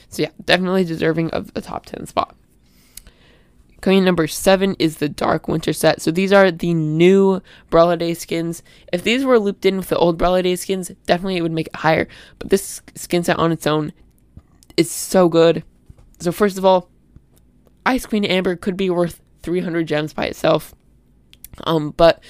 So 0.10 0.24
yeah, 0.24 0.32
definitely 0.44 0.86
deserving 0.86 1.32
of 1.32 1.52
a 1.56 1.62
top 1.62 1.86
10 1.86 2.08
spot. 2.08 2.36
Coming 3.82 4.06
number 4.06 4.26
seven 4.26 4.76
is 4.80 4.98
the 4.98 5.10
Dark 5.10 5.48
Winter 5.48 5.72
set. 5.72 6.02
So 6.02 6.10
these 6.10 6.34
are 6.34 6.50
the 6.50 6.74
new 6.74 7.42
Brawler 7.70 7.96
Day 7.96 8.16
skins. 8.16 8.64
If 8.92 9.04
these 9.04 9.24
were 9.24 9.38
looped 9.38 9.66
in 9.66 9.78
with 9.78 9.90
the 9.90 9.98
old 9.98 10.18
Brawler 10.18 10.42
Day 10.42 10.56
skins, 10.56 10.92
definitely 11.06 11.38
it 11.38 11.42
would 11.42 11.52
make 11.52 11.68
it 11.68 11.76
higher. 11.76 12.08
But 12.40 12.50
this 12.50 12.82
skin 12.96 13.24
set 13.24 13.38
on 13.38 13.52
its 13.52 13.68
own 13.68 13.94
is 14.78 14.90
so 14.90 15.30
good. 15.30 15.64
So 16.20 16.32
first 16.32 16.58
of 16.58 16.66
all, 16.66 16.90
Ice 17.88 18.06
Queen 18.06 18.26
Amber 18.26 18.56
could 18.56 18.78
be 18.78 18.90
worth 18.90 19.22
300 19.44 19.88
gems 19.88 20.14
by 20.14 20.26
itself. 20.26 20.76
Um, 21.64 21.92
but 21.92 22.22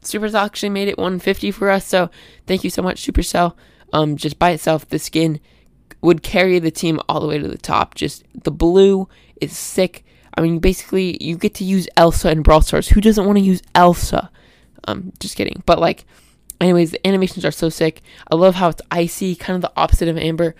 Supercell 0.00 0.46
actually 0.46 0.70
made 0.70 0.88
it 0.88 0.98
150 0.98 1.50
for 1.50 1.70
us, 1.70 1.86
so 1.86 2.10
thank 2.46 2.64
you 2.64 2.70
so 2.70 2.82
much, 2.82 3.06
Supercell. 3.06 3.54
Um, 3.92 4.16
just 4.16 4.38
by 4.38 4.50
itself, 4.50 4.88
the 4.88 4.98
skin 4.98 5.40
would 6.00 6.22
carry 6.22 6.58
the 6.58 6.70
team 6.70 7.00
all 7.08 7.20
the 7.20 7.26
way 7.26 7.38
to 7.38 7.46
the 7.46 7.58
top. 7.58 7.94
Just 7.94 8.24
the 8.34 8.50
blue 8.50 9.08
is 9.40 9.56
sick. 9.56 10.04
I 10.36 10.40
mean, 10.40 10.58
basically, 10.58 11.22
you 11.22 11.36
get 11.36 11.54
to 11.56 11.64
use 11.64 11.86
Elsa 11.96 12.30
in 12.30 12.42
Brawl 12.42 12.62
Stars. 12.62 12.88
Who 12.88 13.00
doesn't 13.00 13.24
want 13.24 13.38
to 13.38 13.44
use 13.44 13.62
Elsa? 13.74 14.30
Um, 14.88 15.12
just 15.20 15.36
kidding. 15.36 15.62
But 15.66 15.78
like, 15.78 16.06
anyways, 16.60 16.92
the 16.92 17.06
animations 17.06 17.44
are 17.44 17.52
so 17.52 17.68
sick. 17.68 18.00
I 18.30 18.36
love 18.36 18.56
how 18.56 18.70
it's 18.70 18.82
icy, 18.90 19.36
kind 19.36 19.54
of 19.54 19.62
the 19.62 19.80
opposite 19.80 20.08
of 20.08 20.18
Amber. 20.18 20.54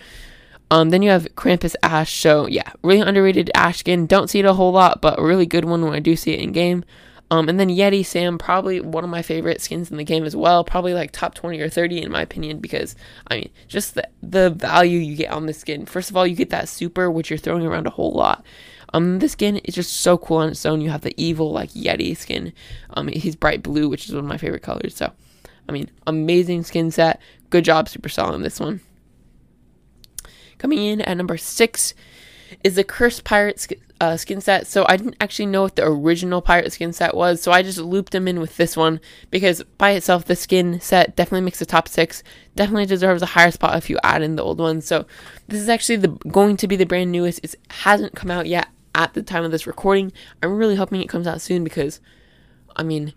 Um, 0.70 0.90
then 0.90 1.02
you 1.02 1.10
have 1.10 1.24
Krampus 1.36 1.74
Ash. 1.82 2.12
So 2.12 2.46
yeah, 2.46 2.72
really 2.82 3.00
underrated 3.00 3.50
Ash 3.54 3.78
skin. 3.78 4.06
Don't 4.06 4.28
see 4.28 4.40
it 4.40 4.44
a 4.44 4.54
whole 4.54 4.72
lot, 4.72 5.00
but 5.00 5.18
a 5.18 5.22
really 5.22 5.46
good 5.46 5.64
one 5.64 5.82
when 5.82 5.94
I 5.94 6.00
do 6.00 6.16
see 6.16 6.32
it 6.32 6.40
in 6.40 6.52
game. 6.52 6.84
Um, 7.30 7.48
and 7.48 7.58
then 7.58 7.68
Yeti 7.68 8.04
Sam, 8.04 8.38
probably 8.38 8.80
one 8.80 9.02
of 9.02 9.10
my 9.10 9.22
favorite 9.22 9.60
skins 9.60 9.90
in 9.90 9.96
the 9.96 10.04
game 10.04 10.24
as 10.24 10.36
well. 10.36 10.62
Probably 10.62 10.94
like 10.94 11.10
top 11.10 11.34
20 11.34 11.58
or 11.60 11.68
30 11.68 12.02
in 12.02 12.12
my 12.12 12.22
opinion, 12.22 12.60
because 12.60 12.94
I 13.28 13.36
mean, 13.36 13.50
just 13.66 13.94
the, 13.94 14.08
the 14.22 14.50
value 14.50 14.98
you 14.98 15.16
get 15.16 15.32
on 15.32 15.46
the 15.46 15.52
skin. 15.52 15.86
First 15.86 16.10
of 16.10 16.16
all, 16.16 16.26
you 16.26 16.36
get 16.36 16.50
that 16.50 16.68
super, 16.68 17.10
which 17.10 17.30
you're 17.30 17.38
throwing 17.38 17.66
around 17.66 17.86
a 17.86 17.90
whole 17.90 18.12
lot. 18.12 18.44
Um, 18.92 19.18
this 19.18 19.32
skin 19.32 19.56
is 19.58 19.74
just 19.74 19.92
so 19.92 20.16
cool 20.16 20.36
on 20.36 20.50
its 20.50 20.64
own. 20.64 20.80
You 20.80 20.90
have 20.90 21.00
the 21.00 21.14
evil 21.20 21.50
like 21.50 21.70
Yeti 21.70 22.16
skin. 22.16 22.52
Um, 22.90 23.08
he's 23.08 23.34
bright 23.34 23.62
blue, 23.62 23.88
which 23.88 24.06
is 24.06 24.14
one 24.14 24.24
of 24.24 24.28
my 24.28 24.38
favorite 24.38 24.62
colors. 24.62 24.94
So, 24.94 25.12
I 25.68 25.72
mean, 25.72 25.90
amazing 26.06 26.62
skin 26.62 26.92
set. 26.92 27.20
Good 27.50 27.64
job, 27.64 27.88
Supercell, 27.88 28.28
on 28.28 28.42
this 28.42 28.60
one. 28.60 28.80
Coming 30.58 30.78
in 30.78 31.00
at 31.00 31.16
number 31.16 31.36
six 31.36 31.94
is 32.62 32.76
the 32.76 32.84
Cursed 32.84 33.24
Pirate 33.24 33.66
uh, 34.00 34.16
skin 34.16 34.40
set. 34.40 34.66
So 34.66 34.84
I 34.88 34.96
didn't 34.96 35.16
actually 35.20 35.46
know 35.46 35.62
what 35.62 35.76
the 35.76 35.86
original 35.86 36.42
pirate 36.42 36.72
skin 36.72 36.92
set 36.92 37.14
was, 37.14 37.40
so 37.40 37.52
I 37.52 37.62
just 37.62 37.78
looped 37.78 38.12
them 38.12 38.28
in 38.28 38.40
with 38.40 38.56
this 38.56 38.76
one 38.76 39.00
because 39.30 39.62
by 39.78 39.90
itself, 39.90 40.24
the 40.24 40.36
skin 40.36 40.80
set 40.80 41.16
definitely 41.16 41.42
makes 41.42 41.58
the 41.58 41.66
top 41.66 41.88
six. 41.88 42.22
Definitely 42.54 42.86
deserves 42.86 43.22
a 43.22 43.26
higher 43.26 43.50
spot 43.50 43.76
if 43.76 43.88
you 43.88 43.98
add 44.02 44.22
in 44.22 44.36
the 44.36 44.42
old 44.42 44.58
ones. 44.58 44.86
So 44.86 45.06
this 45.48 45.60
is 45.60 45.68
actually 45.68 45.96
the 45.96 46.08
going 46.08 46.56
to 46.58 46.68
be 46.68 46.76
the 46.76 46.86
brand 46.86 47.12
newest. 47.12 47.40
It 47.42 47.54
hasn't 47.70 48.14
come 48.14 48.30
out 48.30 48.46
yet 48.46 48.68
at 48.94 49.14
the 49.14 49.22
time 49.22 49.44
of 49.44 49.50
this 49.50 49.66
recording. 49.66 50.12
I'm 50.42 50.56
really 50.56 50.76
hoping 50.76 51.00
it 51.00 51.08
comes 51.08 51.26
out 51.26 51.40
soon 51.40 51.64
because, 51.64 52.00
I 52.76 52.82
mean, 52.82 53.14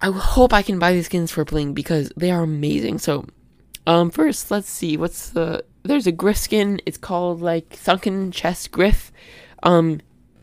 I 0.00 0.10
hope 0.10 0.52
I 0.52 0.62
can 0.62 0.78
buy 0.78 0.92
these 0.92 1.06
skins 1.06 1.30
for 1.30 1.44
bling 1.44 1.74
because 1.74 2.12
they 2.16 2.30
are 2.30 2.42
amazing. 2.42 2.98
So, 2.98 3.26
um, 3.86 4.10
first 4.10 4.50
let's 4.50 4.70
see 4.70 4.96
what's 4.96 5.30
the 5.30 5.64
there's 5.82 6.06
a 6.06 6.12
Griff 6.12 6.36
skin. 6.36 6.80
It's 6.86 6.98
called 6.98 7.40
like 7.40 7.76
Sunken 7.76 8.32
Chest 8.32 8.70
Griff. 8.70 9.12
Um, 9.62 10.00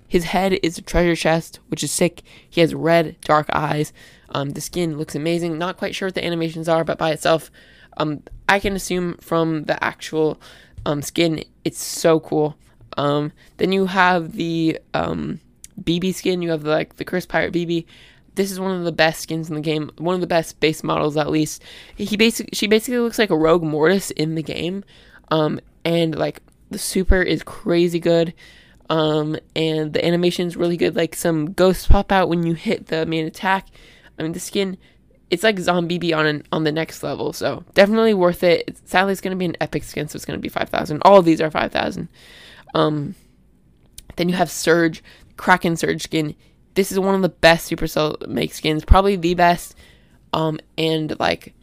his 0.08 0.26
head 0.26 0.60
is 0.64 0.78
a 0.78 0.82
treasure 0.82 1.16
chest, 1.16 1.60
which 1.68 1.84
is 1.84 1.92
sick. 1.92 2.24
He 2.50 2.62
has 2.62 2.74
red, 2.74 3.20
dark 3.22 3.48
eyes. 3.52 3.92
Um, 4.30 4.52
the 4.52 4.62
skin 4.62 4.98
looks 4.98 5.16
amazing. 5.16 5.58
Not 5.58 5.78
quite 5.78 5.96
sure 5.96 6.08
what 6.08 6.16
the 6.16 6.26
animations 6.26 6.70
are, 6.70 6.84
but 6.84 6.98
by 6.98 7.12
itself, 7.12 7.52
um, 7.98 8.24
I 8.48 8.60
can 8.60 8.74
assume 8.74 9.16
from 9.16 9.64
the 9.64 9.82
actual 9.84 10.40
um, 10.86 11.02
skin, 11.02 11.44
it's 11.66 11.84
so 11.84 12.20
cool. 12.20 12.56
Um, 12.96 13.32
then 13.58 13.72
you 13.72 13.86
have 13.86 14.34
the 14.34 14.80
um, 14.94 15.40
Bibi 15.84 16.12
skin. 16.14 16.42
You 16.42 16.52
have 16.52 16.64
the, 16.64 16.70
like 16.70 16.96
the 16.96 17.06
Cursed 17.06 17.30
Pirate 17.30 17.52
Bibi. 17.52 17.86
This 18.36 18.52
is 18.52 18.60
one 18.60 18.78
of 18.78 18.86
the 18.86 18.92
best 18.92 19.22
skins 19.22 19.50
in 19.50 19.56
the 19.56 19.62
game. 19.62 19.92
One 19.98 20.16
of 20.16 20.22
the 20.22 20.28
best 20.28 20.60
base 20.60 20.84
models, 20.84 21.18
at 21.18 21.30
least. 21.30 21.64
He 21.96 22.16
basically, 22.16 22.52
she 22.54 22.68
basically 22.68 23.00
looks 23.00 23.20
like 23.20 23.32
a 23.32 23.38
Rogue 23.38 23.64
Mortis 23.64 24.12
in 24.12 24.36
the 24.36 24.44
game. 24.44 24.84
Um, 25.30 25.60
and 25.84 26.16
like 26.16 26.42
the 26.70 26.78
super 26.78 27.22
is 27.22 27.44
crazy 27.44 28.00
good. 28.00 28.34
Um, 28.90 29.38
and 29.56 29.94
the 29.94 30.06
animation 30.06 30.48
is 30.48 30.56
really 30.56 30.78
good. 30.78 30.96
Like 30.96 31.16
some 31.16 31.54
ghosts 31.54 31.88
pop 31.88 32.12
out 32.12 32.30
when 32.30 32.44
you 32.46 32.54
hit 32.54 32.88
the 32.88 33.06
main 33.06 33.26
attack. 33.26 33.68
I 34.18 34.24
mean, 34.24 34.32
the 34.32 34.40
skin, 34.40 34.78
it's 35.30 35.44
like 35.44 35.60
Zombie 35.60 36.14
on 36.14 36.26
an, 36.26 36.44
on 36.52 36.64
the 36.64 36.72
next 36.72 37.04
level. 37.04 37.34
So 37.34 37.64
definitely 37.74 38.14
worth 38.14 38.44
it. 38.44 38.64
It's, 38.68 38.82
sadly, 38.86 39.12
it's 39.12 39.22
going 39.22 39.36
to 39.36 39.38
be 39.38 39.46
an 39.46 39.58
epic 39.60 39.84
skin, 39.84 40.08
so 40.08 40.16
it's 40.16 40.26
going 40.26 40.38
to 40.38 40.42
be 40.42 40.50
5,000. 40.50 41.02
All 41.04 41.20
of 41.20 41.26
these 41.26 41.42
are 41.42 41.52
5,000. 41.52 42.08
Um, 42.74 43.16
then 44.16 44.30
you 44.30 44.36
have 44.36 44.50
Surge, 44.50 45.04
Kraken 45.36 45.76
Surge 45.76 46.04
skin. 46.04 46.36
This 46.76 46.92
is 46.92 47.00
one 47.00 47.16
of 47.16 47.22
the 47.22 47.30
best 47.30 47.70
Supercell 47.70 48.26
make 48.28 48.54
skins, 48.54 48.86
probably 48.86 49.16
the 49.16 49.34
best. 49.34 49.76
Um, 50.34 50.60
and 50.78 51.18
like 51.20 51.54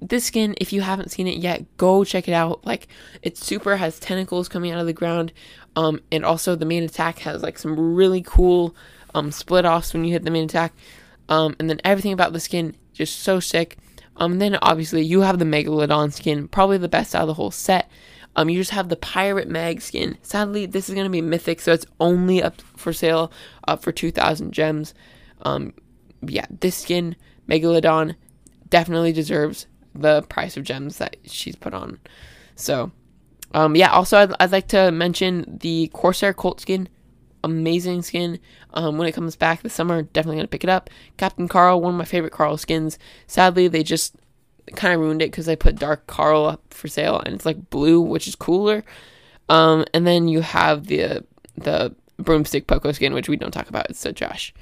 this 0.00 0.24
skin, 0.24 0.54
if 0.60 0.72
you 0.72 0.82
haven't 0.82 1.10
seen 1.10 1.26
it 1.26 1.38
yet, 1.38 1.64
go 1.76 2.04
check 2.04 2.28
it 2.28 2.32
out. 2.32 2.66
Like, 2.66 2.88
it's 3.22 3.44
super, 3.44 3.76
has 3.76 3.98
tentacles 3.98 4.48
coming 4.48 4.72
out 4.72 4.80
of 4.80 4.86
the 4.86 4.92
ground. 4.92 5.32
Um, 5.74 6.00
and 6.10 6.24
also 6.24 6.54
the 6.54 6.64
main 6.64 6.82
attack 6.82 7.18
has 7.20 7.42
like 7.42 7.58
some 7.58 7.94
really 7.94 8.22
cool 8.22 8.74
um 9.14 9.30
split 9.30 9.66
offs 9.66 9.92
when 9.92 10.04
you 10.04 10.12
hit 10.12 10.24
the 10.24 10.30
main 10.30 10.44
attack. 10.44 10.72
Um, 11.28 11.56
and 11.58 11.68
then 11.68 11.80
everything 11.84 12.12
about 12.12 12.32
the 12.32 12.40
skin 12.40 12.76
just 12.92 13.20
so 13.20 13.40
sick. 13.40 13.76
Um, 14.16 14.38
then 14.38 14.56
obviously 14.62 15.02
you 15.02 15.20
have 15.20 15.38
the 15.38 15.44
Megalodon 15.44 16.12
skin, 16.12 16.48
probably 16.48 16.78
the 16.78 16.88
best 16.88 17.14
out 17.14 17.22
of 17.22 17.28
the 17.28 17.34
whole 17.34 17.50
set. 17.50 17.90
Um, 18.36 18.48
you 18.48 18.58
just 18.58 18.70
have 18.70 18.88
the 18.88 18.96
Pirate 18.96 19.48
Meg 19.48 19.80
skin. 19.80 20.18
Sadly, 20.22 20.66
this 20.66 20.88
is 20.88 20.94
gonna 20.94 21.10
be 21.10 21.22
mythic, 21.22 21.60
so 21.60 21.72
it's 21.72 21.86
only 22.00 22.42
up 22.42 22.60
for 22.60 22.92
sale, 22.92 23.32
up 23.66 23.82
for 23.82 23.92
two 23.92 24.10
thousand 24.10 24.52
gems. 24.52 24.94
Um, 25.42 25.74
yeah, 26.22 26.46
this 26.50 26.76
skin, 26.76 27.16
Megalodon, 27.48 28.14
definitely 28.68 29.12
deserves 29.12 29.66
the 30.00 30.22
price 30.22 30.56
of 30.56 30.64
gems 30.64 30.98
that 30.98 31.16
she's 31.24 31.56
put 31.56 31.74
on. 31.74 31.98
So, 32.54 32.90
um, 33.54 33.76
yeah. 33.76 33.90
Also, 33.90 34.18
I'd, 34.18 34.32
I'd 34.40 34.52
like 34.52 34.68
to 34.68 34.90
mention 34.90 35.58
the 35.60 35.88
Corsair 35.88 36.32
Colt 36.32 36.60
skin. 36.60 36.88
Amazing 37.44 38.02
skin. 38.02 38.40
Um, 38.74 38.98
when 38.98 39.06
it 39.06 39.12
comes 39.12 39.36
back 39.36 39.62
this 39.62 39.72
summer, 39.72 40.02
definitely 40.02 40.36
gonna 40.36 40.48
pick 40.48 40.64
it 40.64 40.70
up. 40.70 40.90
Captain 41.16 41.48
Carl, 41.48 41.80
one 41.80 41.94
of 41.94 41.98
my 41.98 42.04
favorite 42.04 42.32
Carl 42.32 42.56
skins. 42.56 42.98
Sadly, 43.26 43.68
they 43.68 43.82
just 43.82 44.16
kind 44.74 44.92
of 44.94 45.00
ruined 45.00 45.22
it 45.22 45.30
because 45.30 45.46
they 45.46 45.54
put 45.56 45.76
Dark 45.76 46.06
Carl 46.06 46.46
up 46.46 46.74
for 46.74 46.88
sale, 46.88 47.20
and 47.24 47.34
it's 47.34 47.46
like 47.46 47.70
blue, 47.70 48.00
which 48.00 48.26
is 48.26 48.34
cooler. 48.34 48.84
Um, 49.48 49.84
and 49.94 50.06
then 50.06 50.28
you 50.28 50.40
have 50.40 50.86
the 50.86 51.24
the 51.56 51.94
broomstick 52.18 52.66
Poco 52.66 52.92
skin, 52.92 53.14
which 53.14 53.28
we 53.28 53.36
don't 53.36 53.52
talk 53.52 53.68
about. 53.68 53.88
It's 53.90 54.00
so 54.00 54.12
trash. 54.12 54.52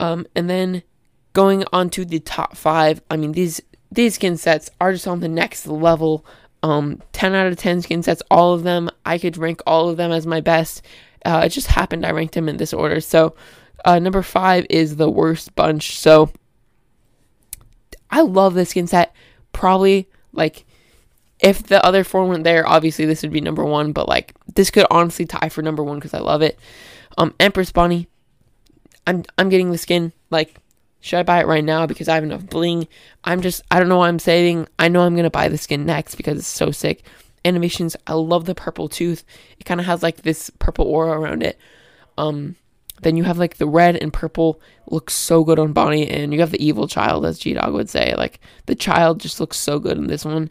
Um, 0.00 0.26
and 0.34 0.48
then 0.48 0.82
going 1.32 1.64
on 1.72 1.90
to 1.90 2.04
the 2.04 2.20
top 2.20 2.56
five. 2.56 3.00
I 3.10 3.16
mean, 3.16 3.32
these 3.32 3.60
these 3.90 4.14
skin 4.14 4.36
sets 4.36 4.70
are 4.80 4.92
just 4.92 5.08
on 5.08 5.20
the 5.20 5.28
next 5.28 5.66
level. 5.66 6.24
Um, 6.62 7.02
10 7.12 7.34
out 7.34 7.46
of 7.46 7.56
10 7.56 7.82
skin 7.82 8.02
sets, 8.02 8.22
all 8.30 8.52
of 8.54 8.62
them. 8.62 8.90
I 9.04 9.18
could 9.18 9.36
rank 9.36 9.60
all 9.66 9.88
of 9.88 9.96
them 9.96 10.12
as 10.12 10.26
my 10.26 10.40
best. 10.40 10.82
Uh, 11.24 11.42
it 11.44 11.50
just 11.50 11.68
happened 11.68 12.04
I 12.04 12.10
ranked 12.10 12.34
them 12.34 12.48
in 12.48 12.56
this 12.56 12.72
order. 12.72 13.00
So, 13.00 13.34
uh, 13.84 13.98
number 13.98 14.22
five 14.22 14.66
is 14.68 14.96
the 14.96 15.10
worst 15.10 15.54
bunch. 15.54 15.98
So, 15.98 16.30
I 18.10 18.22
love 18.22 18.54
this 18.54 18.70
skin 18.70 18.86
set. 18.86 19.14
Probably 19.52 20.08
like 20.32 20.64
if 21.40 21.62
the 21.64 21.84
other 21.84 22.04
four 22.04 22.26
weren't 22.26 22.44
there, 22.44 22.66
obviously 22.66 23.04
this 23.04 23.22
would 23.22 23.32
be 23.32 23.40
number 23.40 23.64
one. 23.64 23.92
But 23.92 24.08
like 24.08 24.34
this 24.54 24.70
could 24.70 24.86
honestly 24.90 25.26
tie 25.26 25.48
for 25.48 25.62
number 25.62 25.82
one 25.82 25.98
because 25.98 26.14
I 26.14 26.20
love 26.20 26.42
it. 26.42 26.58
Um, 27.16 27.34
Empress 27.38 27.72
Bonnie. 27.72 28.08
I'm 29.06 29.24
I'm 29.36 29.48
getting 29.48 29.70
the 29.70 29.78
skin 29.78 30.12
like 30.30 30.56
should 31.00 31.18
I 31.18 31.22
buy 31.22 31.40
it 31.40 31.46
right 31.46 31.64
now 31.64 31.86
because 31.86 32.08
I 32.08 32.14
have 32.14 32.24
enough 32.24 32.46
bling? 32.46 32.88
I'm 33.24 33.40
just, 33.40 33.62
I 33.70 33.78
don't 33.78 33.88
know 33.88 33.98
what 33.98 34.08
I'm 34.08 34.18
saving. 34.18 34.68
I 34.78 34.88
know 34.88 35.02
I'm 35.02 35.14
going 35.14 35.24
to 35.24 35.30
buy 35.30 35.48
the 35.48 35.58
skin 35.58 35.86
next 35.86 36.16
because 36.16 36.38
it's 36.38 36.48
so 36.48 36.70
sick. 36.70 37.04
Animations, 37.44 37.96
I 38.06 38.14
love 38.14 38.46
the 38.46 38.54
purple 38.54 38.88
tooth. 38.88 39.24
It 39.58 39.64
kind 39.64 39.80
of 39.80 39.86
has 39.86 40.02
like 40.02 40.22
this 40.22 40.50
purple 40.58 40.86
aura 40.86 41.18
around 41.18 41.42
it. 41.42 41.58
Um, 42.16 42.56
then 43.02 43.16
you 43.16 43.24
have 43.24 43.38
like 43.38 43.58
the 43.58 43.66
red 43.66 43.96
and 43.96 44.12
purple 44.12 44.60
looks 44.88 45.14
so 45.14 45.44
good 45.44 45.58
on 45.58 45.72
Bonnie, 45.72 46.08
and 46.08 46.34
you 46.34 46.40
have 46.40 46.50
the 46.50 46.64
evil 46.64 46.88
child, 46.88 47.24
as 47.24 47.38
G 47.38 47.54
Dog 47.54 47.72
would 47.72 47.88
say. 47.88 48.14
Like 48.16 48.40
the 48.66 48.74
child 48.74 49.20
just 49.20 49.38
looks 49.38 49.56
so 49.56 49.78
good 49.78 49.96
in 49.96 50.08
this 50.08 50.24
one. 50.24 50.50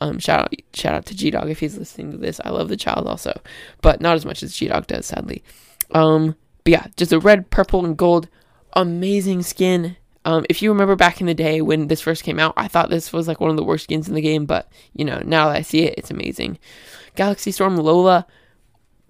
Um, 0.00 0.18
shout 0.18 0.40
out, 0.40 0.54
shout 0.72 0.94
out 0.94 1.06
to 1.06 1.16
G 1.16 1.30
Dog 1.30 1.50
if 1.50 1.60
he's 1.60 1.76
listening 1.76 2.12
to 2.12 2.16
this. 2.16 2.40
I 2.44 2.48
love 2.50 2.70
the 2.70 2.78
child 2.78 3.06
also, 3.06 3.38
but 3.82 4.00
not 4.00 4.16
as 4.16 4.24
much 4.24 4.42
as 4.42 4.56
G 4.56 4.68
Dog 4.68 4.86
does, 4.86 5.04
sadly. 5.04 5.42
Um, 5.90 6.34
but 6.64 6.70
yeah, 6.70 6.86
just 6.96 7.12
a 7.12 7.20
red, 7.20 7.50
purple, 7.50 7.84
and 7.84 7.96
gold 7.96 8.28
amazing 8.72 9.42
skin. 9.42 9.96
Um, 10.24 10.46
if 10.48 10.62
you 10.62 10.70
remember 10.70 10.94
back 10.94 11.20
in 11.20 11.26
the 11.26 11.34
day 11.34 11.60
when 11.60 11.88
this 11.88 12.00
first 12.00 12.22
came 12.22 12.38
out, 12.38 12.54
I 12.56 12.68
thought 12.68 12.90
this 12.90 13.12
was 13.12 13.26
like 13.26 13.40
one 13.40 13.50
of 13.50 13.56
the 13.56 13.64
worst 13.64 13.84
skins 13.84 14.08
in 14.08 14.14
the 14.14 14.20
game, 14.20 14.46
but 14.46 14.70
you 14.92 15.04
know, 15.04 15.20
now 15.24 15.48
that 15.48 15.56
I 15.56 15.62
see 15.62 15.82
it, 15.82 15.94
it's 15.98 16.10
amazing. 16.10 16.58
Galaxy 17.16 17.50
Storm 17.50 17.76
Lola, 17.76 18.26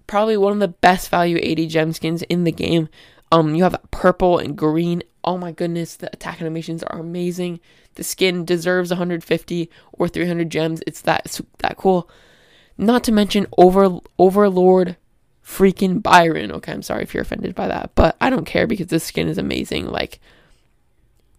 probably 0.07 0.37
one 0.37 0.53
of 0.53 0.59
the 0.59 0.67
best 0.67 1.09
value 1.09 1.39
80 1.41 1.67
gem 1.67 1.93
skins 1.93 2.23
in 2.23 2.43
the 2.43 2.51
game. 2.51 2.89
Um, 3.31 3.55
you 3.55 3.63
have 3.63 3.79
purple 3.91 4.37
and 4.37 4.57
green. 4.57 5.03
Oh 5.23 5.37
my 5.37 5.51
goodness, 5.51 5.95
the 5.95 6.11
attack 6.11 6.41
animations 6.41 6.83
are 6.83 6.99
amazing. 6.99 7.59
The 7.95 8.03
skin 8.03 8.45
deserves 8.45 8.89
150 8.89 9.69
or 9.93 10.07
300 10.07 10.49
gems. 10.49 10.81
It's 10.85 11.01
that 11.01 11.39
that 11.59 11.77
cool. 11.77 12.09
Not 12.77 13.03
to 13.05 13.11
mention 13.11 13.47
Over 13.57 13.99
Overlord 14.17 14.97
freaking 15.45 16.01
Byron. 16.01 16.51
Okay, 16.51 16.71
I'm 16.71 16.81
sorry 16.81 17.03
if 17.03 17.13
you're 17.13 17.23
offended 17.23 17.53
by 17.55 17.67
that, 17.67 17.91
but 17.95 18.15
I 18.21 18.29
don't 18.29 18.45
care 18.45 18.67
because 18.67 18.87
this 18.87 19.03
skin 19.03 19.27
is 19.27 19.37
amazing. 19.37 19.87
Like, 19.87 20.19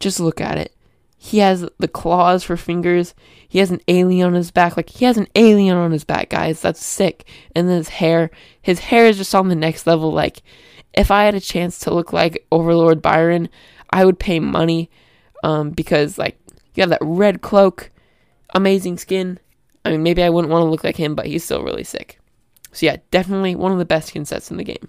just 0.01 0.21
look 0.21 0.41
at 0.41 0.59
it. 0.59 0.75
He 1.17 1.39
has 1.39 1.67
the 1.79 1.89
claws 1.89 2.45
for 2.45 2.57
fingers. 2.57 3.15
He 3.49 3.59
has 3.61 3.71
an 3.71 3.81
alien 3.89 4.27
on 4.27 4.35
his 4.35 4.51
back. 4.51 4.77
Like, 4.77 4.91
he 4.91 5.07
has 5.07 5.17
an 5.17 5.29
alien 5.35 5.77
on 5.77 5.91
his 5.91 6.05
back, 6.05 6.29
guys. 6.29 6.61
That's 6.61 6.85
sick. 6.85 7.27
And 7.57 7.69
then 7.69 7.79
his 7.79 7.89
hair. 7.89 8.31
His 8.61 8.81
hair 8.81 9.07
is 9.07 9.17
just 9.17 9.35
on 9.35 9.49
the 9.49 9.55
next 9.55 9.87
level. 9.87 10.13
Like, 10.13 10.43
if 10.93 11.11
I 11.11 11.25
had 11.25 11.35
a 11.35 11.41
chance 11.41 11.79
to 11.81 11.95
look 11.95 12.13
like 12.13 12.47
Overlord 12.53 13.01
Byron, 13.01 13.49
I 13.91 14.05
would 14.05 14.19
pay 14.19 14.39
money. 14.39 14.91
um, 15.45 15.71
because 15.71 16.19
like 16.19 16.39
you 16.75 16.81
have 16.81 16.91
that 16.91 16.99
red 17.03 17.43
cloak, 17.43 17.91
amazing 18.55 18.99
skin. 18.99 19.39
I 19.85 19.91
mean, 19.91 20.03
maybe 20.03 20.23
I 20.23 20.31
wouldn't 20.31 20.51
want 20.51 20.63
to 20.65 20.71
look 20.71 20.83
like 20.83 20.97
him, 20.97 21.15
but 21.15 21.27
he's 21.27 21.45
still 21.45 21.63
really 21.63 21.85
sick. 21.85 22.19
So 22.75 22.87
yeah, 22.87 22.97
definitely 23.11 23.55
one 23.55 23.73
of 23.73 23.79
the 23.79 23.85
best 23.85 24.09
skin 24.09 24.25
sets 24.25 24.51
in 24.51 24.57
the 24.57 24.65
game. 24.65 24.89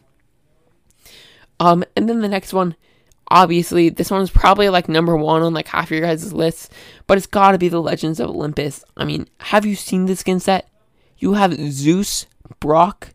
Um, 1.59 1.83
and 1.95 2.09
then 2.09 2.21
the 2.21 2.27
next 2.27 2.51
one, 2.51 2.75
obviously, 3.29 3.89
this 3.89 4.11
one's 4.11 4.29
probably 4.29 4.69
like 4.69 4.89
number 4.89 5.15
one 5.15 5.41
on 5.41 5.53
like 5.53 5.67
half 5.67 5.85
of 5.85 5.91
your 5.91 6.01
guys' 6.01 6.33
lists, 6.33 6.69
but 7.07 7.17
it's 7.17 7.27
got 7.27 7.51
to 7.51 7.57
be 7.57 7.69
the 7.69 7.81
Legends 7.81 8.19
of 8.19 8.29
Olympus. 8.29 8.83
I 8.97 9.05
mean, 9.05 9.27
have 9.39 9.65
you 9.65 9.75
seen 9.75 10.05
the 10.05 10.15
skin 10.15 10.39
set? 10.39 10.67
You 11.17 11.33
have 11.33 11.53
Zeus, 11.71 12.25
Brock, 12.59 13.13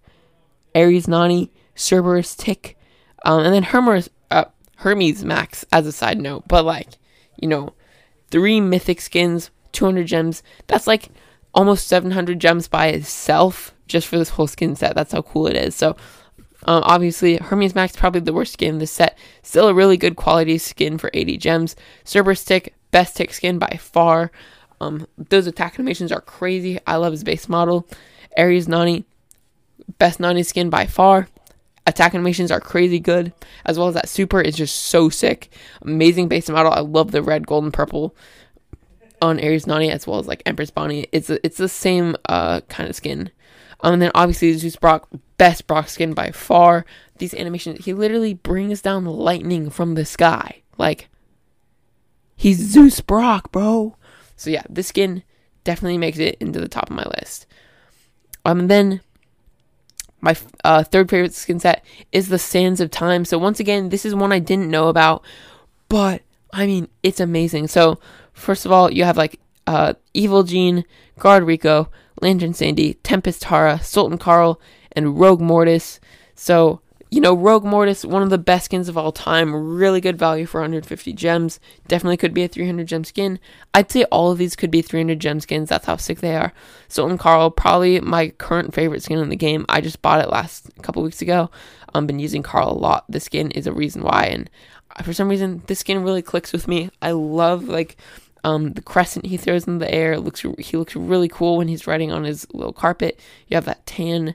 Ares 0.74 1.06
Nani, 1.06 1.52
Cerberus 1.74 2.34
Tick, 2.34 2.78
um, 3.24 3.44
and 3.44 3.52
then 3.52 3.64
Hermes, 3.64 4.08
uh, 4.30 4.46
Hermes 4.76 5.24
Max 5.24 5.64
as 5.72 5.86
a 5.86 5.92
side 5.92 6.18
note. 6.18 6.48
But 6.48 6.64
like, 6.64 6.88
you 7.36 7.48
know, 7.48 7.74
three 8.30 8.60
mythic 8.60 9.00
skins, 9.00 9.50
200 9.72 10.06
gems. 10.06 10.42
That's 10.66 10.86
like 10.86 11.08
almost 11.52 11.88
700 11.88 12.38
gems 12.38 12.68
by 12.68 12.86
itself 12.88 13.74
just 13.90 14.06
for 14.06 14.18
this 14.18 14.30
whole 14.30 14.46
skin 14.46 14.76
set. 14.76 14.94
That's 14.94 15.12
how 15.12 15.22
cool 15.22 15.46
it 15.46 15.56
is. 15.56 15.74
So, 15.74 15.96
um, 16.64 16.82
obviously, 16.84 17.36
Hermes 17.36 17.74
Max 17.74 17.96
probably 17.96 18.20
the 18.20 18.32
worst 18.32 18.52
skin 18.52 18.74
in 18.74 18.78
this 18.78 18.90
set. 18.90 19.18
Still 19.42 19.68
a 19.68 19.74
really 19.74 19.96
good 19.96 20.16
quality 20.16 20.58
skin 20.58 20.98
for 20.98 21.10
80 21.12 21.36
gems. 21.38 21.76
Cerberus 22.04 22.44
Tick, 22.44 22.74
best 22.90 23.16
tick 23.16 23.32
skin 23.32 23.58
by 23.58 23.78
far. 23.80 24.30
Um, 24.80 25.06
those 25.16 25.46
attack 25.46 25.74
animations 25.78 26.12
are 26.12 26.20
crazy. 26.20 26.78
I 26.86 26.96
love 26.96 27.12
his 27.12 27.24
base 27.24 27.48
model. 27.48 27.86
Ares 28.36 28.68
Nani, 28.68 29.04
best 29.98 30.20
Nani 30.20 30.42
skin 30.42 30.70
by 30.70 30.86
far. 30.86 31.28
Attack 31.86 32.14
animations 32.14 32.50
are 32.50 32.60
crazy 32.60 33.00
good, 33.00 33.32
as 33.64 33.78
well 33.78 33.88
as 33.88 33.94
that 33.94 34.08
super 34.08 34.40
is 34.40 34.54
just 34.54 34.76
so 34.76 35.08
sick. 35.08 35.50
Amazing 35.82 36.28
base 36.28 36.48
model. 36.48 36.72
I 36.72 36.80
love 36.80 37.10
the 37.10 37.22
red, 37.22 37.46
gold, 37.46 37.64
and 37.64 37.72
purple 37.72 38.14
on 39.22 39.40
Ares 39.40 39.66
Nani 39.66 39.90
as 39.90 40.06
well 40.06 40.18
as 40.18 40.26
like 40.26 40.42
Empress 40.46 40.70
Bonnie. 40.70 41.06
It's 41.12 41.30
a, 41.30 41.44
it's 41.44 41.58
the 41.58 41.68
same 41.68 42.16
uh 42.28 42.60
kind 42.68 42.88
of 42.88 42.96
skin. 42.96 43.30
Um, 43.82 43.94
and 43.94 44.02
then 44.02 44.10
obviously 44.14 44.52
Zeus 44.54 44.76
Brock, 44.76 45.08
best 45.38 45.66
Brock 45.66 45.88
skin 45.88 46.12
by 46.12 46.30
far. 46.30 46.84
These 47.18 47.34
animations, 47.34 47.84
he 47.84 47.92
literally 47.92 48.34
brings 48.34 48.82
down 48.82 49.04
lightning 49.04 49.70
from 49.70 49.94
the 49.94 50.04
sky. 50.04 50.62
Like 50.78 51.08
he's 52.36 52.58
Zeus 52.58 53.00
Brock, 53.00 53.52
bro. 53.52 53.96
So 54.36 54.50
yeah, 54.50 54.62
this 54.68 54.88
skin 54.88 55.22
definitely 55.64 55.98
makes 55.98 56.18
it 56.18 56.36
into 56.40 56.60
the 56.60 56.68
top 56.68 56.90
of 56.90 56.96
my 56.96 57.04
list. 57.20 57.46
Um, 58.44 58.60
and 58.60 58.70
then 58.70 59.00
my 60.20 60.36
uh, 60.64 60.82
third 60.82 61.10
favorite 61.10 61.34
skin 61.34 61.60
set 61.60 61.84
is 62.12 62.28
the 62.28 62.38
Sands 62.38 62.80
of 62.80 62.90
Time. 62.90 63.24
So 63.24 63.38
once 63.38 63.60
again, 63.60 63.88
this 63.88 64.04
is 64.04 64.14
one 64.14 64.32
I 64.32 64.38
didn't 64.38 64.70
know 64.70 64.88
about, 64.88 65.24
but 65.88 66.22
I 66.52 66.66
mean, 66.66 66.88
it's 67.02 67.20
amazing. 67.20 67.68
So 67.68 67.98
first 68.32 68.66
of 68.66 68.72
all, 68.72 68.90
you 68.90 69.04
have 69.04 69.16
like 69.16 69.40
uh, 69.66 69.94
Evil 70.14 70.42
Gene, 70.42 70.84
Guard 71.18 71.44
Rico, 71.44 71.90
Lantern 72.20 72.54
Sandy, 72.54 72.94
Tempest 72.94 73.42
Tara, 73.42 73.82
Sultan 73.82 74.18
Carl, 74.18 74.60
and 74.92 75.18
Rogue 75.18 75.40
Mortis. 75.40 76.00
So 76.34 76.80
you 77.10 77.20
know, 77.20 77.34
Rogue 77.34 77.64
Mortis, 77.64 78.04
one 78.04 78.22
of 78.22 78.30
the 78.30 78.38
best 78.38 78.66
skins 78.66 78.88
of 78.88 78.96
all 78.96 79.10
time, 79.10 79.52
really 79.52 80.00
good 80.00 80.16
value 80.16 80.46
for 80.46 80.60
150 80.60 81.12
gems. 81.12 81.58
Definitely 81.88 82.16
could 82.16 82.32
be 82.32 82.44
a 82.44 82.48
300 82.48 82.86
gem 82.86 83.02
skin. 83.02 83.40
I'd 83.74 83.90
say 83.90 84.04
all 84.04 84.30
of 84.30 84.38
these 84.38 84.54
could 84.54 84.70
be 84.70 84.80
300 84.80 85.18
gem 85.18 85.40
skins. 85.40 85.68
That's 85.68 85.86
how 85.86 85.96
sick 85.96 86.20
they 86.20 86.36
are. 86.36 86.52
Sultan 86.86 87.18
Carl, 87.18 87.50
probably 87.50 88.00
my 88.00 88.28
current 88.28 88.74
favorite 88.74 89.02
skin 89.02 89.18
in 89.18 89.28
the 89.28 89.36
game. 89.36 89.66
I 89.68 89.80
just 89.80 90.02
bought 90.02 90.20
it 90.20 90.30
last 90.30 90.70
couple 90.82 91.02
weeks 91.02 91.20
ago. 91.20 91.50
I've 91.92 92.06
been 92.06 92.20
using 92.20 92.44
Carl 92.44 92.70
a 92.70 92.78
lot. 92.78 93.04
This 93.08 93.24
skin 93.24 93.50
is 93.50 93.66
a 93.66 93.72
reason 93.72 94.04
why, 94.04 94.26
and 94.26 94.48
uh, 94.96 95.02
for 95.02 95.12
some 95.12 95.28
reason, 95.28 95.62
this 95.66 95.80
skin 95.80 96.04
really 96.04 96.22
clicks 96.22 96.52
with 96.52 96.68
me. 96.68 96.90
I 97.02 97.10
love 97.10 97.64
like 97.64 97.96
um, 98.44 98.72
the 98.72 98.82
crescent 98.82 99.26
he 99.26 99.36
throws 99.36 99.66
in 99.66 99.78
the 99.78 99.92
air. 99.92 100.18
Looks 100.18 100.44
he 100.58 100.76
looks 100.76 100.96
really 100.96 101.28
cool 101.28 101.58
when 101.58 101.68
he's 101.68 101.86
riding 101.86 102.12
on 102.12 102.24
his 102.24 102.46
little 102.52 102.72
carpet. 102.72 103.20
You 103.48 103.56
have 103.56 103.66
that 103.66 103.86
tan 103.86 104.34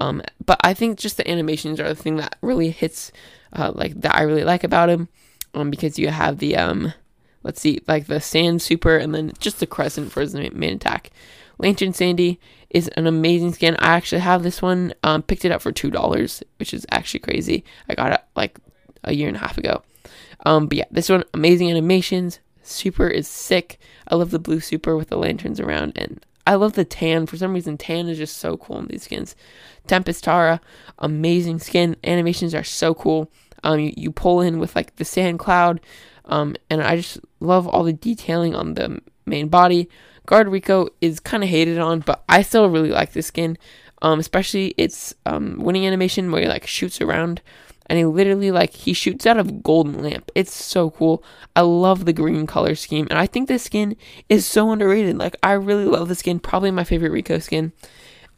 um, 0.00 0.22
but 0.44 0.60
I 0.62 0.74
think 0.74 0.98
just 0.98 1.16
the 1.16 1.28
animations 1.28 1.80
are 1.80 1.88
the 1.88 1.94
thing 1.94 2.16
that 2.16 2.36
really 2.42 2.70
hits, 2.70 3.12
uh, 3.52 3.72
like 3.74 4.00
that 4.00 4.14
I 4.14 4.22
really 4.22 4.44
like 4.44 4.64
about 4.64 4.90
him, 4.90 5.08
um, 5.54 5.70
because 5.70 5.98
you 5.98 6.08
have 6.08 6.38
the 6.38 6.56
um, 6.56 6.92
let's 7.42 7.60
see, 7.60 7.80
like 7.86 8.06
the 8.06 8.20
sand 8.20 8.62
super, 8.62 8.96
and 8.96 9.14
then 9.14 9.32
just 9.38 9.60
the 9.60 9.66
crescent 9.66 10.12
for 10.12 10.20
his 10.20 10.34
main 10.34 10.74
attack. 10.74 11.10
Lantern 11.58 11.92
Sandy 11.92 12.40
is 12.70 12.88
an 12.88 13.06
amazing 13.06 13.54
skin. 13.54 13.76
I 13.78 13.94
actually 13.94 14.20
have 14.20 14.42
this 14.42 14.60
one. 14.60 14.92
Um, 15.04 15.22
picked 15.22 15.44
it 15.44 15.52
up 15.52 15.62
for 15.62 15.72
two 15.72 15.90
dollars, 15.90 16.42
which 16.58 16.74
is 16.74 16.86
actually 16.90 17.20
crazy. 17.20 17.64
I 17.88 17.94
got 17.94 18.12
it 18.12 18.20
like 18.34 18.58
a 19.04 19.14
year 19.14 19.28
and 19.28 19.36
a 19.36 19.40
half 19.40 19.58
ago. 19.58 19.82
Um, 20.44 20.66
but 20.66 20.78
yeah, 20.78 20.84
this 20.90 21.08
one 21.08 21.24
amazing 21.32 21.70
animations. 21.70 22.40
Super 22.64 23.08
is 23.08 23.28
sick. 23.28 23.78
I 24.08 24.14
love 24.14 24.30
the 24.30 24.38
blue 24.38 24.60
super 24.60 24.96
with 24.96 25.08
the 25.08 25.18
lanterns 25.18 25.60
around, 25.60 25.92
and 25.96 26.24
I 26.46 26.54
love 26.54 26.72
the 26.74 26.84
tan. 26.84 27.26
For 27.26 27.36
some 27.36 27.52
reason, 27.52 27.78
tan 27.78 28.08
is 28.08 28.18
just 28.18 28.38
so 28.38 28.56
cool 28.56 28.78
in 28.78 28.86
these 28.86 29.04
skins. 29.04 29.36
Tempest 29.86 30.24
Tara, 30.24 30.60
amazing 30.98 31.58
skin. 31.58 31.96
Animations 32.04 32.54
are 32.54 32.64
so 32.64 32.94
cool. 32.94 33.30
Um, 33.62 33.80
you, 33.80 33.92
you 33.96 34.10
pull 34.10 34.40
in 34.40 34.58
with 34.58 34.74
like 34.74 34.96
the 34.96 35.04
sand 35.04 35.38
cloud, 35.38 35.80
um, 36.26 36.56
and 36.70 36.82
I 36.82 36.96
just 36.96 37.18
love 37.40 37.66
all 37.66 37.84
the 37.84 37.92
detailing 37.92 38.54
on 38.54 38.74
the 38.74 39.00
main 39.26 39.48
body. 39.48 39.88
Guard 40.26 40.48
Rico 40.48 40.88
is 41.00 41.20
kind 41.20 41.42
of 41.42 41.50
hated 41.50 41.78
on, 41.78 42.00
but 42.00 42.24
I 42.28 42.42
still 42.42 42.70
really 42.70 42.90
like 42.90 43.12
this 43.12 43.26
skin. 43.26 43.58
Um, 44.02 44.18
especially 44.18 44.74
its 44.76 45.14
um, 45.24 45.56
winning 45.58 45.86
animation 45.86 46.30
where 46.30 46.42
he 46.42 46.48
like 46.48 46.66
shoots 46.66 47.00
around 47.00 47.40
and 47.86 47.98
he 47.98 48.04
literally 48.04 48.50
like 48.50 48.72
he 48.72 48.92
shoots 48.92 49.26
out 49.26 49.36
of 49.36 49.62
golden 49.62 50.02
lamp. 50.02 50.30
It's 50.34 50.54
so 50.54 50.90
cool. 50.90 51.22
I 51.54 51.62
love 51.62 52.04
the 52.04 52.12
green 52.12 52.46
color 52.46 52.74
scheme, 52.74 53.06
and 53.10 53.18
I 53.18 53.26
think 53.26 53.48
this 53.48 53.64
skin 53.64 53.96
is 54.28 54.46
so 54.46 54.70
underrated. 54.70 55.18
Like 55.18 55.36
I 55.42 55.52
really 55.52 55.84
love 55.84 56.08
the 56.08 56.14
skin. 56.14 56.40
Probably 56.40 56.70
my 56.70 56.84
favorite 56.84 57.12
Rico 57.12 57.38
skin. 57.38 57.72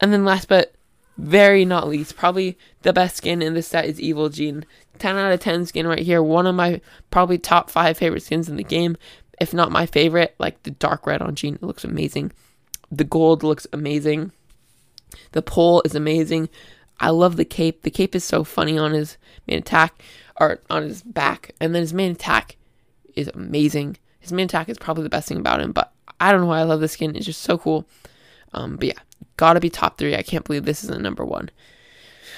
And 0.00 0.12
then 0.12 0.24
last 0.24 0.48
but 0.48 0.74
very 1.16 1.64
not 1.64 1.88
least, 1.88 2.16
probably 2.16 2.58
the 2.82 2.92
best 2.92 3.16
skin 3.16 3.40
in 3.40 3.54
this 3.54 3.68
set 3.68 3.86
is 3.86 4.00
Evil 4.00 4.28
Gene. 4.28 4.66
10 4.98 5.16
out 5.16 5.32
of 5.32 5.40
10 5.40 5.66
skin 5.66 5.86
right 5.86 5.98
here. 6.00 6.22
One 6.22 6.46
of 6.46 6.54
my 6.54 6.80
probably 7.10 7.38
top 7.38 7.70
five 7.70 7.98
favorite 7.98 8.22
skins 8.22 8.48
in 8.48 8.56
the 8.56 8.64
game, 8.64 8.96
if 9.40 9.54
not 9.54 9.72
my 9.72 9.86
favorite. 9.86 10.34
Like 10.38 10.62
the 10.62 10.70
dark 10.70 11.06
red 11.06 11.22
on 11.22 11.34
Gene, 11.34 11.58
looks 11.60 11.84
amazing. 11.84 12.32
The 12.90 13.04
gold 13.04 13.42
looks 13.42 13.66
amazing. 13.72 14.32
The 15.32 15.42
pole 15.42 15.82
is 15.84 15.94
amazing. 15.94 16.48
I 16.98 17.10
love 17.10 17.36
the 17.36 17.44
cape. 17.44 17.82
The 17.82 17.90
cape 17.90 18.14
is 18.14 18.24
so 18.24 18.44
funny 18.44 18.78
on 18.78 18.92
his 18.92 19.16
main 19.46 19.58
attack 19.58 20.02
or 20.40 20.60
on 20.70 20.82
his 20.82 21.02
back, 21.02 21.52
and 21.60 21.74
then 21.74 21.82
his 21.82 21.94
main 21.94 22.12
attack 22.12 22.56
is 23.14 23.30
amazing. 23.34 23.96
His 24.20 24.32
main 24.32 24.46
attack 24.46 24.68
is 24.68 24.78
probably 24.78 25.02
the 25.02 25.08
best 25.08 25.28
thing 25.28 25.38
about 25.38 25.60
him, 25.60 25.72
but 25.72 25.92
I 26.20 26.32
don't 26.32 26.42
know 26.42 26.46
why 26.46 26.60
I 26.60 26.64
love 26.64 26.80
this 26.80 26.92
skin. 26.92 27.16
It's 27.16 27.26
just 27.26 27.42
so 27.42 27.58
cool. 27.58 27.86
Um, 28.52 28.76
but 28.76 28.88
yeah, 28.88 29.00
gotta 29.36 29.60
be 29.60 29.70
top 29.70 29.98
three. 29.98 30.16
I 30.16 30.22
can't 30.22 30.44
believe 30.44 30.64
this 30.64 30.84
isn't 30.84 31.02
number 31.02 31.24
one. 31.24 31.50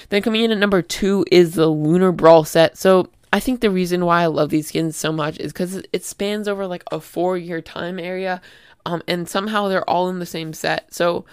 Then 0.09 0.22
coming 0.22 0.42
in 0.42 0.52
at 0.52 0.59
number 0.59 0.82
two 0.82 1.24
is 1.30 1.54
the 1.54 1.68
Lunar 1.68 2.12
Brawl 2.12 2.44
set. 2.44 2.78
So 2.78 3.11
I 3.32 3.40
think 3.40 3.61
the 3.61 3.70
reason 3.70 4.04
why 4.04 4.22
I 4.22 4.26
love 4.26 4.50
these 4.50 4.68
skins 4.68 4.96
so 4.96 5.12
much 5.12 5.38
is 5.38 5.52
because 5.52 5.82
it 5.92 6.04
spans 6.04 6.48
over 6.48 6.66
like 6.66 6.84
a 6.90 7.00
four 7.00 7.36
year 7.36 7.61
time 7.61 7.98
area, 7.98 8.40
um, 8.86 9.02
and 9.06 9.28
somehow 9.28 9.68
they're 9.68 9.88
all 9.88 10.09
in 10.09 10.18
the 10.18 10.26
same 10.26 10.52
set. 10.52 10.94
So 10.94 11.24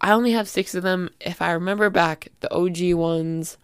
I 0.00 0.12
only 0.12 0.32
have 0.32 0.48
six 0.48 0.74
of 0.74 0.82
them. 0.82 1.10
If 1.20 1.42
I 1.42 1.52
remember 1.52 1.90
back, 1.90 2.28
the 2.40 2.52
OG 2.54 2.94
ones, 2.94 3.58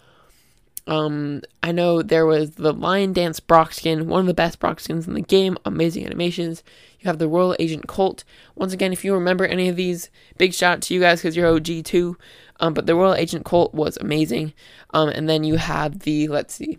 um, 0.87 1.43
I 1.63 1.73
know 1.73 2.03
there 2.03 2.27
was 2.27 2.53
the 2.53 2.73
Lion 2.73 3.13
Dance 3.13 3.41
Brock 3.41 3.73
skin, 3.73 4.09
one 4.09 4.21
of 4.21 4.27
the 4.27 4.35
best 4.35 4.59
Brock 4.59 4.81
skins 4.81 5.07
in 5.07 5.15
the 5.15 5.23
game, 5.23 5.57
amazing 5.65 6.05
animations. 6.05 6.63
You 7.01 7.07
have 7.07 7.19
the 7.19 7.29
Royal 7.29 7.57
Agent 7.59 7.87
Colt. 7.87 8.25
Once 8.55 8.73
again, 8.73 8.93
if 8.93 9.05
you 9.05 9.15
remember 9.15 9.47
any 9.47 9.69
of 9.69 9.77
these, 9.77 10.11
big 10.37 10.53
shout 10.53 10.77
out 10.77 10.83
to 10.83 10.95
you 10.95 11.01
guys 11.01 11.21
because 11.21 11.37
you're 11.37 11.55
OG 11.55 11.85
too. 11.85 12.17
Um, 12.61 12.75
but 12.75 12.87
the 12.87 12.95
Royal 12.95 13.15
Agent 13.15 13.45
Colt 13.45 13.75
was 13.75 13.97
amazing. 13.99 14.53
Um, 14.93 15.09
and 15.09 15.29
then 15.29 15.45
you 15.45 15.57
have 15.57 16.01
the, 16.01 16.29
let's 16.29 16.55
see, 16.55 16.79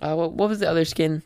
uh, 0.00 0.14
what, 0.14 0.32
what 0.32 0.48
was 0.48 0.60
the 0.60 0.68
other 0.68 0.84
skin? 0.84 1.22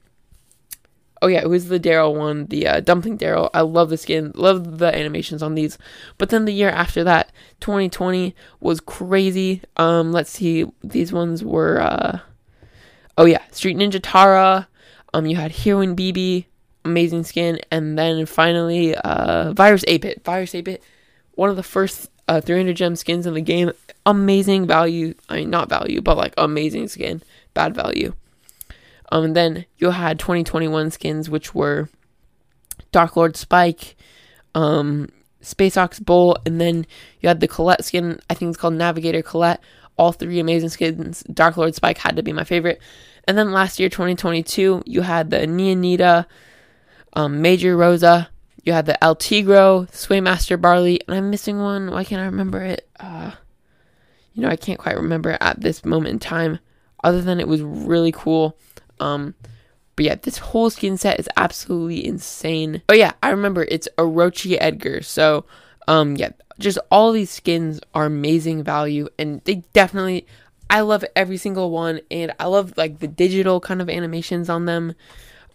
Oh 1.22 1.26
yeah, 1.26 1.40
it 1.40 1.48
was 1.48 1.68
the 1.68 1.78
Darryl 1.78 2.16
one, 2.16 2.46
the 2.46 2.66
uh, 2.66 2.80
Dumpling 2.80 3.18
Darryl. 3.18 3.50
I 3.52 3.60
love 3.60 3.90
the 3.90 3.98
skin, 3.98 4.32
love 4.34 4.78
the 4.78 4.94
animations 4.94 5.42
on 5.42 5.54
these. 5.54 5.76
But 6.16 6.30
then 6.30 6.46
the 6.46 6.52
year 6.52 6.70
after 6.70 7.04
that, 7.04 7.30
2020 7.60 8.34
was 8.60 8.80
crazy. 8.80 9.62
Um, 9.76 10.12
let's 10.12 10.30
see, 10.30 10.66
these 10.82 11.12
ones 11.12 11.44
were. 11.44 11.80
Uh, 11.80 12.20
oh 13.18 13.26
yeah, 13.26 13.42
Street 13.50 13.76
Ninja 13.76 14.00
Tara. 14.02 14.68
Um, 15.12 15.26
you 15.26 15.36
had 15.36 15.52
Heroine 15.52 15.94
Bibi, 15.94 16.46
amazing 16.84 17.24
skin, 17.24 17.58
and 17.70 17.98
then 17.98 18.24
finally, 18.26 18.94
uh, 18.94 19.52
Virus 19.52 19.84
8-Bit. 19.86 20.24
Virus 20.24 20.52
8-Bit, 20.52 20.82
one 21.32 21.50
of 21.50 21.56
the 21.56 21.62
first 21.62 22.10
uh, 22.28 22.40
300 22.40 22.76
gem 22.76 22.96
skins 22.96 23.26
in 23.26 23.34
the 23.34 23.40
game. 23.40 23.72
Amazing 24.06 24.66
value. 24.66 25.14
I 25.28 25.38
mean, 25.38 25.50
not 25.50 25.68
value, 25.68 26.00
but 26.00 26.16
like 26.16 26.32
amazing 26.38 26.88
skin. 26.88 27.22
Bad 27.54 27.74
value. 27.74 28.14
Um, 29.10 29.24
and 29.24 29.36
then 29.36 29.66
you 29.78 29.90
had 29.90 30.18
2021 30.18 30.90
skins, 30.90 31.28
which 31.28 31.54
were 31.54 31.88
Dark 32.92 33.16
Lord 33.16 33.36
Spike, 33.36 33.96
um, 34.54 35.08
Space 35.40 35.76
Ox 35.76 35.98
Bull, 36.00 36.36
and 36.46 36.60
then 36.60 36.86
you 37.20 37.28
had 37.28 37.40
the 37.40 37.48
Colette 37.48 37.84
skin. 37.84 38.20
I 38.28 38.34
think 38.34 38.50
it's 38.50 38.58
called 38.58 38.74
Navigator 38.74 39.22
Colette. 39.22 39.60
All 39.96 40.12
three 40.12 40.38
amazing 40.38 40.70
skins. 40.70 41.22
Dark 41.32 41.56
Lord 41.56 41.74
Spike 41.74 41.98
had 41.98 42.16
to 42.16 42.22
be 42.22 42.32
my 42.32 42.44
favorite. 42.44 42.80
And 43.24 43.36
then 43.36 43.52
last 43.52 43.78
year, 43.78 43.88
2022, 43.88 44.82
you 44.86 45.02
had 45.02 45.30
the 45.30 45.38
Nyanita, 45.38 46.26
um, 47.12 47.42
Major 47.42 47.76
Rosa. 47.76 48.30
You 48.64 48.72
had 48.72 48.86
the 48.86 49.02
El 49.02 49.16
Tigro, 49.16 49.90
Swaymaster 49.90 50.60
Barley, 50.60 51.00
and 51.06 51.16
I'm 51.16 51.30
missing 51.30 51.60
one. 51.60 51.90
Why 51.90 52.04
can't 52.04 52.22
I 52.22 52.26
remember 52.26 52.62
it? 52.62 52.88
Uh, 52.98 53.32
you 54.34 54.42
know, 54.42 54.48
I 54.48 54.56
can't 54.56 54.78
quite 54.78 54.96
remember 54.96 55.36
at 55.40 55.60
this 55.60 55.84
moment 55.84 56.12
in 56.12 56.18
time. 56.18 56.58
Other 57.02 57.22
than 57.22 57.40
it 57.40 57.48
was 57.48 57.62
really 57.62 58.12
cool. 58.12 58.58
Um, 59.00 59.34
but 59.96 60.04
yeah, 60.04 60.14
this 60.14 60.38
whole 60.38 60.70
skin 60.70 60.96
set 60.96 61.18
is 61.18 61.28
absolutely 61.36 62.06
insane. 62.06 62.82
Oh 62.88 62.94
yeah, 62.94 63.12
I 63.22 63.30
remember 63.30 63.64
it's 63.64 63.88
Orochi 63.98 64.56
Edgar. 64.60 65.02
So, 65.02 65.44
um, 65.88 66.16
yeah, 66.16 66.30
just 66.58 66.78
all 66.90 67.12
these 67.12 67.30
skins 67.30 67.80
are 67.94 68.06
amazing 68.06 68.62
value, 68.62 69.08
and 69.18 69.42
they 69.44 69.56
definitely. 69.72 70.26
I 70.68 70.82
love 70.82 71.04
every 71.16 71.36
single 71.36 71.70
one, 71.70 72.00
and 72.10 72.32
I 72.38 72.46
love 72.46 72.74
like 72.76 73.00
the 73.00 73.08
digital 73.08 73.58
kind 73.58 73.82
of 73.82 73.90
animations 73.90 74.48
on 74.48 74.66
them. 74.66 74.94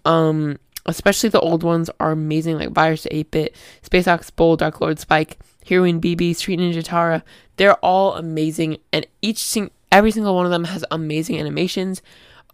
Um, 0.04 0.60
especially 0.86 1.30
the 1.30 1.40
old 1.40 1.64
ones 1.64 1.90
are 2.00 2.12
amazing, 2.12 2.58
like 2.60 2.70
Virus 2.70 3.08
8 3.10 3.32
Bit, 3.32 3.56
Space 3.82 4.08
Ox 4.08 4.30
Bull, 4.30 4.56
Dark 4.58 4.82
Lord 4.82 5.00
Spike, 5.00 5.40
Heroine 5.68 6.00
Bibi, 6.00 6.34
Street 6.34 6.60
Ninja 6.60 6.84
Tara. 6.84 7.24
They're 7.58 7.76
all 7.76 8.14
amazing, 8.16 8.78
and 8.92 9.08
each 9.22 9.40
sing- 9.40 9.72
every 9.92 10.12
single 10.12 10.36
one 10.36 10.46
of 10.46 10.52
them 10.52 10.66
has 10.66 10.86
amazing 10.92 11.40
animations. 11.40 12.02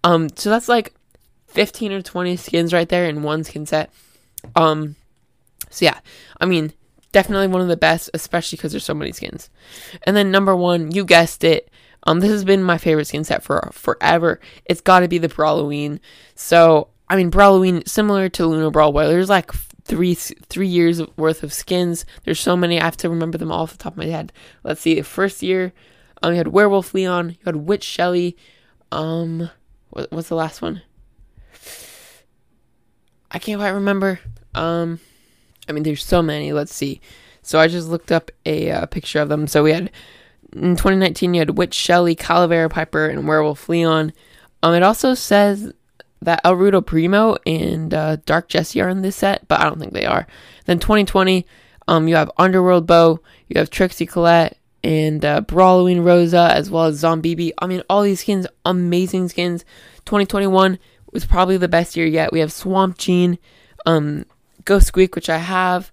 Um, 0.03 0.29
so 0.35 0.49
that's 0.49 0.67
like 0.67 0.93
15 1.47 1.91
or 1.91 2.01
20 2.01 2.35
skins 2.37 2.73
right 2.73 2.89
there 2.89 3.07
in 3.07 3.23
one 3.23 3.43
skin 3.43 3.65
set. 3.65 3.91
Um, 4.55 4.95
so 5.69 5.85
yeah, 5.85 5.99
I 6.39 6.45
mean, 6.45 6.73
definitely 7.11 7.47
one 7.47 7.61
of 7.61 7.67
the 7.67 7.77
best, 7.77 8.09
especially 8.13 8.57
because 8.57 8.71
there's 8.71 8.85
so 8.85 8.93
many 8.93 9.11
skins. 9.11 9.49
And 10.03 10.15
then 10.15 10.31
number 10.31 10.55
one, 10.55 10.91
you 10.91 11.05
guessed 11.05 11.43
it. 11.43 11.69
Um, 12.03 12.19
this 12.19 12.31
has 12.31 12.43
been 12.43 12.63
my 12.63 12.79
favorite 12.79 13.05
skin 13.05 13.23
set 13.23 13.43
for 13.43 13.69
forever. 13.73 14.39
It's 14.65 14.81
got 14.81 15.01
to 15.01 15.07
be 15.07 15.19
the 15.19 15.29
Brawloween. 15.29 15.99
So 16.33 16.87
I 17.11 17.17
mean, 17.17 17.29
Brawloween, 17.29 17.85
similar 17.89 18.29
to 18.29 18.47
Lunar 18.47 18.71
Brawl, 18.71 18.93
where 18.93 19.05
there's 19.05 19.27
like 19.27 19.51
three 19.83 20.15
three 20.15 20.69
years 20.69 21.01
worth 21.17 21.43
of 21.43 21.51
skins. 21.51 22.05
There's 22.23 22.39
so 22.39 22.55
many, 22.55 22.79
I 22.79 22.85
have 22.85 22.95
to 22.97 23.09
remember 23.09 23.37
them 23.37 23.51
all 23.51 23.63
off 23.63 23.73
the 23.73 23.77
top 23.77 23.93
of 23.93 23.97
my 23.97 24.05
head. 24.05 24.31
Let's 24.63 24.79
see, 24.79 24.95
the 24.95 25.03
first 25.03 25.43
year, 25.43 25.73
um, 26.23 26.31
you 26.31 26.37
had 26.37 26.47
Werewolf 26.47 26.93
Leon, 26.93 27.31
you 27.31 27.37
had 27.43 27.57
Witch 27.57 27.83
Shelly, 27.83 28.37
um, 28.93 29.49
what, 29.91 30.11
what's 30.11 30.29
the 30.29 30.35
last 30.35 30.61
one? 30.61 30.81
I 33.29 33.39
can't 33.39 33.59
quite 33.59 33.69
remember. 33.69 34.19
Um, 34.53 34.99
I 35.69 35.71
mean, 35.71 35.83
there's 35.83 36.03
so 36.03 36.21
many. 36.21 36.51
Let's 36.51 36.73
see. 36.73 36.99
So 37.41 37.59
I 37.59 37.67
just 37.67 37.87
looked 37.87 38.11
up 38.11 38.29
a 38.45 38.71
uh, 38.71 38.85
picture 38.87 39.19
of 39.19 39.29
them. 39.29 39.47
So 39.47 39.63
we 39.63 39.71
had 39.71 39.91
in 40.53 40.75
2019, 40.75 41.33
you 41.33 41.39
had 41.39 41.57
Witch 41.57 41.73
Shelly, 41.73 42.15
Calavera 42.15 42.69
Piper, 42.69 43.07
and 43.07 43.27
Werewolf 43.27 43.69
Leon. 43.69 44.13
Um, 44.63 44.73
it 44.73 44.83
also 44.83 45.13
says 45.13 45.71
that 46.21 46.41
El 46.43 46.55
Rudo 46.55 46.85
Primo 46.85 47.37
and 47.45 47.93
uh, 47.93 48.17
Dark 48.25 48.49
Jesse 48.49 48.81
are 48.81 48.89
in 48.89 49.01
this 49.01 49.15
set, 49.15 49.47
but 49.47 49.59
I 49.59 49.63
don't 49.63 49.79
think 49.79 49.93
they 49.93 50.05
are. 50.05 50.27
Then 50.65 50.79
2020, 50.79 51.45
um, 51.87 52.07
you 52.07 52.15
have 52.15 52.31
Underworld 52.37 52.85
Bo, 52.85 53.21
you 53.47 53.59
have 53.59 53.69
Trixie 53.69 54.05
Colette, 54.05 54.57
and 54.83 55.23
uh, 55.23 55.41
Brawloween 55.41 56.03
Rosa, 56.03 56.49
as 56.53 56.69
well 56.69 56.85
as 56.85 56.97
Zombie. 56.97 57.53
I 57.57 57.67
mean, 57.67 57.83
all 57.89 58.03
these 58.03 58.21
skins, 58.21 58.47
amazing 58.65 59.29
skins. 59.29 59.63
2021 60.05 60.79
was 61.11 61.25
probably 61.25 61.57
the 61.57 61.67
best 61.67 61.95
year 61.95 62.05
yet. 62.05 62.31
We 62.31 62.39
have 62.39 62.51
Swamp 62.51 62.97
Gene, 62.97 63.37
um, 63.85 64.25
Ghost 64.65 64.87
Squeak, 64.87 65.15
which 65.15 65.29
I 65.29 65.37
have, 65.37 65.91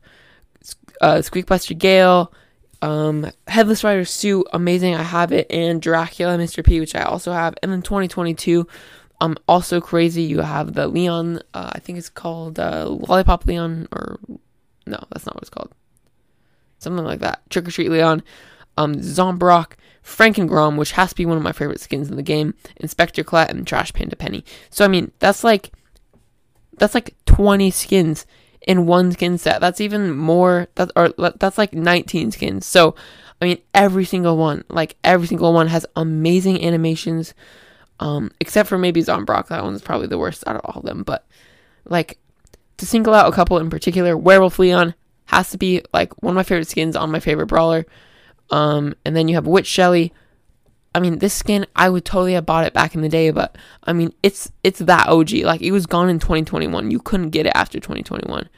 uh, 1.01 1.22
Squeak 1.22 1.47
Buster 1.47 1.74
Gale, 1.74 2.32
um, 2.80 3.30
Headless 3.47 3.84
Rider 3.84 4.05
Stu, 4.05 4.45
amazing, 4.53 4.95
I 4.95 5.03
have 5.03 5.32
it, 5.32 5.51
and 5.51 5.82
Dracula 5.82 6.39
Mr. 6.39 6.64
P, 6.64 6.80
which 6.80 6.95
I 6.95 7.03
also 7.03 7.32
have. 7.32 7.55
And 7.62 7.72
then 7.72 7.82
2022, 7.82 8.66
um, 9.20 9.36
also 9.49 9.80
crazy. 9.80 10.22
You 10.22 10.41
have 10.41 10.74
the 10.74 10.86
Leon. 10.86 11.41
Uh, 11.53 11.70
I 11.72 11.80
think 11.80 11.99
it's 11.99 12.09
called 12.09 12.59
uh, 12.59 12.89
Lollipop 12.89 13.47
Leon, 13.47 13.89
or 13.93 14.20
no, 14.86 15.05
that's 15.11 15.26
not 15.26 15.34
what 15.34 15.43
it's 15.43 15.51
called. 15.51 15.72
Something 16.78 17.05
like 17.05 17.20
that. 17.20 17.43
Trick 17.51 17.66
or 17.66 17.72
Treat 17.72 17.91
Leon. 17.91 18.22
Um, 18.79 18.95
Zombrock, 18.95 19.72
Frankengrom, 20.05 20.76
which 20.76 20.93
has 20.93 21.11
to 21.11 21.16
be 21.16 21.26
one 21.26 21.37
of 21.37 21.43
my 21.43 21.51
favorite 21.51 21.81
skins 21.81 22.09
in 22.09 22.16
the 22.16 22.22
game. 22.22 22.55
Inspector 22.76 23.22
Colette 23.24 23.51
and 23.51 23.66
Trash 23.66 23.93
Panda 23.93 24.14
Penny. 24.14 24.45
So 24.70 24.85
I 24.85 24.89
mean, 24.89 25.11
that's 25.18 25.43
like 25.43 25.72
that's 26.79 26.95
like 26.95 27.16
20 27.26 27.72
skins 27.72 28.24
in 28.62 28.87
one 28.87 29.11
skin 29.12 29.37
set. 29.37 29.61
That's 29.61 29.81
even 29.81 30.16
more. 30.16 30.68
That's 30.76 30.93
or 30.95 31.09
that's 31.09 31.59
like 31.59 31.72
19 31.72 32.31
skins. 32.31 32.66
So 32.66 32.95
I 33.43 33.47
mean, 33.47 33.59
every 33.74 34.05
single 34.05 34.37
one, 34.37 34.64
like 34.68 34.97
every 35.03 35.26
single 35.26 35.53
one, 35.53 35.66
has 35.66 35.85
amazing 35.97 36.64
animations. 36.64 37.35
Um, 38.01 38.31
except 38.39 38.68
for 38.68 38.79
maybe 38.79 39.03
Zombrock. 39.03 39.49
That 39.49 39.64
one's 39.64 39.83
probably 39.83 40.07
the 40.07 40.18
worst 40.18 40.45
out 40.47 40.55
of 40.55 40.64
all 40.64 40.81
of 40.81 40.87
them. 40.87 41.03
But 41.03 41.26
like 41.85 42.18
to 42.76 42.87
single 42.87 43.12
out 43.12 43.29
a 43.29 43.35
couple 43.35 43.59
in 43.59 43.70
particular, 43.70 44.16
Werewolf 44.16 44.61
Leon 44.61 44.95
has 45.26 45.51
to 45.51 45.59
be 45.59 45.83
like 45.93 46.22
one 46.22 46.31
of 46.31 46.37
my 46.37 46.45
favorite 46.45 46.68
skins 46.68 46.95
on 46.95 47.11
my 47.11 47.18
favorite 47.18 47.49
brawler. 47.49 47.85
Um, 48.51 48.94
and 49.05 49.16
then 49.16 49.28
you 49.28 49.34
have 49.34 49.46
Witch 49.46 49.66
Shelly. 49.66 50.12
I 50.94 51.01
mean, 51.01 51.18
this 51.18 51.34
skin 51.34 51.66
I 51.76 51.88
would 51.90 52.05
totally 52.05 52.32
have 52.32 52.46
bought 52.46 52.64
it 52.64 52.72
back 52.72 52.94
in 52.94 53.03
the 53.03 53.09
day, 53.09 53.30
but 53.30 53.57
I 53.84 53.92
mean, 53.92 54.12
it's 54.22 54.51
it's 54.64 54.78
that 54.80 55.09
OG. 55.09 55.32
Like 55.44 55.61
it 55.61 55.72
was 55.72 55.86
gone 55.86 56.09
in 56.09 56.18
2021. 56.18 56.90
You 56.90 56.99
couldn't 56.99 57.30
get 57.30 57.46
it 57.46 57.53
after 57.55 57.78
2021. 57.78 58.49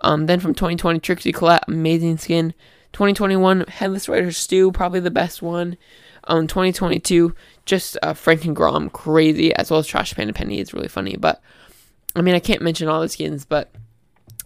Um, 0.00 0.26
then 0.26 0.40
from 0.40 0.54
2020, 0.54 1.00
Trixie 1.00 1.32
Colette, 1.32 1.64
amazing 1.68 2.18
skin. 2.18 2.54
2021, 2.92 3.66
Headless 3.68 4.08
Rider 4.08 4.32
Stu, 4.32 4.72
probably 4.72 5.00
the 5.00 5.10
best 5.10 5.42
one. 5.42 5.76
Um, 6.24 6.46
2022, 6.46 7.34
just 7.66 7.98
uh, 8.02 8.14
Frankengrom, 8.14 8.90
crazy, 8.90 9.54
as 9.54 9.70
well 9.70 9.80
as 9.80 9.86
Trash 9.86 10.14
Panda 10.14 10.32
Penny 10.32 10.58
is 10.58 10.74
really 10.74 10.88
funny. 10.88 11.16
But 11.16 11.40
I 12.14 12.22
mean, 12.22 12.34
I 12.34 12.40
can't 12.40 12.62
mention 12.62 12.88
all 12.88 13.00
the 13.00 13.08
skins, 13.08 13.44
but 13.44 13.70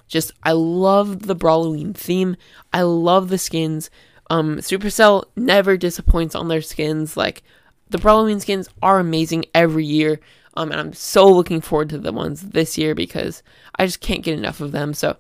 just 0.09 0.33
I 0.43 0.53
love 0.53 1.27
the 1.27 1.37
Brawloween 1.37 1.95
theme. 1.95 2.37
I 2.73 2.83
love 2.83 3.29
the 3.29 3.39
skins. 3.39 3.91
Um, 4.31 4.59
Supercell 4.59 5.25
never 5.37 5.77
disappoints 5.77 6.35
on 6.35 6.49
their 6.49 6.63
skins. 6.63 7.17
Like 7.17 7.43
the 7.91 7.99
Brawloween 7.99 8.41
skins 8.41 8.69
are 8.81 8.99
amazing 8.99 9.45
every 9.55 9.85
year. 9.85 10.21
Um, 10.55 10.71
and 10.71 10.81
I'm 10.81 10.93
so 10.93 11.29
looking 11.29 11.61
forward 11.61 11.91
to 11.91 11.99
the 11.99 12.13
ones 12.13 12.41
this 12.41 12.79
year 12.79 12.95
because 12.95 13.43
I 13.77 13.87
just 13.87 14.01
can't 14.01 14.23
get 14.23 14.39
enough 14.39 14.61
of 14.61 14.73
them. 14.73 14.95
So 14.95 15.17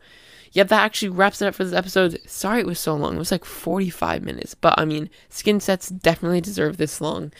yeah, 0.52 0.64
that 0.64 0.82
actually 0.82 1.10
wraps 1.10 1.40
it 1.40 1.46
up 1.46 1.54
for 1.54 1.64
this 1.64 1.74
episode. 1.74 2.20
Sorry 2.26 2.60
it 2.60 2.66
was 2.66 2.80
so 2.80 2.94
long. 2.96 3.14
It 3.14 3.18
was 3.18 3.30
like 3.30 3.44
45 3.44 4.22
minutes. 4.22 4.54
But 4.54 4.78
I 4.78 4.84
mean, 4.84 5.10
skin 5.28 5.60
sets 5.60 5.88
definitely 5.88 6.40
deserve 6.40 6.76
this 6.76 7.00
long 7.00 7.32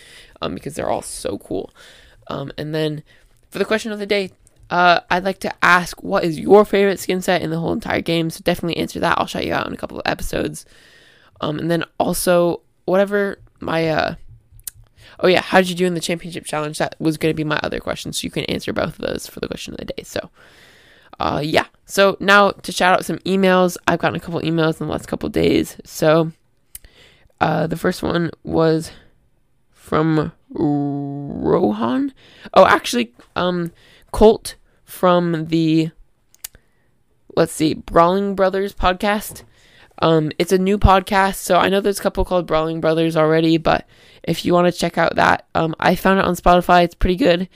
um, 0.43 0.55
because 0.55 0.75
they're 0.75 0.91
all 0.91 1.03
so 1.03 1.39
cool. 1.39 1.71
Um, 2.29 2.53
and 2.57 2.75
then 2.75 3.03
for 3.51 3.59
the 3.59 3.65
question 3.65 3.91
of 3.91 3.99
the 3.99 4.07
day, 4.07 4.31
uh, 4.71 5.01
I'd 5.11 5.25
like 5.25 5.41
to 5.41 5.53
ask 5.65 6.01
what 6.03 6.23
is 6.23 6.39
your 6.39 6.65
favorite 6.65 7.01
skin 7.01 7.21
set 7.21 7.43
in 7.43 7.51
the 7.51 7.59
whole 7.59 7.73
entire 7.73 8.01
game? 8.01 8.31
So 8.31 8.41
definitely 8.45 8.77
answer 8.77 9.01
that. 9.01 9.19
I'll 9.19 9.27
shout 9.27 9.47
you 9.47 9.53
out 9.53 9.67
in 9.67 9.73
a 9.73 9.77
couple 9.77 9.99
of 9.99 10.07
episodes. 10.07 10.65
Um, 11.41 11.59
and 11.59 11.71
then 11.71 11.85
also, 11.99 12.63
whatever 12.85 13.39
my. 13.61 13.89
Uh, 13.89 14.15
oh, 15.21 15.29
yeah, 15.29 15.43
how 15.43 15.59
did 15.59 15.69
you 15.69 15.75
do 15.75 15.87
in 15.87 15.95
the 15.95 16.01
championship 16.01 16.45
challenge? 16.45 16.79
That 16.79 16.97
was 16.99 17.17
going 17.17 17.33
to 17.33 17.37
be 17.37 17.45
my 17.45 17.61
other 17.63 17.81
question. 17.81 18.13
So 18.13 18.25
you 18.25 18.31
can 18.31 18.45
answer 18.45 18.73
both 18.73 18.99
of 18.99 19.07
those 19.07 19.27
for 19.27 19.41
the 19.41 19.49
question 19.49 19.75
of 19.75 19.79
the 19.79 19.87
day. 19.87 20.03
So 20.03 20.31
uh, 21.21 21.43
yeah. 21.45 21.67
So 21.85 22.17
now 22.19 22.51
to 22.51 22.73
shout 22.73 22.95
out 22.95 23.05
some 23.05 23.19
emails. 23.19 23.77
I've 23.87 23.99
gotten 23.99 24.17
a 24.17 24.21
couple 24.21 24.41
emails 24.41 24.81
in 24.81 24.87
the 24.87 24.93
last 24.93 25.07
couple 25.07 25.29
days. 25.29 25.77
So 25.85 26.33
uh, 27.41 27.67
the 27.67 27.77
first 27.77 28.03
one 28.03 28.31
was 28.43 28.91
from 29.71 30.33
Rohan. 30.49 32.15
Oh, 32.55 32.65
actually, 32.65 33.13
um, 33.37 33.73
Colt 34.13 34.57
from 34.83 35.47
the 35.47 35.91
let's 37.37 37.53
see, 37.53 37.75
Brawling 37.75 38.35
Brothers 38.35 38.75
podcast. 38.75 39.45
Um, 40.01 40.33
it's 40.39 40.53
a 40.53 40.59
new 40.59 40.79
podcast, 40.79 41.37
so 41.37 41.57
I 41.57 41.69
know 41.69 41.81
there's 41.81 42.01
a 42.01 42.03
couple 42.03 42.25
called 42.25 42.47
Brawling 42.47 42.81
Brothers 42.81 43.17
already, 43.17 43.59
but 43.59 43.87
if 44.23 44.45
you 44.45 44.55
want 44.55 44.73
to 44.73 44.79
check 44.79 44.97
out 44.97 45.17
that, 45.17 45.47
um, 45.55 45.75
I 45.79 45.95
found 45.95 46.19
it 46.19 46.25
on 46.25 46.37
Spotify. 46.37 46.85
It's 46.85 46.95
pretty 46.95 47.17
good. 47.17 47.49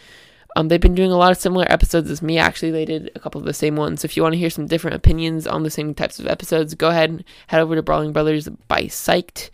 Um, 0.57 0.69
they've 0.69 0.81
been 0.81 0.95
doing 0.95 1.11
a 1.11 1.17
lot 1.17 1.33
of 1.33 1.39
similar 1.39 1.67
episodes 1.69 2.11
as 2.11 2.23
me. 2.23 2.39
Actually, 2.39 2.71
they 2.71 2.85
did 2.85 3.11
a 3.15 3.19
couple 3.19 3.41
of 3.41 3.47
the 3.47 3.55
same 3.55 3.77
ones. 3.77 4.01
So 4.01 4.07
if 4.07 4.17
you 4.17 4.23
want 4.23 4.35
to 4.35 4.39
hear 4.39 4.51
some 4.51 4.67
different 4.67 4.97
opinions 4.97 5.47
on 5.47 5.63
the 5.63 5.71
same 5.71 5.95
types 5.95 6.19
of 6.19 6.27
episodes, 6.27 6.75
go 6.75 6.91
ahead 6.91 7.11
and 7.11 7.25
head 7.49 7.61
over 7.61 7.75
to 7.75 7.83
Brawling 7.83 8.13
Brothers 8.13 8.49
by 8.69 8.83
Psyched. 8.83 9.51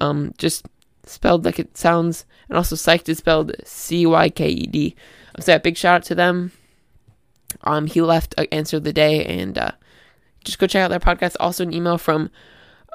Um, 0.00 0.34
just 0.38 0.66
spelled 1.04 1.44
like 1.44 1.58
it 1.58 1.76
sounds, 1.76 2.24
and 2.48 2.56
also 2.56 2.74
Psyched 2.74 3.08
is 3.08 3.18
spelled 3.18 3.54
C 3.64 4.04
Y 4.04 4.30
K 4.30 4.48
E 4.48 4.66
D. 4.66 4.96
So 5.38 5.52
yeah, 5.52 5.58
big 5.58 5.76
shout 5.76 5.96
out 5.96 6.02
to 6.04 6.14
them. 6.14 6.50
Um, 7.62 7.86
he 7.86 8.00
left 8.00 8.34
an 8.36 8.46
answer 8.50 8.78
of 8.78 8.84
the 8.84 8.92
day, 8.92 9.24
and 9.24 9.56
uh, 9.56 9.72
just 10.44 10.58
go 10.58 10.66
check 10.66 10.82
out 10.82 10.88
their 10.88 11.00
podcast. 11.00 11.36
Also, 11.40 11.62
an 11.62 11.72
email 11.72 11.98
from 11.98 12.30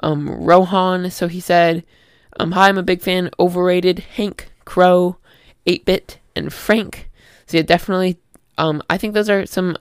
um 0.02 0.28
Rohan. 0.28 1.10
So 1.10 1.28
he 1.28 1.40
said, 1.40 1.84
um, 2.38 2.52
"Hi, 2.52 2.68
I'm 2.68 2.78
a 2.78 2.82
big 2.82 3.00
fan. 3.02 3.30
Overrated 3.38 4.00
Hank 4.00 4.50
Crow, 4.64 5.16
8-bit, 5.66 6.18
and 6.36 6.52
Frank." 6.52 7.10
So 7.46 7.56
yeah, 7.56 7.62
definitely. 7.62 8.18
Um, 8.58 8.82
I 8.90 8.98
think 8.98 9.14
those 9.14 9.30
are 9.30 9.46
some 9.46 9.76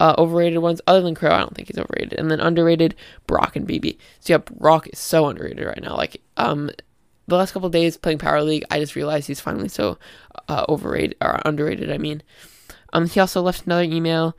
uh, 0.00 0.14
overrated 0.18 0.58
ones. 0.58 0.80
Other 0.86 1.02
than 1.02 1.14
Crow, 1.14 1.30
I 1.30 1.38
don't 1.38 1.54
think 1.54 1.68
he's 1.68 1.78
overrated. 1.78 2.18
And 2.18 2.30
then 2.30 2.40
underrated, 2.40 2.94
Brock 3.26 3.54
and 3.54 3.66
Bibi. 3.66 3.98
So 4.20 4.32
yeah, 4.32 4.38
Brock 4.38 4.88
is 4.88 4.98
so 4.98 5.26
underrated 5.26 5.64
right 5.64 5.82
now. 5.82 5.96
Like 5.96 6.20
um, 6.36 6.70
the 7.28 7.36
last 7.36 7.52
couple 7.52 7.68
days 7.68 7.96
playing 7.96 8.18
Power 8.18 8.42
League, 8.42 8.64
I 8.70 8.80
just 8.80 8.96
realized 8.96 9.26
he's 9.26 9.40
finally 9.40 9.68
so 9.68 9.98
uh, 10.48 10.64
overrated 10.68 11.16
or 11.20 11.40
underrated. 11.44 11.92
I 11.92 11.98
mean, 11.98 12.22
um, 12.92 13.06
he 13.06 13.20
also 13.20 13.42
left 13.42 13.66
another 13.66 13.82
email. 13.82 14.36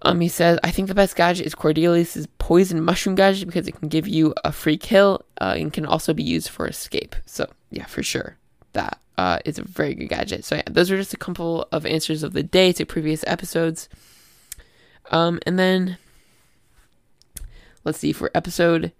Um, 0.00 0.20
he 0.20 0.28
says, 0.28 0.58
I 0.64 0.70
think 0.70 0.88
the 0.88 0.94
best 0.94 1.14
gadget 1.14 1.46
is 1.46 1.54
Cordelius' 1.54 2.26
poison 2.38 2.82
mushroom 2.82 3.14
gadget 3.14 3.46
because 3.46 3.68
it 3.68 3.78
can 3.78 3.88
give 3.88 4.08
you 4.08 4.34
a 4.44 4.50
free 4.50 4.78
kill 4.78 5.24
uh, 5.40 5.54
and 5.56 5.72
can 5.72 5.86
also 5.86 6.14
be 6.14 6.22
used 6.22 6.48
for 6.48 6.66
escape. 6.66 7.14
So, 7.26 7.48
yeah, 7.70 7.86
for 7.86 8.02
sure. 8.02 8.36
That 8.72 8.98
uh, 9.18 9.38
is 9.44 9.58
a 9.58 9.64
very 9.64 9.94
good 9.94 10.08
gadget. 10.08 10.44
So, 10.44 10.56
yeah, 10.56 10.62
those 10.68 10.90
are 10.90 10.96
just 10.96 11.14
a 11.14 11.18
couple 11.18 11.68
of 11.70 11.86
answers 11.86 12.22
of 12.22 12.32
the 12.32 12.42
day 12.42 12.72
to 12.72 12.86
previous 12.86 13.22
episodes. 13.26 13.88
Um, 15.10 15.38
and 15.46 15.58
then, 15.58 15.98
let's 17.84 17.98
see, 17.98 18.12
for 18.12 18.30
episode 18.34 18.92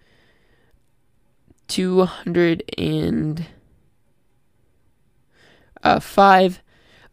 205, 1.68 3.47
uh, 5.82 6.01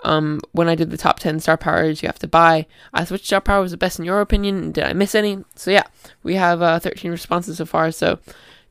um, 0.03 0.39
when 0.51 0.69
I 0.69 0.75
did 0.75 0.91
the 0.91 0.97
top 0.97 1.19
10 1.19 1.39
star 1.39 1.57
powers 1.57 2.01
you 2.01 2.07
have 2.07 2.19
to 2.19 2.27
buy, 2.27 2.65
I 2.93 3.03
which 3.05 3.25
star 3.25 3.41
power 3.41 3.61
was 3.61 3.71
the 3.71 3.77
best 3.77 3.99
in 3.99 4.05
your 4.05 4.21
opinion. 4.21 4.71
Did 4.71 4.85
I 4.85 4.93
miss 4.93 5.15
any? 5.15 5.43
So, 5.55 5.71
yeah, 5.71 5.87
we 6.23 6.35
have 6.35 6.61
uh, 6.61 6.79
13 6.79 7.11
responses 7.11 7.57
so 7.57 7.65
far. 7.65 7.91
So, 7.91 8.19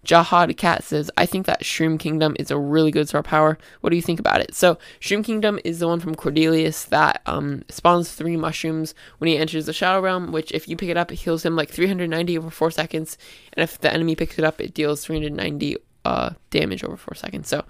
Jahad 0.04 0.56
Cat 0.56 0.84
says, 0.84 1.10
I 1.18 1.26
think 1.26 1.44
that 1.46 1.62
Shroom 1.62 1.98
Kingdom 1.98 2.34
is 2.38 2.50
a 2.50 2.58
really 2.58 2.90
good 2.90 3.08
star 3.08 3.22
power. 3.22 3.58
What 3.80 3.90
do 3.90 3.96
you 3.96 4.02
think 4.02 4.20
about 4.20 4.40
it? 4.40 4.54
So, 4.54 4.78
Shroom 5.00 5.24
Kingdom 5.24 5.58
is 5.64 5.80
the 5.80 5.88
one 5.88 6.00
from 6.00 6.14
Cordelius 6.14 6.88
that 6.88 7.20
um, 7.26 7.64
spawns 7.68 8.12
three 8.12 8.36
mushrooms 8.36 8.94
when 9.18 9.28
he 9.28 9.36
enters 9.36 9.66
the 9.66 9.72
Shadow 9.72 10.00
Realm, 10.00 10.32
which, 10.32 10.52
if 10.52 10.68
you 10.68 10.76
pick 10.76 10.88
it 10.88 10.96
up, 10.96 11.12
it 11.12 11.16
heals 11.16 11.44
him 11.44 11.56
like 11.56 11.70
390 11.70 12.38
over 12.38 12.50
four 12.50 12.70
seconds. 12.70 13.18
And 13.52 13.62
if 13.62 13.78
the 13.78 13.92
enemy 13.92 14.16
picks 14.16 14.38
it 14.38 14.44
up, 14.44 14.60
it 14.60 14.72
deals 14.72 15.04
390 15.04 15.76
uh, 16.04 16.30
damage 16.50 16.84
over 16.84 16.96
four 16.96 17.14
seconds. 17.14 17.48
So, 17.48 17.64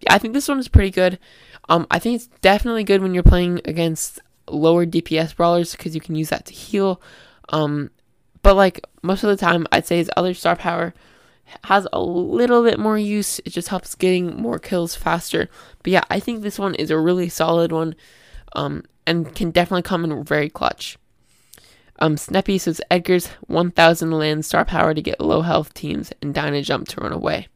yeah, 0.00 0.12
I 0.14 0.18
think 0.18 0.34
this 0.34 0.48
one 0.48 0.58
is 0.58 0.68
pretty 0.68 0.90
good. 0.90 1.18
Um, 1.68 1.86
I 1.90 1.98
think 1.98 2.16
it's 2.16 2.28
definitely 2.40 2.84
good 2.84 3.02
when 3.02 3.14
you're 3.14 3.22
playing 3.22 3.60
against 3.64 4.20
lower 4.48 4.86
DPS 4.86 5.34
brawlers 5.34 5.72
because 5.72 5.94
you 5.94 6.00
can 6.00 6.14
use 6.14 6.30
that 6.30 6.46
to 6.46 6.54
heal. 6.54 7.00
Um, 7.48 7.90
but 8.42 8.54
like 8.54 8.84
most 9.02 9.24
of 9.24 9.30
the 9.30 9.36
time, 9.36 9.66
I'd 9.72 9.86
say 9.86 9.96
his 9.96 10.10
other 10.16 10.34
star 10.34 10.56
power 10.56 10.94
has 11.64 11.86
a 11.92 12.00
little 12.00 12.62
bit 12.62 12.78
more 12.78 12.98
use. 12.98 13.40
It 13.40 13.50
just 13.50 13.68
helps 13.68 13.94
getting 13.94 14.36
more 14.36 14.58
kills 14.58 14.94
faster. 14.94 15.48
But 15.82 15.92
yeah, 15.92 16.04
I 16.10 16.20
think 16.20 16.42
this 16.42 16.58
one 16.58 16.74
is 16.74 16.90
a 16.90 16.98
really 16.98 17.28
solid 17.28 17.72
one, 17.72 17.94
um, 18.54 18.84
and 19.06 19.34
can 19.34 19.50
definitely 19.50 19.82
come 19.82 20.04
in 20.04 20.24
very 20.24 20.48
clutch. 20.48 20.98
Um, 21.98 22.16
Sneppy 22.16 22.60
says 22.60 22.80
Edgar's 22.90 23.28
1000 23.46 24.10
land 24.10 24.44
star 24.44 24.64
power 24.64 24.92
to 24.92 25.00
get 25.00 25.20
low 25.20 25.42
health 25.42 25.72
teams 25.72 26.12
and 26.20 26.34
Dyna 26.34 26.62
Jump 26.62 26.88
to 26.88 27.00
run 27.00 27.12
away. 27.12 27.48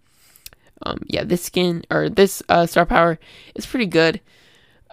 Um, 0.84 1.02
yeah, 1.06 1.24
this 1.24 1.42
skin 1.42 1.84
or 1.90 2.08
this 2.08 2.42
uh, 2.48 2.66
star 2.66 2.86
power 2.86 3.18
is 3.54 3.66
pretty 3.66 3.86
good. 3.86 4.20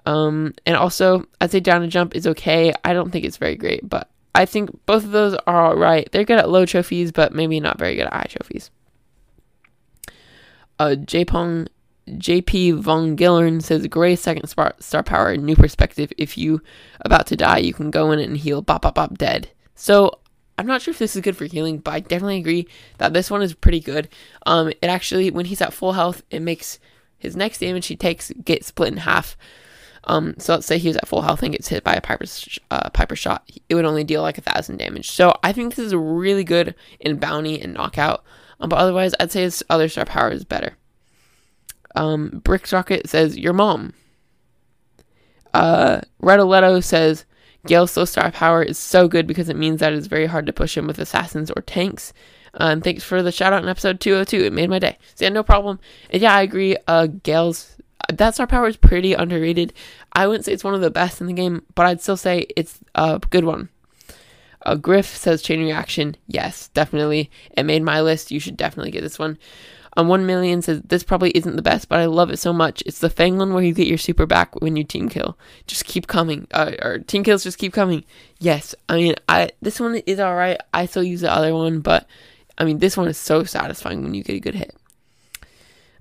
Um, 0.05 0.53
and 0.65 0.75
also, 0.75 1.25
I'd 1.41 1.51
say 1.51 1.59
down 1.59 1.83
and 1.83 1.91
Jump 1.91 2.15
is 2.15 2.27
okay. 2.27 2.73
I 2.83 2.93
don't 2.93 3.11
think 3.11 3.25
it's 3.25 3.38
very 3.38 3.55
great, 3.55 3.88
but 3.88 4.09
I 4.33 4.45
think 4.45 4.69
both 4.85 5.03
of 5.03 5.11
those 5.11 5.35
are 5.47 5.67
alright. 5.67 6.09
They're 6.11 6.23
good 6.23 6.39
at 6.39 6.49
low 6.49 6.65
trophies, 6.65 7.11
but 7.11 7.33
maybe 7.33 7.59
not 7.59 7.77
very 7.79 7.95
good 7.95 8.05
at 8.05 8.13
high 8.13 8.27
trophies. 8.29 8.71
Uh, 10.79 10.95
J-Pong, 10.95 11.67
JP 12.07 12.79
Von 12.79 13.15
Gillern 13.15 13.61
says, 13.61 13.85
Great 13.88 14.19
second 14.19 14.47
star, 14.47 14.75
star 14.79 15.03
power, 15.03 15.35
new 15.35 15.55
perspective. 15.55 16.13
If 16.17 16.38
you 16.38 16.61
about 17.01 17.27
to 17.27 17.35
die, 17.35 17.57
you 17.57 17.73
can 17.73 17.91
go 17.91 18.11
in 18.11 18.19
and 18.19 18.38
heal, 18.38 18.61
bop, 18.61 18.83
bop, 18.83 18.95
bop, 18.95 19.17
dead. 19.17 19.49
So 19.75 20.19
I'm 20.57 20.65
not 20.65 20.81
sure 20.81 20.91
if 20.91 20.99
this 20.99 21.15
is 21.15 21.21
good 21.21 21.37
for 21.37 21.45
healing, 21.45 21.77
but 21.77 21.93
I 21.93 21.99
definitely 21.99 22.37
agree 22.37 22.67
that 22.97 23.13
this 23.13 23.29
one 23.29 23.41
is 23.41 23.53
pretty 23.53 23.79
good. 23.79 24.09
Um, 24.45 24.69
it 24.69 24.85
actually, 24.85 25.29
when 25.29 25.45
he's 25.45 25.61
at 25.61 25.73
full 25.73 25.93
health, 25.93 26.23
it 26.31 26.41
makes 26.41 26.79
his 27.17 27.35
next 27.35 27.59
damage 27.59 27.87
he 27.87 27.95
takes 27.95 28.31
get 28.43 28.65
split 28.65 28.91
in 28.91 28.97
half. 28.97 29.37
Um, 30.05 30.35
so 30.37 30.53
let's 30.53 30.65
say 30.65 30.77
he 30.77 30.87
was 30.87 30.97
at 30.97 31.07
full 31.07 31.21
health 31.21 31.43
and 31.43 31.51
gets 31.51 31.67
hit 31.67 31.83
by 31.83 31.93
a 31.93 32.01
Piper 32.01 32.25
uh, 32.71 32.89
Piper 32.91 33.15
shot, 33.15 33.49
it 33.67 33.75
would 33.75 33.85
only 33.85 34.05
deal 34.05 34.21
like 34.21 34.37
a 34.37 34.41
thousand 34.41 34.77
damage. 34.77 35.11
So 35.11 35.37
I 35.43 35.51
think 35.51 35.75
this 35.75 35.85
is 35.85 35.93
really 35.93 36.45
good 36.45 36.75
in 36.99 37.17
bounty 37.17 37.61
and 37.61 37.73
knockout. 37.73 38.23
Um, 38.59 38.69
but 38.69 38.79
otherwise, 38.79 39.13
I'd 39.19 39.31
say 39.31 39.41
his 39.41 39.63
other 39.69 39.89
star 39.89 40.05
power 40.05 40.31
is 40.31 40.45
better. 40.45 40.77
Um, 41.95 42.41
Bricks 42.43 42.73
Rocket 42.73 43.09
says 43.09 43.37
your 43.37 43.53
mom. 43.53 43.93
Uh, 45.53 46.01
Redoletto 46.21 46.83
says 46.83 47.25
Gale's 47.68 47.91
slow 47.91 48.05
star 48.05 48.32
power 48.32 48.63
is 48.63 48.78
so 48.78 49.07
good 49.07 49.28
because 49.28 49.49
it 49.49 49.55
means 49.55 49.80
that 49.80 49.93
it's 49.93 50.07
very 50.07 50.26
hard 50.26 50.45
to 50.47 50.53
push 50.53 50.78
him 50.78 50.88
with 50.88 50.99
assassins 50.99 51.51
or 51.51 51.61
tanks. 51.61 52.13
And 52.53 52.84
thanks 52.84 53.03
for 53.03 53.22
the 53.22 53.32
shout 53.32 53.53
out 53.53 53.61
in 53.61 53.70
episode 53.70 53.99
202. 53.99 54.45
It 54.45 54.53
made 54.53 54.70
my 54.70 54.80
day. 54.80 54.97
So 55.15 55.26
yeah, 55.26 55.30
no 55.30 55.43
problem. 55.43 55.80
And 56.09 56.22
yeah, 56.22 56.34
I 56.34 56.41
agree. 56.41 56.76
Uh, 56.88 57.07
Gale's 57.07 57.78
that 58.11 58.36
star 58.36 58.47
power 58.47 58.68
is 58.68 58.78
pretty 58.78 59.13
underrated. 59.13 59.74
I 60.13 60.28
wouldn't 60.28 60.45
say 60.45 60.53
it's 60.53 60.63
one 60.63 60.74
of 60.74 60.82
the 60.82 60.89
best 60.89 61.20
in 61.22 61.28
the 61.28 61.34
game, 61.34 61.63
but 61.76 61.86
I'd 61.86 62.01
still 62.01 62.18
say 62.18 62.47
it's 62.55 62.80
a 62.95 63.20
good 63.30 63.43
one. 63.43 63.70
Uh, 64.65 64.76
Griff 64.76 65.05
says 65.05 65.41
chain 65.41 65.59
reaction. 65.59 66.15
Yes, 66.28 66.70
definitely. 66.70 67.30
It 67.51 67.63
made 67.63 67.84
my 67.84 68.01
list. 68.01 68.32
You 68.32 68.39
should 68.39 68.57
definitely 68.57 68.91
get 68.91 69.01
this 69.01 69.20
one. 69.20 69.38
Um, 69.97 70.07
1 70.07 70.27
million 70.27 70.61
says, 70.61 70.81
This 70.85 71.03
probably 71.03 71.31
isn't 71.31 71.55
the 71.55 71.63
best, 71.63 71.89
but 71.89 71.99
I 71.99 72.05
love 72.05 72.29
it 72.29 72.37
so 72.37 72.53
much. 72.53 72.83
It's 72.85 72.99
the 72.99 73.09
Fang 73.09 73.37
one 73.37 73.53
where 73.53 73.63
you 73.63 73.73
get 73.73 73.87
your 73.87 73.97
super 73.97 74.27
back 74.27 74.53
when 74.61 74.75
you 74.75 74.83
team 74.83 75.09
kill. 75.09 75.37
Just 75.65 75.85
keep 75.85 76.05
coming. 76.05 76.47
Uh, 76.51 76.73
or 76.83 76.99
team 76.99 77.23
kills 77.23 77.43
just 77.43 77.57
keep 77.57 77.73
coming. 77.73 78.05
Yes, 78.39 78.75
I 78.87 78.95
mean, 78.95 79.15
I 79.27 79.49
this 79.59 79.79
one 79.79 79.95
is 79.95 80.19
alright. 80.19 80.59
I 80.71 80.85
still 80.85 81.03
use 81.03 81.21
the 81.21 81.33
other 81.33 81.53
one, 81.53 81.79
but 81.79 82.07
I 82.59 82.63
mean, 82.63 82.77
this 82.77 82.95
one 82.95 83.07
is 83.07 83.17
so 83.17 83.43
satisfying 83.43 84.03
when 84.03 84.13
you 84.13 84.23
get 84.23 84.35
a 84.35 84.39
good 84.39 84.55
hit. 84.55 84.75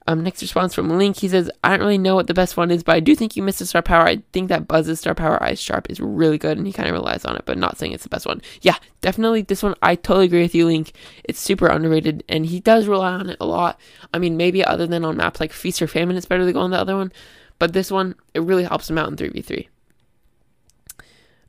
Um, 0.09 0.22
next 0.22 0.40
response 0.40 0.72
from 0.72 0.88
Link. 0.88 1.16
He 1.16 1.28
says, 1.28 1.50
I 1.64 1.70
don't 1.70 1.80
really 1.80 1.98
know 1.98 2.14
what 2.14 2.28
the 2.28 2.34
best 2.34 2.57
one 2.57 2.70
is, 2.70 2.84
but 2.84 2.94
I 2.94 3.00
do 3.00 3.16
think 3.16 3.34
you 3.34 3.42
missed 3.42 3.61
a 3.61 3.66
star 3.66 3.82
power. 3.82 4.07
I 4.07 4.22
think 4.32 4.48
that 4.48 4.68
Buzz's 4.68 5.00
star 5.00 5.16
power 5.16 5.42
Eyes 5.42 5.61
Sharp 5.61 5.90
is 5.90 5.98
really 5.98 6.38
good, 6.38 6.57
and 6.57 6.66
he 6.66 6.72
kind 6.72 6.88
of 6.88 6.94
relies 6.94 7.24
on 7.24 7.36
it, 7.36 7.42
but 7.44 7.59
not 7.59 7.76
saying 7.76 7.90
it's 7.90 8.04
the 8.04 8.09
best 8.09 8.24
one. 8.24 8.40
Yeah, 8.62 8.76
definitely 9.00 9.42
this 9.42 9.64
one. 9.64 9.74
I 9.82 9.96
totally 9.96 10.26
agree 10.26 10.42
with 10.42 10.54
you, 10.54 10.66
Link. 10.66 10.92
It's 11.24 11.40
super 11.40 11.66
underrated, 11.66 12.22
and 12.28 12.46
he 12.46 12.61
does 12.61 12.86
rely 12.86 13.14
on 13.14 13.30
it 13.30 13.36
a 13.40 13.46
lot. 13.46 13.80
I 14.14 14.18
mean, 14.18 14.36
maybe 14.36 14.64
other 14.64 14.86
than 14.86 15.04
on 15.04 15.16
maps 15.16 15.40
like 15.40 15.52
Feast 15.52 15.82
or 15.82 15.88
Famine, 15.88 16.16
it's 16.16 16.26
better 16.26 16.46
to 16.46 16.52
go 16.52 16.61
on 16.61 16.70
the 16.70 16.78
other 16.78 16.96
one, 16.96 17.12
but 17.59 17.72
this 17.72 17.90
one, 17.90 18.14
it 18.32 18.40
really 18.40 18.64
helps 18.64 18.88
him 18.88 18.98
out 18.98 19.09
in 19.09 19.16
3v3. 19.16 19.66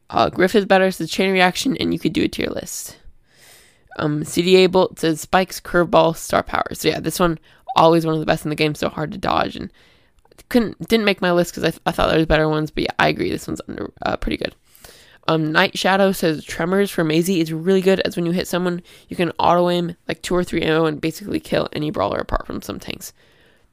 Uh, 0.09 0.29
Griff 0.29 0.55
is 0.55 0.65
better, 0.65 0.89
so 0.89 1.05
chain 1.05 1.31
reaction, 1.31 1.77
and 1.77 1.93
you 1.93 1.99
could 1.99 2.13
do 2.13 2.23
a 2.23 2.27
tier 2.27 2.47
list. 2.47 2.97
Um, 3.99 4.23
CDA 4.23 4.71
Bolt 4.71 4.99
says 4.99 5.21
Spikes, 5.21 5.59
Curveball, 5.59 6.15
Star 6.15 6.43
Power. 6.43 6.67
So 6.73 6.87
yeah, 6.87 6.99
this 6.99 7.19
one 7.19 7.39
always 7.77 8.05
one 8.05 8.15
of 8.15 8.19
the 8.19 8.25
best 8.25 8.45
in 8.45 8.49
the 8.49 8.55
game, 8.55 8.75
so 8.75 8.89
hard 8.89 9.11
to 9.13 9.17
dodge, 9.17 9.55
and 9.55 9.71
couldn't 10.49 10.87
didn't 10.87 11.05
make 11.05 11.21
my 11.21 11.31
list 11.31 11.51
because 11.51 11.63
I, 11.63 11.71
th- 11.71 11.81
I 11.85 11.91
thought 11.91 12.09
there 12.09 12.17
was 12.17 12.25
better 12.25 12.49
ones, 12.49 12.71
but 12.71 12.83
yeah, 12.83 12.91
I 12.99 13.07
agree 13.07 13.29
this 13.29 13.47
one's 13.47 13.61
under 13.69 13.91
uh, 14.05 14.17
pretty 14.17 14.37
good. 14.37 14.55
Um, 15.29 15.51
Night 15.51 15.77
Shadow 15.77 16.13
says 16.13 16.43
Tremors 16.45 16.89
for 16.89 17.03
Maisie 17.03 17.41
is 17.41 17.51
really 17.51 17.81
good 17.81 17.99
as 18.01 18.15
when 18.15 18.25
you 18.25 18.31
hit 18.31 18.47
someone, 18.47 18.81
you 19.09 19.15
can 19.15 19.31
auto 19.31 19.69
aim 19.69 19.95
like 20.07 20.21
two 20.21 20.33
or 20.33 20.43
three 20.43 20.61
ammo 20.61 20.85
and 20.85 21.01
basically 21.01 21.39
kill 21.39 21.67
any 21.73 21.91
brawler 21.91 22.19
apart 22.19 22.47
from 22.47 22.61
some 22.61 22.79
tanks. 22.79 23.11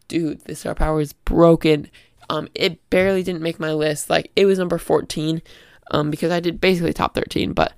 Dude, 0.09 0.41
this 0.41 0.61
star 0.61 0.75
power 0.75 1.01
is 1.01 1.13
broken. 1.13 1.91
Um, 2.29 2.49
it 2.55 2.91
barely 2.91 3.23
didn't 3.23 3.43
make 3.43 3.61
my 3.61 3.73
list. 3.73 4.11
Like 4.11 4.33
it 4.35 4.47
was 4.47 4.59
number 4.59 4.79
14, 4.79 5.43
um, 5.93 6.11
because 6.11 6.33
I 6.33 6.41
did 6.41 6.61
basically 6.61 6.93
top 6.93 7.15
13. 7.15 7.53
But 7.53 7.73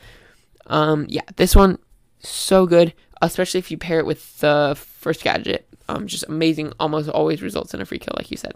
um, 0.69 1.05
yeah, 1.09 1.23
this 1.37 1.55
one 1.55 1.79
so 2.21 2.67
good, 2.67 2.95
especially 3.23 3.59
if 3.59 3.71
you 3.71 3.79
pair 3.79 3.99
it 3.99 4.07
with 4.07 4.39
the 4.39 4.77
first 4.77 5.23
gadget 5.23 5.67
um, 5.89 6.07
just 6.07 6.25
amazing, 6.29 6.73
almost 6.81 7.09
always 7.09 7.43
results 7.43 7.75
in 7.75 7.81
a 7.81 7.85
free 7.85 7.99
kill, 7.99 8.15
like 8.17 8.31
you 8.31 8.37
said. 8.37 8.55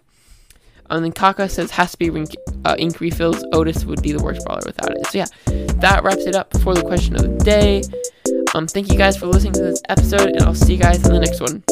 And 0.89 1.05
then 1.05 1.13
Kaka 1.13 1.49
says 1.49 1.71
has 1.73 1.93
to 1.93 1.99
be 1.99 2.11
rink- 2.11 2.35
uh, 2.65 2.75
ink 2.79 3.01
refills. 3.01 3.45
Otis 3.53 3.85
would 3.85 4.03
be 4.03 4.13
the 4.13 4.23
worst 4.23 4.45
brawler 4.45 4.63
without 4.67 4.91
it. 4.91 5.07
So 5.07 5.19
yeah, 5.19 5.27
that 5.77 6.03
wraps 6.03 6.27
it 6.27 6.35
up 6.35 6.57
for 6.59 6.75
the 6.75 6.83
question 6.83 7.15
of 7.15 7.23
the 7.23 7.45
day. 7.45 7.83
Um, 8.55 8.67
thank 8.67 8.91
you 8.91 8.99
guys 8.99 9.17
for 9.17 9.27
listening 9.27 9.53
to 9.53 9.63
this 9.63 9.83
episode, 9.89 10.31
and 10.31 10.43
I'll 10.43 10.55
see 10.55 10.75
you 10.75 10.81
guys 10.81 11.07
in 11.07 11.13
the 11.13 11.21
next 11.21 11.41
one. 11.41 11.63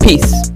Peace. 0.00 0.50